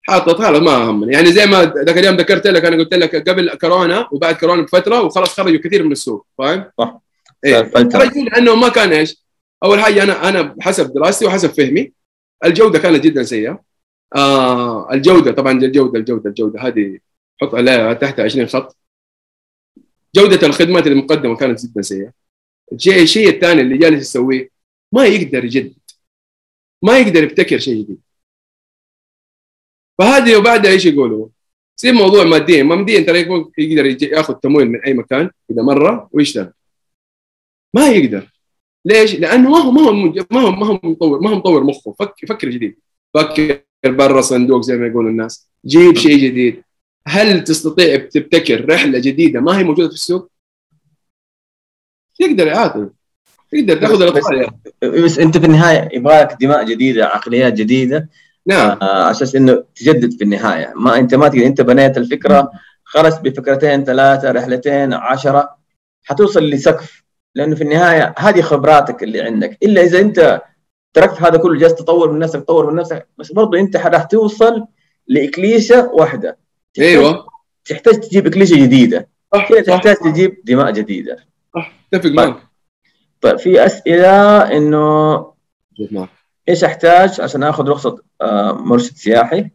[0.06, 3.54] حاطط خلاص ما همني يعني زي ما ذاك اليوم ذكرت لك أنا قلت لك قبل
[3.54, 7.00] كورونا وبعد كورونا بفترة وخلاص خرجوا كثير من السوق فاهم؟ صح.
[7.44, 7.60] إيه.
[8.32, 9.24] لأنه ما كان إيش؟
[9.64, 11.92] أول حاجة أنا أنا حسب دراستي وحسب فهمي
[12.44, 13.62] الجودة كانت جدا سيئة.
[14.16, 16.98] آه الجودة طبعا الجودة الجودة الجودة هذه
[17.40, 18.76] حط عليها تحت 20 خط.
[20.16, 22.12] جودة الخدمات المقدمة كانت جدا سيئة.
[22.72, 24.50] الشيء الشيء الثاني اللي جالس يسويه
[24.92, 25.74] ما يقدر يجدد.
[26.82, 28.00] ما يقدر يبتكر شيء جديد.
[29.98, 31.28] فهذه وبعدها إيش يقولوا؟
[31.78, 33.18] يصير موضوع ماديا ماديا ترى
[33.58, 36.52] يقدر ياخذ تمويل من أي مكان إذا مرة ويشتغل.
[37.74, 38.32] ما يقدر.
[38.84, 39.92] ليش؟ لأنه ما هو ما هو
[40.30, 41.94] ما هو ما هو مطور ما هو مطور مخه.
[41.98, 42.78] فكر فكر جديد.
[43.14, 45.48] فكر برا صندوق زي ما يقولوا الناس.
[45.66, 46.62] جيب شيء جديد.
[47.06, 50.30] هل تستطيع تبتكر رحلة جديدة ما هي موجودة في السوق؟
[52.18, 52.90] تقدر يا
[53.52, 54.46] تقدر تأخذ الأطفال.
[55.04, 58.08] بس أنت في النهاية يبغالك دماء جديدة عقليات جديدة.
[58.46, 58.78] نعم.
[58.82, 60.72] آه أساس إنه تجدد في النهاية.
[60.76, 62.50] ما أنت ما تقدر أنت بنيت الفكرة
[62.84, 65.56] خرجت بفكرتين ثلاثة رحلتين عشرة
[66.04, 67.04] حتوصل لسقف.
[67.34, 69.58] لأنه في النهاية هذه خبراتك اللي عندك.
[69.62, 70.42] إلا إذا أنت
[70.92, 74.66] تركت هذا كله جالس تطور من نفسك تطور من نفسك بس برضه أنت راح توصل
[75.08, 76.38] لإكليشة واحدة.
[76.74, 77.26] تحتاج- أيوه.
[77.64, 79.08] تحتاج تجيب إكليشة جديدة.
[79.34, 79.74] صح كذا صح.
[79.76, 81.16] تحتاج تجيب دماء جديدة؟
[81.54, 82.36] صح اتفق معك.
[83.20, 85.14] طيب في أسئلة إنه
[86.48, 87.98] إيش أحتاج عشان آخذ رخصة
[88.52, 89.50] مرشد سياحي.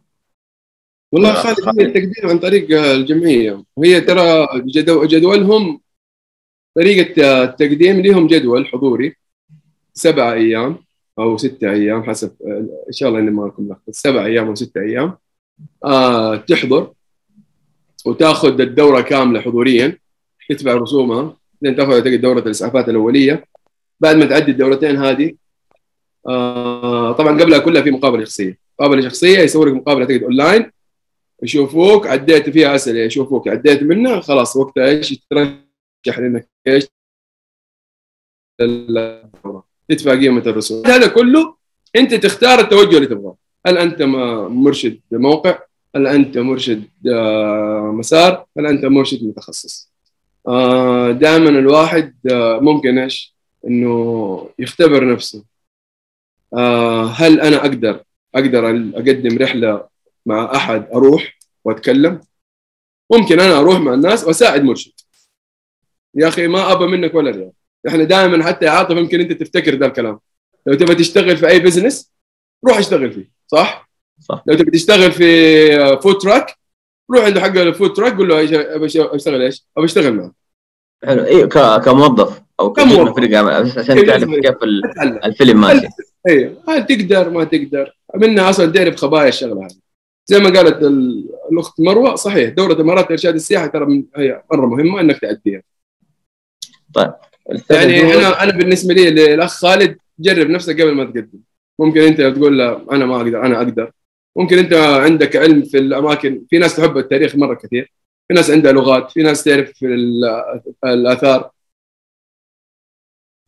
[1.12, 1.80] والله لا، خالد خالد.
[1.80, 3.64] هي التقديم عن طريق الجمعية.
[3.76, 5.80] وهي ترى جدو جدولهم
[6.76, 9.16] طريقة التقديم لهم جدول حضوري
[9.94, 10.76] سبعة أيام
[11.18, 12.36] أو ستة أيام حسب
[12.86, 15.18] إن شاء الله إني ما اكون لخبط سبع أيام أو ستة أيام
[15.84, 16.92] آه تحضر
[18.06, 19.98] وتأخذ الدورة كاملة حضوريا
[20.48, 23.44] تدفع رسومها لين تأخذ دوره الإسعافات الأولية.
[24.00, 25.34] بعد ما تعدي الدورتين هذه
[26.28, 28.58] آه طبعا قبلها كلها في مقابلة شخصية.
[28.80, 30.70] مقابلة شخصية يسوي لك مقابلة اعتقد اونلاين
[31.42, 36.86] يشوفوك عديت فيها أسئلة يشوفوك عديت منها خلاص وقتها إيش يترشح لأنك إيش.
[39.88, 41.54] تدفع قيمه الرسوم هذا كله
[41.96, 43.36] أنت تختار التوجه اللي تبغاه.
[43.66, 45.58] هل أنت مرشد موقع؟
[45.96, 49.92] هل أنت مرشد آه، مسار؟ هل أنت مرشد متخصص؟
[51.10, 53.34] دائما الواحد آه، ممكن إيش؟
[53.66, 55.44] إنه يختبر نفسه.
[56.56, 58.02] آه، هل أنا أقدر
[58.34, 59.88] أقدر أقدم رحلة
[60.26, 62.20] مع أحد أروح وأتكلم؟
[63.12, 64.92] ممكن أنا أروح مع الناس وأساعد مرشد.
[66.14, 67.52] يا أخي ما أبى منك ولا ريال.
[67.88, 70.18] إحنا دائما حتى يا عاطف يمكن أنت تفتكر ذا الكلام.
[70.66, 72.12] لو تبغى تشتغل في أي business
[72.68, 73.90] روح اشتغل فيه صح؟
[74.20, 74.42] صح.
[74.46, 76.56] لو تبغى تشتغل في food truck
[77.10, 78.44] روح عند حق ال food truck قول له
[79.14, 80.32] أشتغل إيش؟ أبى أشتغل معه
[81.04, 81.24] حلو.
[81.24, 83.14] أيوه ك- كموظف أو كموظف.
[83.16, 84.56] فريق عمل عشان تعرف كيف
[85.24, 85.86] الفيلم ماشي.
[86.28, 87.96] أيوه هل تقدر ما تقدر.
[88.14, 89.76] منها أصلا تعرف خبايا الشغلة هذه.
[90.26, 94.66] زي ما قالت ال- الأخت مروة صحيح دورة مهارات إرشاد السياحة ترى من هي مرة
[94.66, 95.62] مهمة إنك تأديها.
[97.50, 101.38] الأستاذ يعني أنا أنا بالنسبة لي للأخ خالد جرب نفسك قبل ما تقدم.
[101.78, 103.92] ممكن أنت تقول له أنا ما أقدر أنا أقدر.
[104.36, 106.44] ممكن أنت عندك علم في الأماكن.
[106.50, 107.92] في ناس تحب التاريخ مرة كثير.
[108.28, 109.10] في ناس عندها لغات.
[109.10, 111.50] في ناس تعرف في ال- الآثار.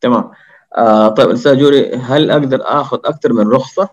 [0.01, 0.31] تمام.
[0.77, 3.89] آه طيب أستاذ جوري هل أقدر آخذ أكثر من رخصة؟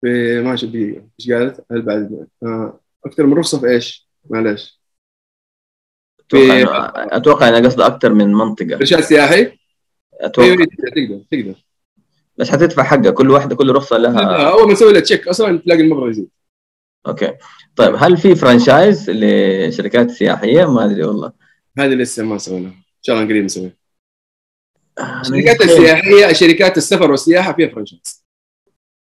[0.00, 4.80] في ماشي دقيقه إيش قالت؟ هل بعد؟ آه، أكثر من رخصة في إيش؟ معلش
[6.20, 8.74] أتوقع في- إنه- أتوقع إنه قصده أكثر من منطقة.
[8.74, 9.58] ارشاد سياحي
[10.14, 11.64] أتوقع أيوه تقدر تقدر تقدر.
[12.36, 14.50] بس حتدفع حقها كل واحدة كل رخصة لها.
[14.50, 16.28] أول ما نسوي له check أصلا تلاقي المبلغ يزيد.
[17.06, 17.36] okay.
[17.76, 21.32] طيب هل في franchise لشركات سياحية؟ ما أدري والله.
[21.78, 22.70] هذه لسه ما سويناها.
[22.72, 23.72] إن شاء الله قريب نسويها.
[25.00, 28.24] الشركات متخيل- السياحيه شركات السفر والسياحة فيها franchise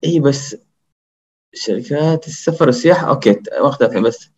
[0.05, 0.57] إي بس
[1.55, 4.31] شركات السفر والسياحة okay اختلف بس.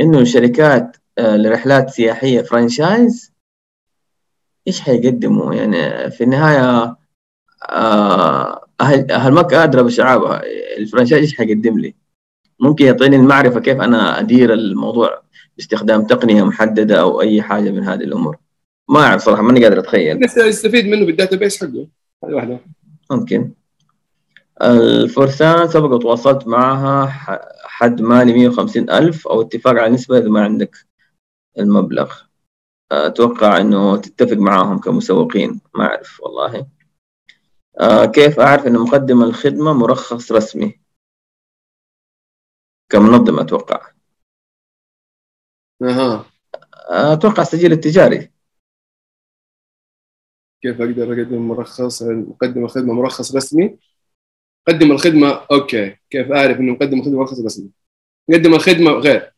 [0.00, 3.32] إنه شركات آه، لرحلات سياحية franchise
[4.68, 6.96] إيش حيقدموا؟ يعني في النهاية
[7.70, 10.42] آه، أهل أهل مكة ادرى بشعابها.
[10.78, 11.94] ال franchise إيش حيقدم لي؟
[12.60, 15.22] ممكن يعطيني المعرفة كيف أنا أدير الموضوع
[15.56, 18.36] باستخدام تقنية محددة أو أي حاجة من هذه الأمور.
[18.88, 20.20] ما أعرف صراحة ماني قادر أتخيل.
[20.20, 21.88] بس يستفيد منه بال database حقه.
[22.24, 22.60] هذه واحدة.
[23.10, 23.52] ممكن.
[24.62, 27.06] الفرسان سبق وتواصلت معها
[27.64, 30.76] حد مالي 150 ألف أو اتفاق على نسبة إذا ما عندك
[31.58, 32.12] المبلغ.
[32.92, 35.60] أتوقع إنه تتفق معاهم كمسوقين.
[35.74, 36.66] ما أعرف والله.
[37.80, 40.80] آه، كيف أعرف إن مقدم الخدمة مرخص رسمي؟
[42.88, 43.90] كمنظمة أتوقع.
[45.82, 46.24] أها.
[46.90, 48.35] آه، أتوقع السجل التجاري.
[50.66, 53.76] كيف أقدر أقدم مرخص مقدم الخدمة مرخص رسمي؟
[54.68, 55.96] قدم الخدمة أوكي.
[56.10, 57.70] كيف أعرف انه مقدم الخدمة مرخص رسمي؟
[58.32, 59.32] قدم الخدمة غير.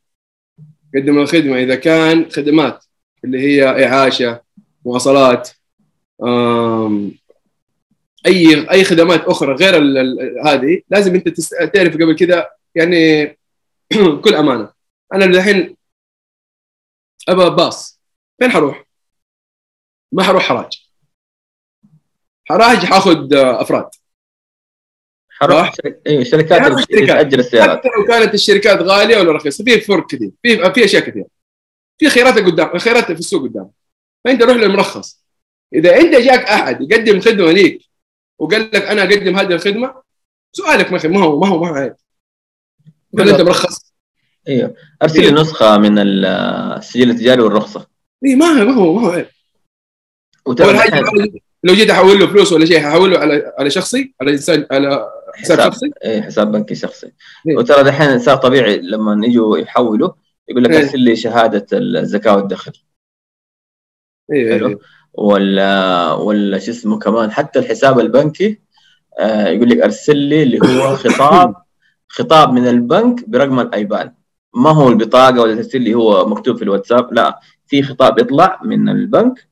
[0.95, 2.85] قدم الخدمة إذا كان خدمات
[3.25, 4.43] اللي هي إعاشة
[4.85, 5.51] مواصلات
[8.27, 9.77] اي أي خدمات أخرى غير
[10.47, 11.41] هذه لازم أنت
[11.75, 13.27] تعرف قبل كذا يعني
[14.25, 14.73] كل أمانة.
[15.15, 15.77] أنا الحين
[17.29, 18.01] أبى باص.
[18.41, 18.85] فين حروح؟
[20.13, 20.88] ما حروح حراج.
[22.49, 23.89] حراج حاخذ افراد.
[25.31, 25.75] حروح.
[25.75, 26.03] شرك...
[26.07, 26.63] أيوة شركات.
[27.09, 27.79] تأجر السيارات.
[27.79, 30.31] حتى لو كانت الشركات غالية ولا رخيصة في فرق كثير.
[30.43, 31.25] في في أشياء كثير
[31.99, 33.71] في خيارات قدام خيارات في السوق قدام.
[34.25, 35.25] فأنت روح للمرخص.
[35.75, 37.83] إذا أنت جاك أحد يقدم خدمة ليك
[38.39, 40.03] وقال لك أنا أقدم هذه الخدمة
[40.53, 41.95] سؤالك ما ما هو ما هو ما هو عيب.
[43.19, 43.95] أنت مرخص؟
[44.49, 47.87] أيوة أرسل لي نسخة من السجل التجاري والرخصة.
[48.25, 49.29] اي ما هو ما هو ما هو عيب.
[51.65, 55.59] لو جيت أحول له فلوس ولا شيء ححوله على على شخصي؟ على انسان على حساب
[55.59, 55.73] حساب.
[55.73, 57.13] شخصي؟ إيه حساب بنكي شخصي.
[57.49, 57.57] إيه.
[57.57, 60.11] وترى دحين صار طبيعي لما يجوا يحولوا
[60.49, 60.79] يقول لك إيه.
[60.79, 62.73] أرسل لي شهادة الزكاة والدخل.
[64.33, 64.69] اي حلو.
[64.69, 64.79] اي
[65.15, 68.61] ولا ولا شو اسمه كمان حتى الحساب البنكي
[69.19, 71.55] آه يقول لك أرسل لي اللي هو خطاب
[72.09, 74.15] خطاب من البنك برقم الايبان
[74.55, 78.89] ما هو البطاقة ولا ترسل لي هو مكتوب في الواتساب لا في خطاب يطلع من
[78.89, 79.48] البنك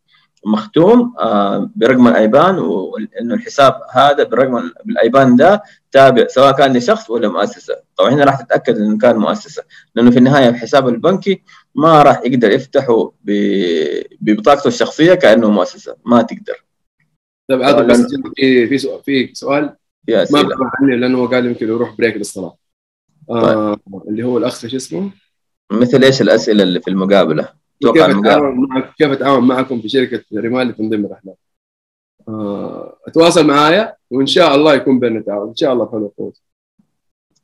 [0.46, 5.62] مختوم آه، برقم الأيبان وإنه الحساب هذا برقم الايبان ده
[5.92, 9.62] تابع سواء كان لشخص ولا مؤسسة طبعا هنا راح تتأكد إنه كان مؤسسة
[9.94, 11.42] لأنه في النهاية الحساب البنكي
[11.74, 13.12] ما راح يقدر يفتحه
[14.20, 16.64] ببطاقته الشخصية كأنه مؤسسة ما تقدر
[17.48, 18.06] طيب عادل بس
[18.36, 19.76] في في سؤال في سؤال
[20.08, 20.48] يا ما
[20.82, 22.56] عني لأنه قال يمكن يروح بريك للصلاه
[23.30, 24.08] آه طيب.
[24.08, 25.10] اللي هو الأخ شو اسمه؟
[25.72, 30.68] مثل إيش الأسئلة اللي في المقابلة؟ كيف اتعاون معك كيف اتعاون معكم في شركة رمال
[30.68, 31.38] لتنظيم الرحلات
[32.28, 35.48] آه، أتواصل معايا وإن شاء الله يكون بيننا تعاون.
[35.48, 36.32] إن شاء الله حول قوه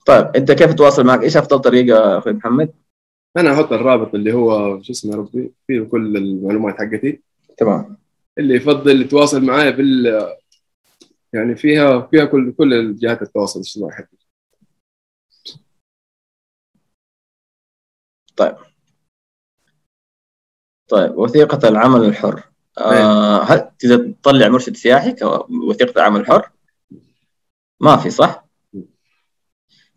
[0.06, 2.72] طيب أنت كيف تواصل معك؟ إيش أفضل طريقة أخوي محمد؟
[3.36, 7.20] أنا أحط الرابط اللي هو شو اسمه ربي؟ فيه كل المعلومات حقتي.
[7.56, 7.96] تمام.
[8.38, 10.06] اللي يفضل يتواصل معايا بال
[11.32, 14.28] يعني فيها فيها كل كل الجهات التواصل الاجتماعي حقتي.
[18.36, 18.71] طيب.
[20.92, 22.42] طيب وثيقة العمل الحر.
[22.78, 26.50] آه هل تقدر تطلع مرشد سياحي كوثيقة العمل الحر؟
[27.80, 28.44] ما في صح؟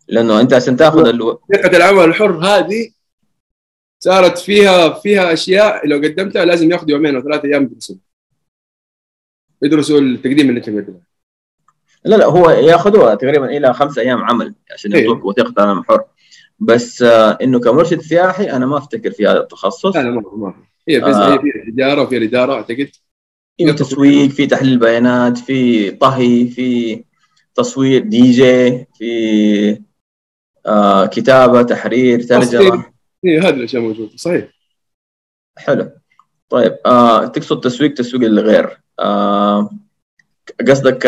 [0.08, 1.40] لأنه أنت عشان تأخذ ألو...
[1.54, 2.90] العمل الحر هذه
[3.98, 7.96] صارت فيها فيها أشياء لو قدمتها لازم ياخذ يومين أو ثلاثة أيام يدرسوا
[9.62, 11.00] يدرسوا التقديم اللي أنت مقدمه
[12.04, 15.04] لا لا هو ياخذوها تقريبا إلى خمسة أيام عمل عشان إيه.
[15.04, 16.04] يعطوك وثيقة العمل الحر.
[16.58, 19.96] بس آه إنه كمرشد سياحي أنا ما أفتكر في هذا التخصص.
[19.96, 20.54] لا لا ما ما
[20.88, 21.32] هي بس آه.
[21.34, 22.88] هي في الاداره وفي الإدارة أعتقد.
[23.58, 27.04] في تسويق في تحليل بيانات في طهي في
[27.54, 29.82] تصوير دي جي في
[30.66, 32.84] آه كتابة تحرير ترجمة.
[33.24, 34.48] هي هذه الأشياء موجودة صحيح.
[35.58, 35.90] حلو.
[36.48, 39.70] طيب آه تقصد تسويق تسويق الغير آه
[40.68, 41.06] قصدك ك...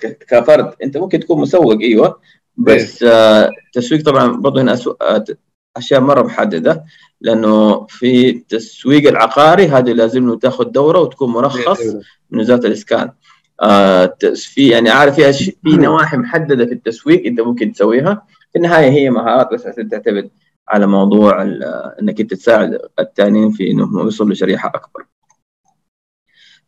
[0.00, 0.18] ك...
[0.30, 2.20] كفرد أنت ممكن تكون مسوق أيوه.
[2.56, 4.78] بس آه تسويق طبعا برضه هنا
[5.76, 6.84] أشياء مرة محددة.
[7.20, 11.80] لأنه في التسويق العقاري هذه لازم له تأخذ دورة وتكون مرخص
[12.30, 13.10] من وزارة الإسكان.
[13.62, 18.26] آه في يعني عارف في في نواحي محددة في التسويق أنت ممكن تسويها.
[18.52, 20.30] في النهاية هي مهارات بس تعتمد
[20.68, 21.42] على موضوع
[22.00, 25.06] إنك أنت تساعد الثانيين في إنهم يوصلوا لشريحة أكبر.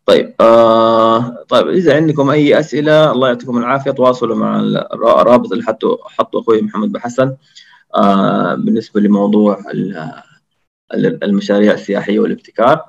[0.07, 3.91] طيب آه طيب إذا عندكم أي أسئلة الله يعطيكم العافية.
[3.91, 4.61] تواصلوا مع
[4.93, 7.35] الرابط اللي حطوا حطوا أخوي محمد بحسن
[7.95, 9.59] آه بالنسبة لموضوع
[10.94, 12.85] المشاريع السياحية والابتكار.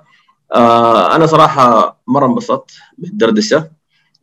[0.56, 3.72] آه أنا صراحة مرة انبسطت بالدردشة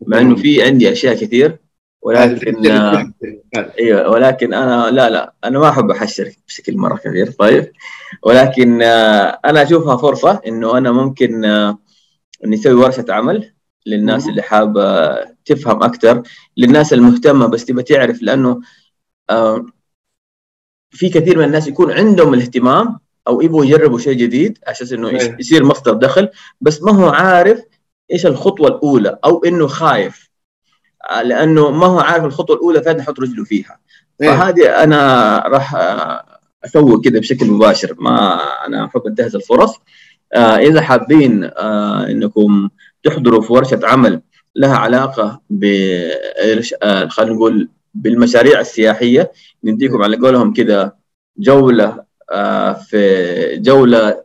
[0.07, 1.59] مع إنه في عندي أشياء كثير
[2.03, 3.12] ولكن آه
[3.78, 7.73] إيوه ولكن أنا لا لا أنا ما أحب أحشر بشكل مرة كبير طيب.
[8.23, 11.78] ولكن آه أنا أشوفها فرصة إنه أنا ممكن آه
[12.44, 13.53] نسوي ورشة عمل
[13.86, 16.23] للناس اللي حابه تفهم أكثر
[16.57, 18.61] للناس المهتمة بس تبى تعرف لأنه
[20.90, 22.98] في كثير من الناس يكون عندهم الاهتمام
[23.28, 25.36] أو يبغوا يجربوا شيء جديد عشان إنه أيه.
[25.39, 26.28] يصير مصدر دخل
[26.61, 27.62] بس ما هو عارف
[28.12, 30.31] إيش الخطوة الأولى أو إنه خايف
[31.11, 33.81] آه، لأنه ما هو عارف الخطوة الأولى فين يحط رجله فيها
[34.23, 34.28] أيه.
[34.28, 35.74] فهذه أنا راح
[36.65, 39.74] اسوق كده بشكل مباشر ما أنا احب انتهز الفرص
[40.32, 42.69] آه إذا حابين آه إنكم
[43.03, 44.23] تحضروا في ورشة عمل
[44.57, 45.65] لها علاقة ب
[46.82, 49.32] آه خلينا نقول بالمشاريع السياحية
[49.65, 50.97] نديكم على قولهم كده
[51.39, 52.06] جولة آه
[52.89, 54.24] في جولة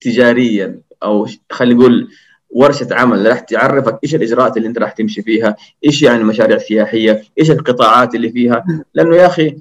[0.00, 2.08] تجارية أو خلينا نقول
[2.50, 7.22] ورشة عمل راح تعرفك إيش الإجراءات اللي أنت راح تمشي فيها، إيش يعني مشاريع سياحية،
[7.38, 9.56] إيش القطاعات اللي فيها، لأنه يا أخي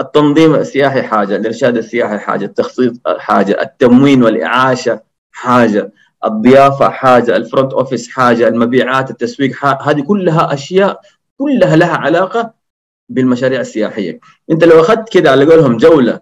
[0.00, 5.00] التنظيم السياحي حاجة، الإرشاد السياحي حاجة، التخطيط حاجة، التموين والإعاشة
[5.30, 5.92] حاجة،
[6.24, 11.00] الضيافة حاجة، ال front office حاجة، المبيعات، التسويق هذه كلها أشياء
[11.38, 12.54] كلها لها علاقة
[13.08, 14.20] بالمشاريع السياحية.
[14.50, 16.20] أنت لو أخذت كده على قولهم جولة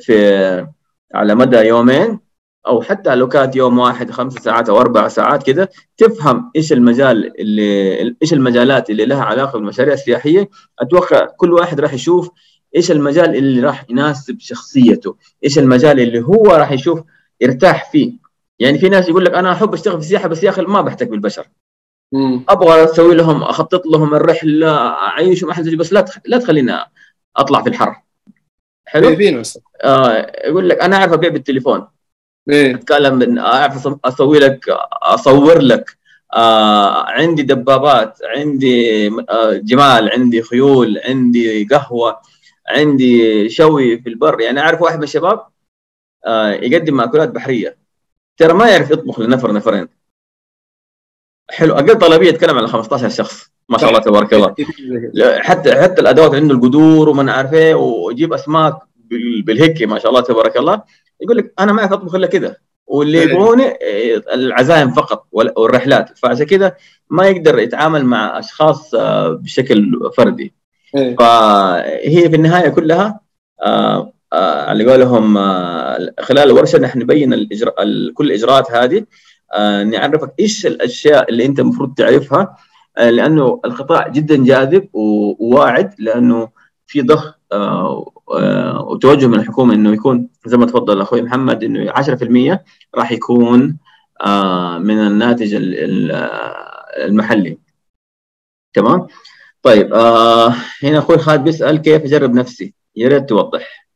[0.00, 0.66] في
[1.14, 2.20] على مدى يومين
[2.66, 7.40] أو حتى لو كانت يوم واحد خمس ساعات أو أربع ساعات كده تفهم إيش المجال
[7.40, 10.50] اللي إيش المجالات اللي لها علاقة بالمشاريع السياحية.
[10.80, 12.30] أتوقع كل واحد راح يشوف
[12.76, 17.00] إيش المجال اللي راح يناسب شخصيته إيش المجال اللي هو راح يشوف
[17.40, 18.12] يرتاح فيه.
[18.58, 21.08] يعني في ناس يقول لك أنا أحب أشتغل في السياحة بس يا أخي ما بحتك
[21.08, 21.48] بالبشر.
[22.48, 26.72] أبغى أسوي لهم أخطط لهم الرحلة أعيشهم احسن بس لا لا تخليني
[27.36, 27.96] أطلع في الحر.
[28.90, 29.42] حلو؟ إيه
[29.84, 31.86] آه يقول لك أنا اعرف ابيع بالتليفون
[32.50, 34.68] إيه؟ أتكلم أعرف أسوي لك
[35.02, 35.98] أصور لك.
[36.34, 42.20] آه عندي دبابات عندي آه جمال عندي خيول عندي قهوة
[42.68, 44.40] عندي شوي في البر.
[44.40, 45.46] يعني أعرف واحد من الشباب
[46.26, 47.76] آه يقدم مأكولات بحرية.
[48.36, 49.88] ترى ما يعرف يطبخ لنفر نفرين.
[51.50, 51.74] حلو.
[51.74, 54.54] أقل طلبية يتكلم عن 15 شخص ما شاء الله تبارك الله.
[55.38, 58.74] حتى حتى الأدوات عنده القدور وما عارف إيه ويجيب أسماك
[59.44, 60.82] بالهيك ما شاء الله تبارك الله.
[61.20, 62.56] يقول لك أنا ما اعرف أطبخ إلا كذا
[62.86, 63.24] واللي إيه.
[63.30, 66.18] يبغوني إيه، العزائم فقط وال- والرحلات.
[66.18, 66.74] فعشان كذا
[67.10, 70.54] ما يقدر يتعامل مع أشخاص آه، بشكل فردي.
[70.96, 71.16] إيه.
[71.16, 73.20] فهي في النهاية كلها
[73.62, 78.98] آه، آه، على قولهم آه، خلال الورشة نحن نبين الإجراء ال- كل الاجراءات هذه.
[78.98, 79.04] آه،
[79.84, 82.56] نعرفك إيش الأشياء اللي أنت المفروض تعرفها
[82.98, 86.48] آه، لأنه القطاع جدا جاذب وواعد لأنه
[86.86, 91.92] في ضخ آه، آه، وتوجه من الحكومة إنه يكون زي ما تفضل أخوي محمد إنه
[91.92, 92.64] 10%
[92.94, 93.78] راح يكون
[94.26, 97.58] آه، من الناتج ال- ال- آه، المحلي.
[98.74, 99.06] تمام؟
[99.62, 103.86] طيب آه هنا أخوي خالد بيسأل كيف أجرب نفسي؟ يا ريت توضح.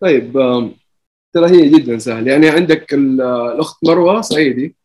[0.00, 0.36] طيب
[1.32, 4.76] ترى هي جدا سهل يعني عندك ال- الأخت مروة صعيدي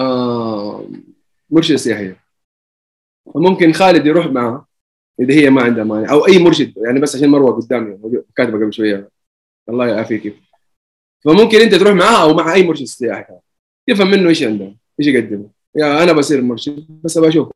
[0.00, 1.04] آم،
[1.50, 2.24] مرشده سياحية.
[3.34, 4.66] فممكن خالد يروح معها
[5.20, 6.12] إذا هي ما عندها مانع.
[6.12, 7.98] أو أي مرشد يعني بس عشان مروة قدامي
[8.36, 9.10] كاتبة قبل شوية.
[9.68, 10.36] الله يعافيك.
[11.24, 13.34] فممكن أنت تروح معها أو مع أي مرشد سياحي.
[13.88, 15.48] تفهم منه إيش عنده إيش يقدم.
[15.76, 17.50] يا أنا بصير مرشد بس أبغى أشوف.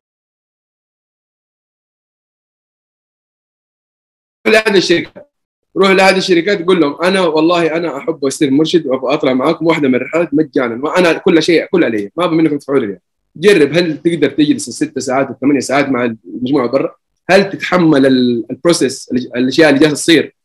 [4.47, 5.31] لاحد الشركات
[5.77, 9.87] روح لاحد الشركات قول لهم أنا والله أنا أحب اصير مرشد وأبغى أطلع معاكم واحدة
[9.87, 12.99] من الرحلات مجانا وأنا كل شيء كل علي ما أبغى منكم تدفعوا لي
[13.35, 16.95] جرب هل تقدر تجلس الست ساعات والثمانية ساعات مع المجموعة برا؟
[17.29, 20.35] هل تتحمل ال- البروسيس الأشياء اللي جالسة تصير؟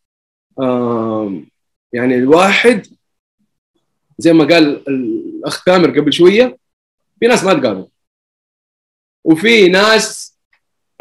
[1.92, 2.86] يعني الواحد
[4.18, 6.59] زي ما قال الأخ تامر قبل شوية
[7.20, 7.86] في ناس ما تقابل.
[9.24, 10.34] وفي ناس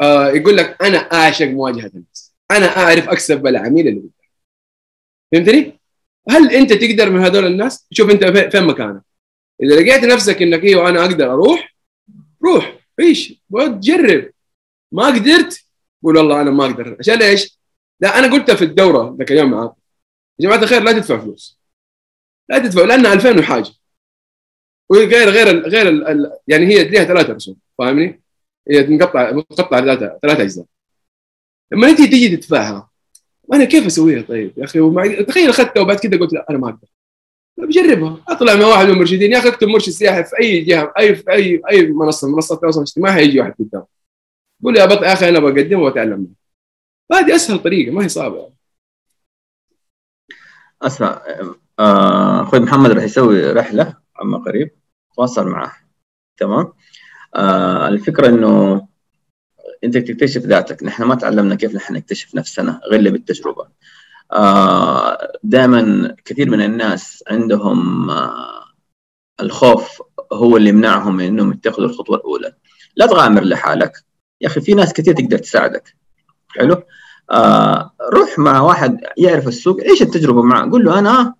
[0.00, 4.02] آه يقول لك أنا أعشق مواجهة الناس أنا أعرف أكسب العميل اللي
[5.34, 5.78] فهمتني؟
[6.30, 9.02] هل أنت تقدر من هذول الناس؟ شوف أنت في- فين مكانك
[9.62, 11.74] إذا لقيت نفسك إنك أيوه أنا أقدر أروح
[12.44, 14.30] روح عيش وجرب
[14.92, 15.64] ما قدرت
[16.04, 17.58] قول والله أنا ما أقدر عشان إيش؟
[18.00, 19.72] لا أنا قلتها في الدورة ذاك اليوم معاك
[20.38, 21.60] يا جماعة الخير لا تدفع فلوس
[22.48, 23.70] لا تدفع لانها 2000 وحاجة
[24.90, 28.22] وغير غير ال غير ال ال يعني هي لها ثلاثة رسوم فاهمني؟
[28.70, 30.64] هي مقطع مقطع ثلاثة ثلاثة أجزاء
[31.72, 32.90] لما أنت تيجي تدفعها
[33.52, 35.22] أنا كيف أسويها طيب يا أخي؟ ومع...
[35.22, 36.88] تخيل أخذتها وبعد كده قلت لا أنا ما أقدر.
[37.58, 38.24] طيب جربها.
[38.28, 41.30] أطلع مع واحد من المرشدين يا أخي أكتب مرشد سياحي في أي جهة أي في
[41.32, 43.84] اي أي منصة منصة تواصل اجتماعي هيجي واحد قدام
[44.64, 46.28] قول يا بط يا أخي أنا بقدم وأتعلم منك
[47.12, 48.50] هذه أسهل طريقة ما هي صعبة.
[50.82, 51.22] أسمع
[51.78, 54.70] آه، أخوي محمد راح يسوي رحلة عما قريب
[55.16, 55.72] تواصل معاه
[56.36, 56.72] تمام؟
[57.36, 58.86] آه الفكرة إنه
[59.84, 60.82] انت تكتشف ذاتك.
[60.82, 63.68] نحن ما تعلمنا كيف نحن نكتشف نفسنا غير إلا بالتجربة.
[64.32, 68.64] آه دائما كثير من الناس عندهم آه
[69.40, 70.02] الخوف
[70.32, 72.52] هو اللي يمنعهم من إنهم يتخذوا الخطوة الأولى.
[72.96, 74.04] لا تغامر لحالك.
[74.40, 75.96] يا أخي في ناس كثير تقدر تساعدك.
[76.48, 76.82] حلو؟
[77.30, 80.70] آه روح مع واحد يعرف السوق عيش التجربة معه.
[80.70, 81.34] قول له أنا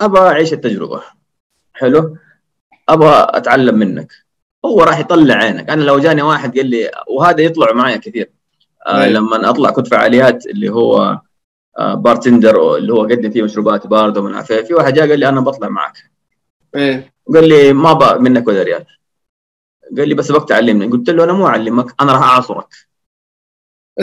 [0.00, 1.02] أبغى أعيش التجربة.
[1.74, 2.16] حلو؟
[2.88, 4.27] أبغى أتعلم منك.
[4.64, 5.70] هو راح يطلع عينك.
[5.70, 8.30] أنا لو جاني واحد قال لي وهذا يطلع معي كثير.
[8.86, 9.06] آه أيوة.
[9.06, 11.20] لما أطلع كنت فعاليات اللي هو
[11.78, 14.64] آه بارتندر اللي هو قدم فيه مشروبات بارده ومن عارف إيه.
[14.64, 16.10] في واحد جاء قال لي أنا بطلع معك
[16.74, 17.12] إيه.
[17.34, 18.86] قال لي ما بقى منك ولا ريال.
[19.96, 20.86] قال لي بس بك تعلمني.
[20.86, 22.74] قلت له أنا مو أعلمك أنا راح أعصرك.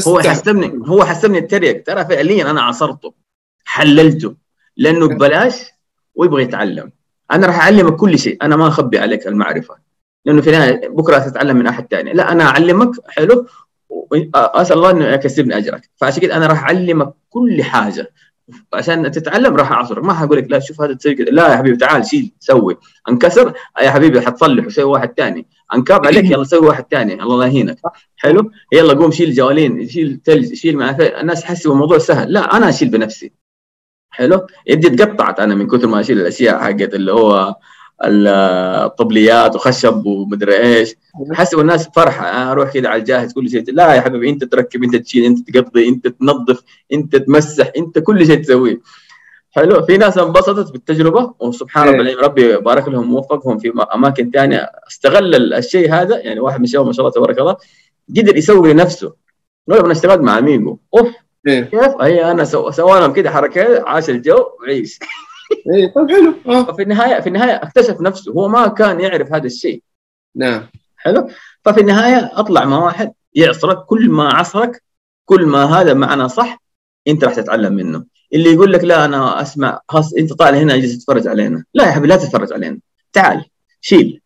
[0.07, 0.19] هو.
[0.19, 1.84] حسبني هو حسبني التريق.
[1.84, 3.14] ترى فعليا أنا عصرته
[3.65, 4.36] حللته
[4.77, 5.72] لأنه ببلاش
[6.15, 6.91] ويبغى يتعلم.
[7.32, 8.38] أنا راح أعلمك كل شيء.
[8.41, 9.85] أنا ما أخبي عليك المعرفة.
[10.26, 13.47] لأنه في النهايه بكرة تتعلم من أحد ثاني لا أنا أعلمك حلو
[14.34, 15.89] اسال الله إنه يكسبني أجرك.
[15.95, 18.14] فعشان كده أنا راح أعلمك كل حاجة.
[18.73, 20.03] عشان تتعلم راح أعصرك.
[20.03, 22.77] ما حقول لك لا شوف هذا تسوي لا يا حبيبي تعال شيل سوي.
[23.10, 27.45] انكسر يا حبيبي حتصلح وسوي واحد ثاني انكب عليك يلا سوي واحد ثاني الله لا
[27.45, 27.77] يهينك.
[28.15, 32.34] حلو؟ يلا قوم شيل جوالين شيل ثلج شيل ما الناس يحسبوا الموضوع سهل.
[32.34, 33.31] لا أنا أشيل بنفسي.
[34.10, 37.56] حلو؟ يدي تقطعت أنا من كثر ما أشيل الأشياء حقت اللي هو
[38.03, 40.95] الطبليات وخشب ومدري إيش.
[41.34, 44.84] حسب الناس فرحة أنا أروح كذا على الجاهز كل شيء لا يا حبيبي أنت تركب
[44.84, 46.63] أنت تشيل أنت تقضي أنت تنظف
[46.93, 48.80] أنت تمسح أنت كل شيء تسويه.
[49.51, 49.85] حلو.
[49.85, 51.91] في ناس انبسطت بالتجربة وسبحان إيه.
[51.91, 56.65] الله العظيم ربي يبارك لهم ووفقهم في أماكن ثانية استغل الشيء هذا يعني واحد من
[56.65, 57.55] الشباب ما شاء الله تبارك الله
[58.17, 59.13] قدر يسوي لنفسه.
[59.69, 61.07] نقول أنا اشتغلت مع اميجو أوف
[61.47, 61.61] إيه.
[61.61, 62.72] كيف؟ هي أنا سو...
[62.72, 64.99] سوى لهم كده حركات عاش الجو وعيش
[65.51, 66.65] إيه طيب حلو.
[66.65, 69.84] ففي النهايه في النهاية اكتشف نفسه هو ما كان يعرف هذا الشيء.
[70.35, 70.67] نعم.
[70.97, 71.30] حلو.
[71.65, 74.84] ففي النهاية أطلع مع واحد يعصرك كل ما عصرك
[75.26, 76.61] كل ما هذا معنى صح
[77.07, 78.05] أنت راح تتعلم منه.
[78.34, 81.63] اللي يقول لك لا أنا أسمع خلاص أنت طالع هنا جالس تتفرج علينا.
[81.73, 82.80] لا يا حبيبي لا تتفرج علينا.
[83.13, 83.45] تعال
[83.81, 84.22] شيل.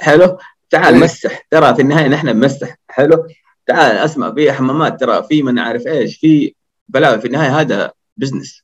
[0.00, 0.38] حلو.
[0.70, 1.00] تعال إيه.
[1.00, 1.46] مسح.
[1.50, 2.76] ترى في النهاية نحن بنمسح.
[2.88, 3.26] حلو.
[3.66, 6.54] تعال أسمع في حمامات ترى في من عارف إيش في
[6.88, 7.20] بلاوي.
[7.20, 8.62] في النهاية هذا business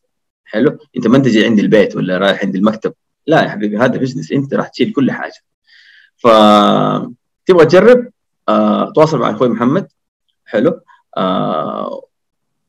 [0.55, 2.95] حلو؟ انت ما انت جاي عند البيت ولا رايح عند المكتب؟
[3.27, 5.41] لا يا حبيبي هذا business انت راح تشيل كل حاجة.
[6.17, 6.27] ف
[7.47, 8.09] تبغى تجرب؟
[8.49, 9.89] آه، تواصل مع أخوي محمد.
[10.47, 10.81] حلو.
[11.17, 12.03] آه،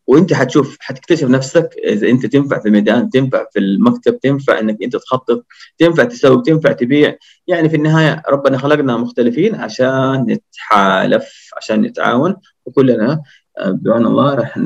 [0.08, 1.70] وانت حتشوف حتكتشف نفسك.
[1.84, 5.46] إذا انت تنفع في الميدان تنفع في المكتب تنفع انك انت تخطط
[5.78, 7.18] تنفع تسوي تنفع تبيع.
[7.48, 12.36] يعني في النهاية ربنا خلقنا مختلفين عشان نتحالف عشان نتعاون.
[12.66, 13.22] وكلنا
[13.58, 14.58] آه، بعون الله راح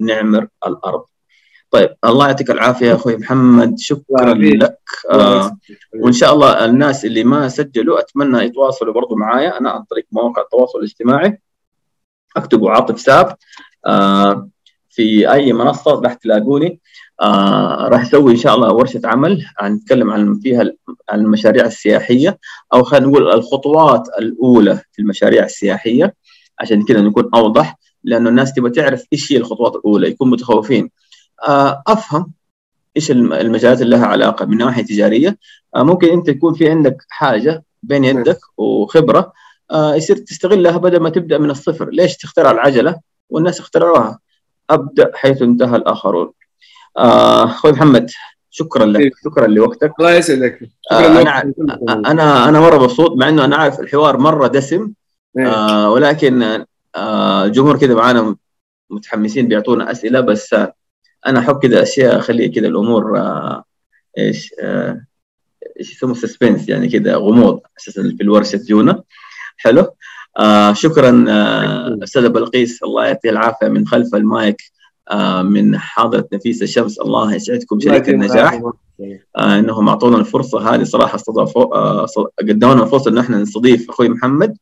[0.00, 1.04] نعمر الأرض.
[1.74, 3.78] طيب الله يعطيك العافية يا أخوي محمد.
[3.78, 4.34] شكرا.
[4.34, 4.78] لك.
[5.10, 5.56] آه
[5.94, 9.60] وإن شاء الله الناس اللي ما سجلوا أتمنى يتواصلوا برضو معايا.
[9.60, 11.40] أنا عن طريق مواقع التواصل الاجتماعي.
[12.36, 13.36] اكتبوا عاطف ساب.
[13.86, 14.48] آه
[14.90, 16.80] في أي منصة راح تلاقوني.
[17.20, 19.44] آه راح أسوي إن شاء الله ورشة عمل.
[19.62, 20.72] نتكلم عن فيها
[21.08, 22.38] عن المشاريع السياحية
[22.74, 26.14] أو خلينا نقول الخطوات الأولى في المشاريع السياحية
[26.58, 30.90] عشان كذا نكون أوضح لأنه الناس تبغى تعرف إيش هي الخطوات الأولى يكون متخوفين.
[31.86, 32.32] أفهم
[32.96, 35.38] إيش الم- المجالات اللي لها علاقة من ناحية تجارية.
[35.76, 39.32] آه ممكن أنت يكون في عندك حاجة بين يدك وخبرة
[39.70, 41.90] آه يصير تستغلها بدل ما تبدأ من الصفر.
[41.90, 43.00] ليش تخترع العجلة
[43.30, 44.18] والناس اخترعوها؟
[44.70, 46.32] أبدأ حيث انتهى الآخرون.
[46.96, 48.10] آه أخوي محمد
[48.50, 49.12] شكرا لك.
[49.24, 49.92] شكرا لوقتك.
[50.00, 50.58] الله يسعدك.
[50.92, 51.06] آه،
[52.06, 54.92] أنا أنا مرة مبسوط مع إنه أنا عارف الحوار مرة دسم.
[55.38, 55.46] إيه.
[55.48, 56.64] آه ولكن
[56.96, 58.36] آه الجمهور كذا معانا
[58.90, 60.74] متحمسين بيعطونا أسئلة بس آه
[61.26, 63.64] أنا أحب كذا أشياء أخلي كذا الأمور آه
[64.18, 65.04] إيش آه
[65.80, 69.02] إيش يسموه سسبنس يعني كذا غموض أساسا في الورشة تجونا
[69.56, 69.94] حلو؟
[70.38, 72.82] آه شكرا آه أستاذة بلقيس.
[72.82, 74.62] الله يعطيها العافية من خلف المايك
[75.10, 78.60] آه من حاضرة نفيسه شمس الله يسعدكم شريك النجاح.
[79.36, 80.82] آه إنهم أعطونا الفرصة هذه.
[80.84, 82.06] صراحة استضافوا آه
[82.40, 84.56] لنا الفرصة ان إحنا نستضيف أخوي محمد.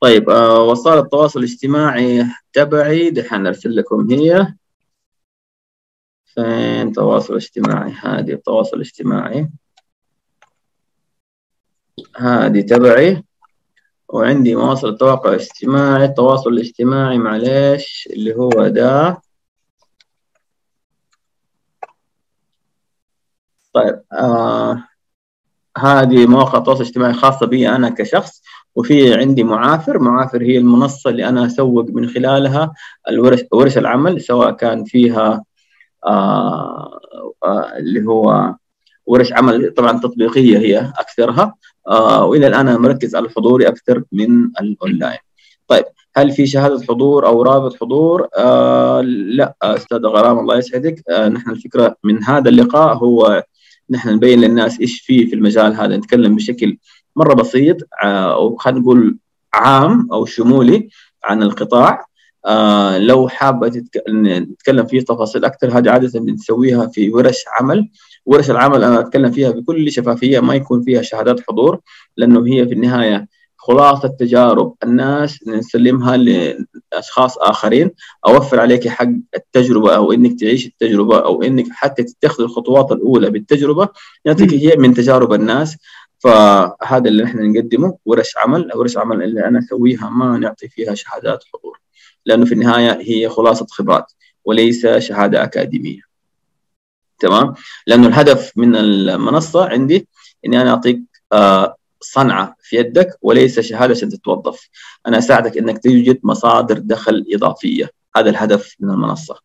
[0.00, 3.10] طيب آه وسائل التواصل الاجتماعي تبعي.
[3.10, 4.54] دحين أرسل لكم هي.
[6.34, 9.50] فين تواصل اجتماعي؟ هذه التواصل الاجتماعي.
[12.16, 13.24] هذه تبعي.
[14.08, 16.04] وعندي مواصل التواصل الاجتماعي.
[16.04, 19.22] التواصل الاجتماعي معليش اللي هو ده
[23.72, 24.84] طيب آه
[25.78, 28.42] هذه مواقع التواصل الاجتماعي خاصة بي أنا كشخص
[28.74, 29.98] وفي عندي معافر.
[29.98, 32.72] معافر هي المنصة اللي أنا أسوق من خلالها
[33.08, 35.44] الورش ورش العمل سواء كان فيها
[36.06, 37.00] آه
[37.44, 38.54] آه اللي هو
[39.06, 41.54] ورش عمل طبعا تطبيقية هي أكثرها.
[41.88, 45.18] آه وإلى الآن أنا مركز على الحضوري أكثر من الأونلاين.
[45.68, 45.84] طيب
[46.16, 48.28] هل في شهادة حضور أو رابط حضور؟
[49.02, 51.10] لا أستاذ غرام الله يسعدك.
[51.10, 53.44] نحن الفكرة من هذا اللقاء هو
[53.90, 55.96] نحن نبين للناس إيش في في المجال هذا.
[55.96, 56.78] نتكلم بشكل
[57.16, 57.76] مرة بسيط.
[58.02, 59.16] أو خلينا نقول
[59.54, 60.88] عام أو شمولي
[61.24, 62.06] عن القطاع.
[62.46, 64.02] آه لو حابة تتك...
[64.08, 67.88] نتكلم فيه تفاصيل أكثر هذه عادة بنسويها في ورش عمل.
[68.26, 71.80] ورش العمل أنا أتكلم فيها بكل شفافية ما يكون فيها شهادات حضور
[72.16, 73.26] لأنه هي في النهاية
[73.56, 77.90] خلاصة تجارب الناس نسلمها لأشخاص آخرين.
[78.26, 83.88] أوفر عليك حق التجربة أو إنك تعيش التجربة أو إنك حتى تتخذ الخطوات الأولى بالتجربة.
[84.24, 85.76] يعطيك هي من تجارب الناس.
[86.18, 88.70] فهذا اللي نحن نقدمه ورش عمل.
[88.74, 91.80] ورش عمل اللي أنا أسويها ما نعطي فيها شهادات حضور.
[92.30, 94.12] لأنه في النهاية هي خلاصة خبرات
[94.44, 96.00] وليس شهادة أكاديمية.
[97.18, 97.54] تمام؟
[97.86, 100.08] لأنه الهدف من المنصة عندي
[100.46, 101.00] إني أنا أعطيك
[101.32, 104.68] آه صنعة في يدك وليس شهادة عشان تتوظف.
[105.06, 107.90] أنا أساعدك إنك توجد مصادر دخل إضافية.
[108.16, 109.36] هذا الهدف من المنصة.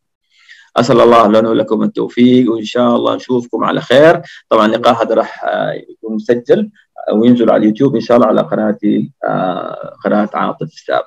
[0.78, 4.22] أسأل الله لنا ولكم التوفيق وإن شاء الله نشوفكم على خير.
[4.50, 5.46] طبعا اللقاء هذا راح
[5.90, 6.70] يكون مسجل
[7.14, 11.04] وينزل على اليوتيوب إن شاء الله على قناتي آه قناة عاطف الساب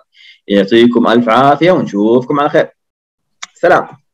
[0.49, 2.69] يعطيكم ألف عافية ونشوفكم على خير.
[3.55, 4.08] سلام.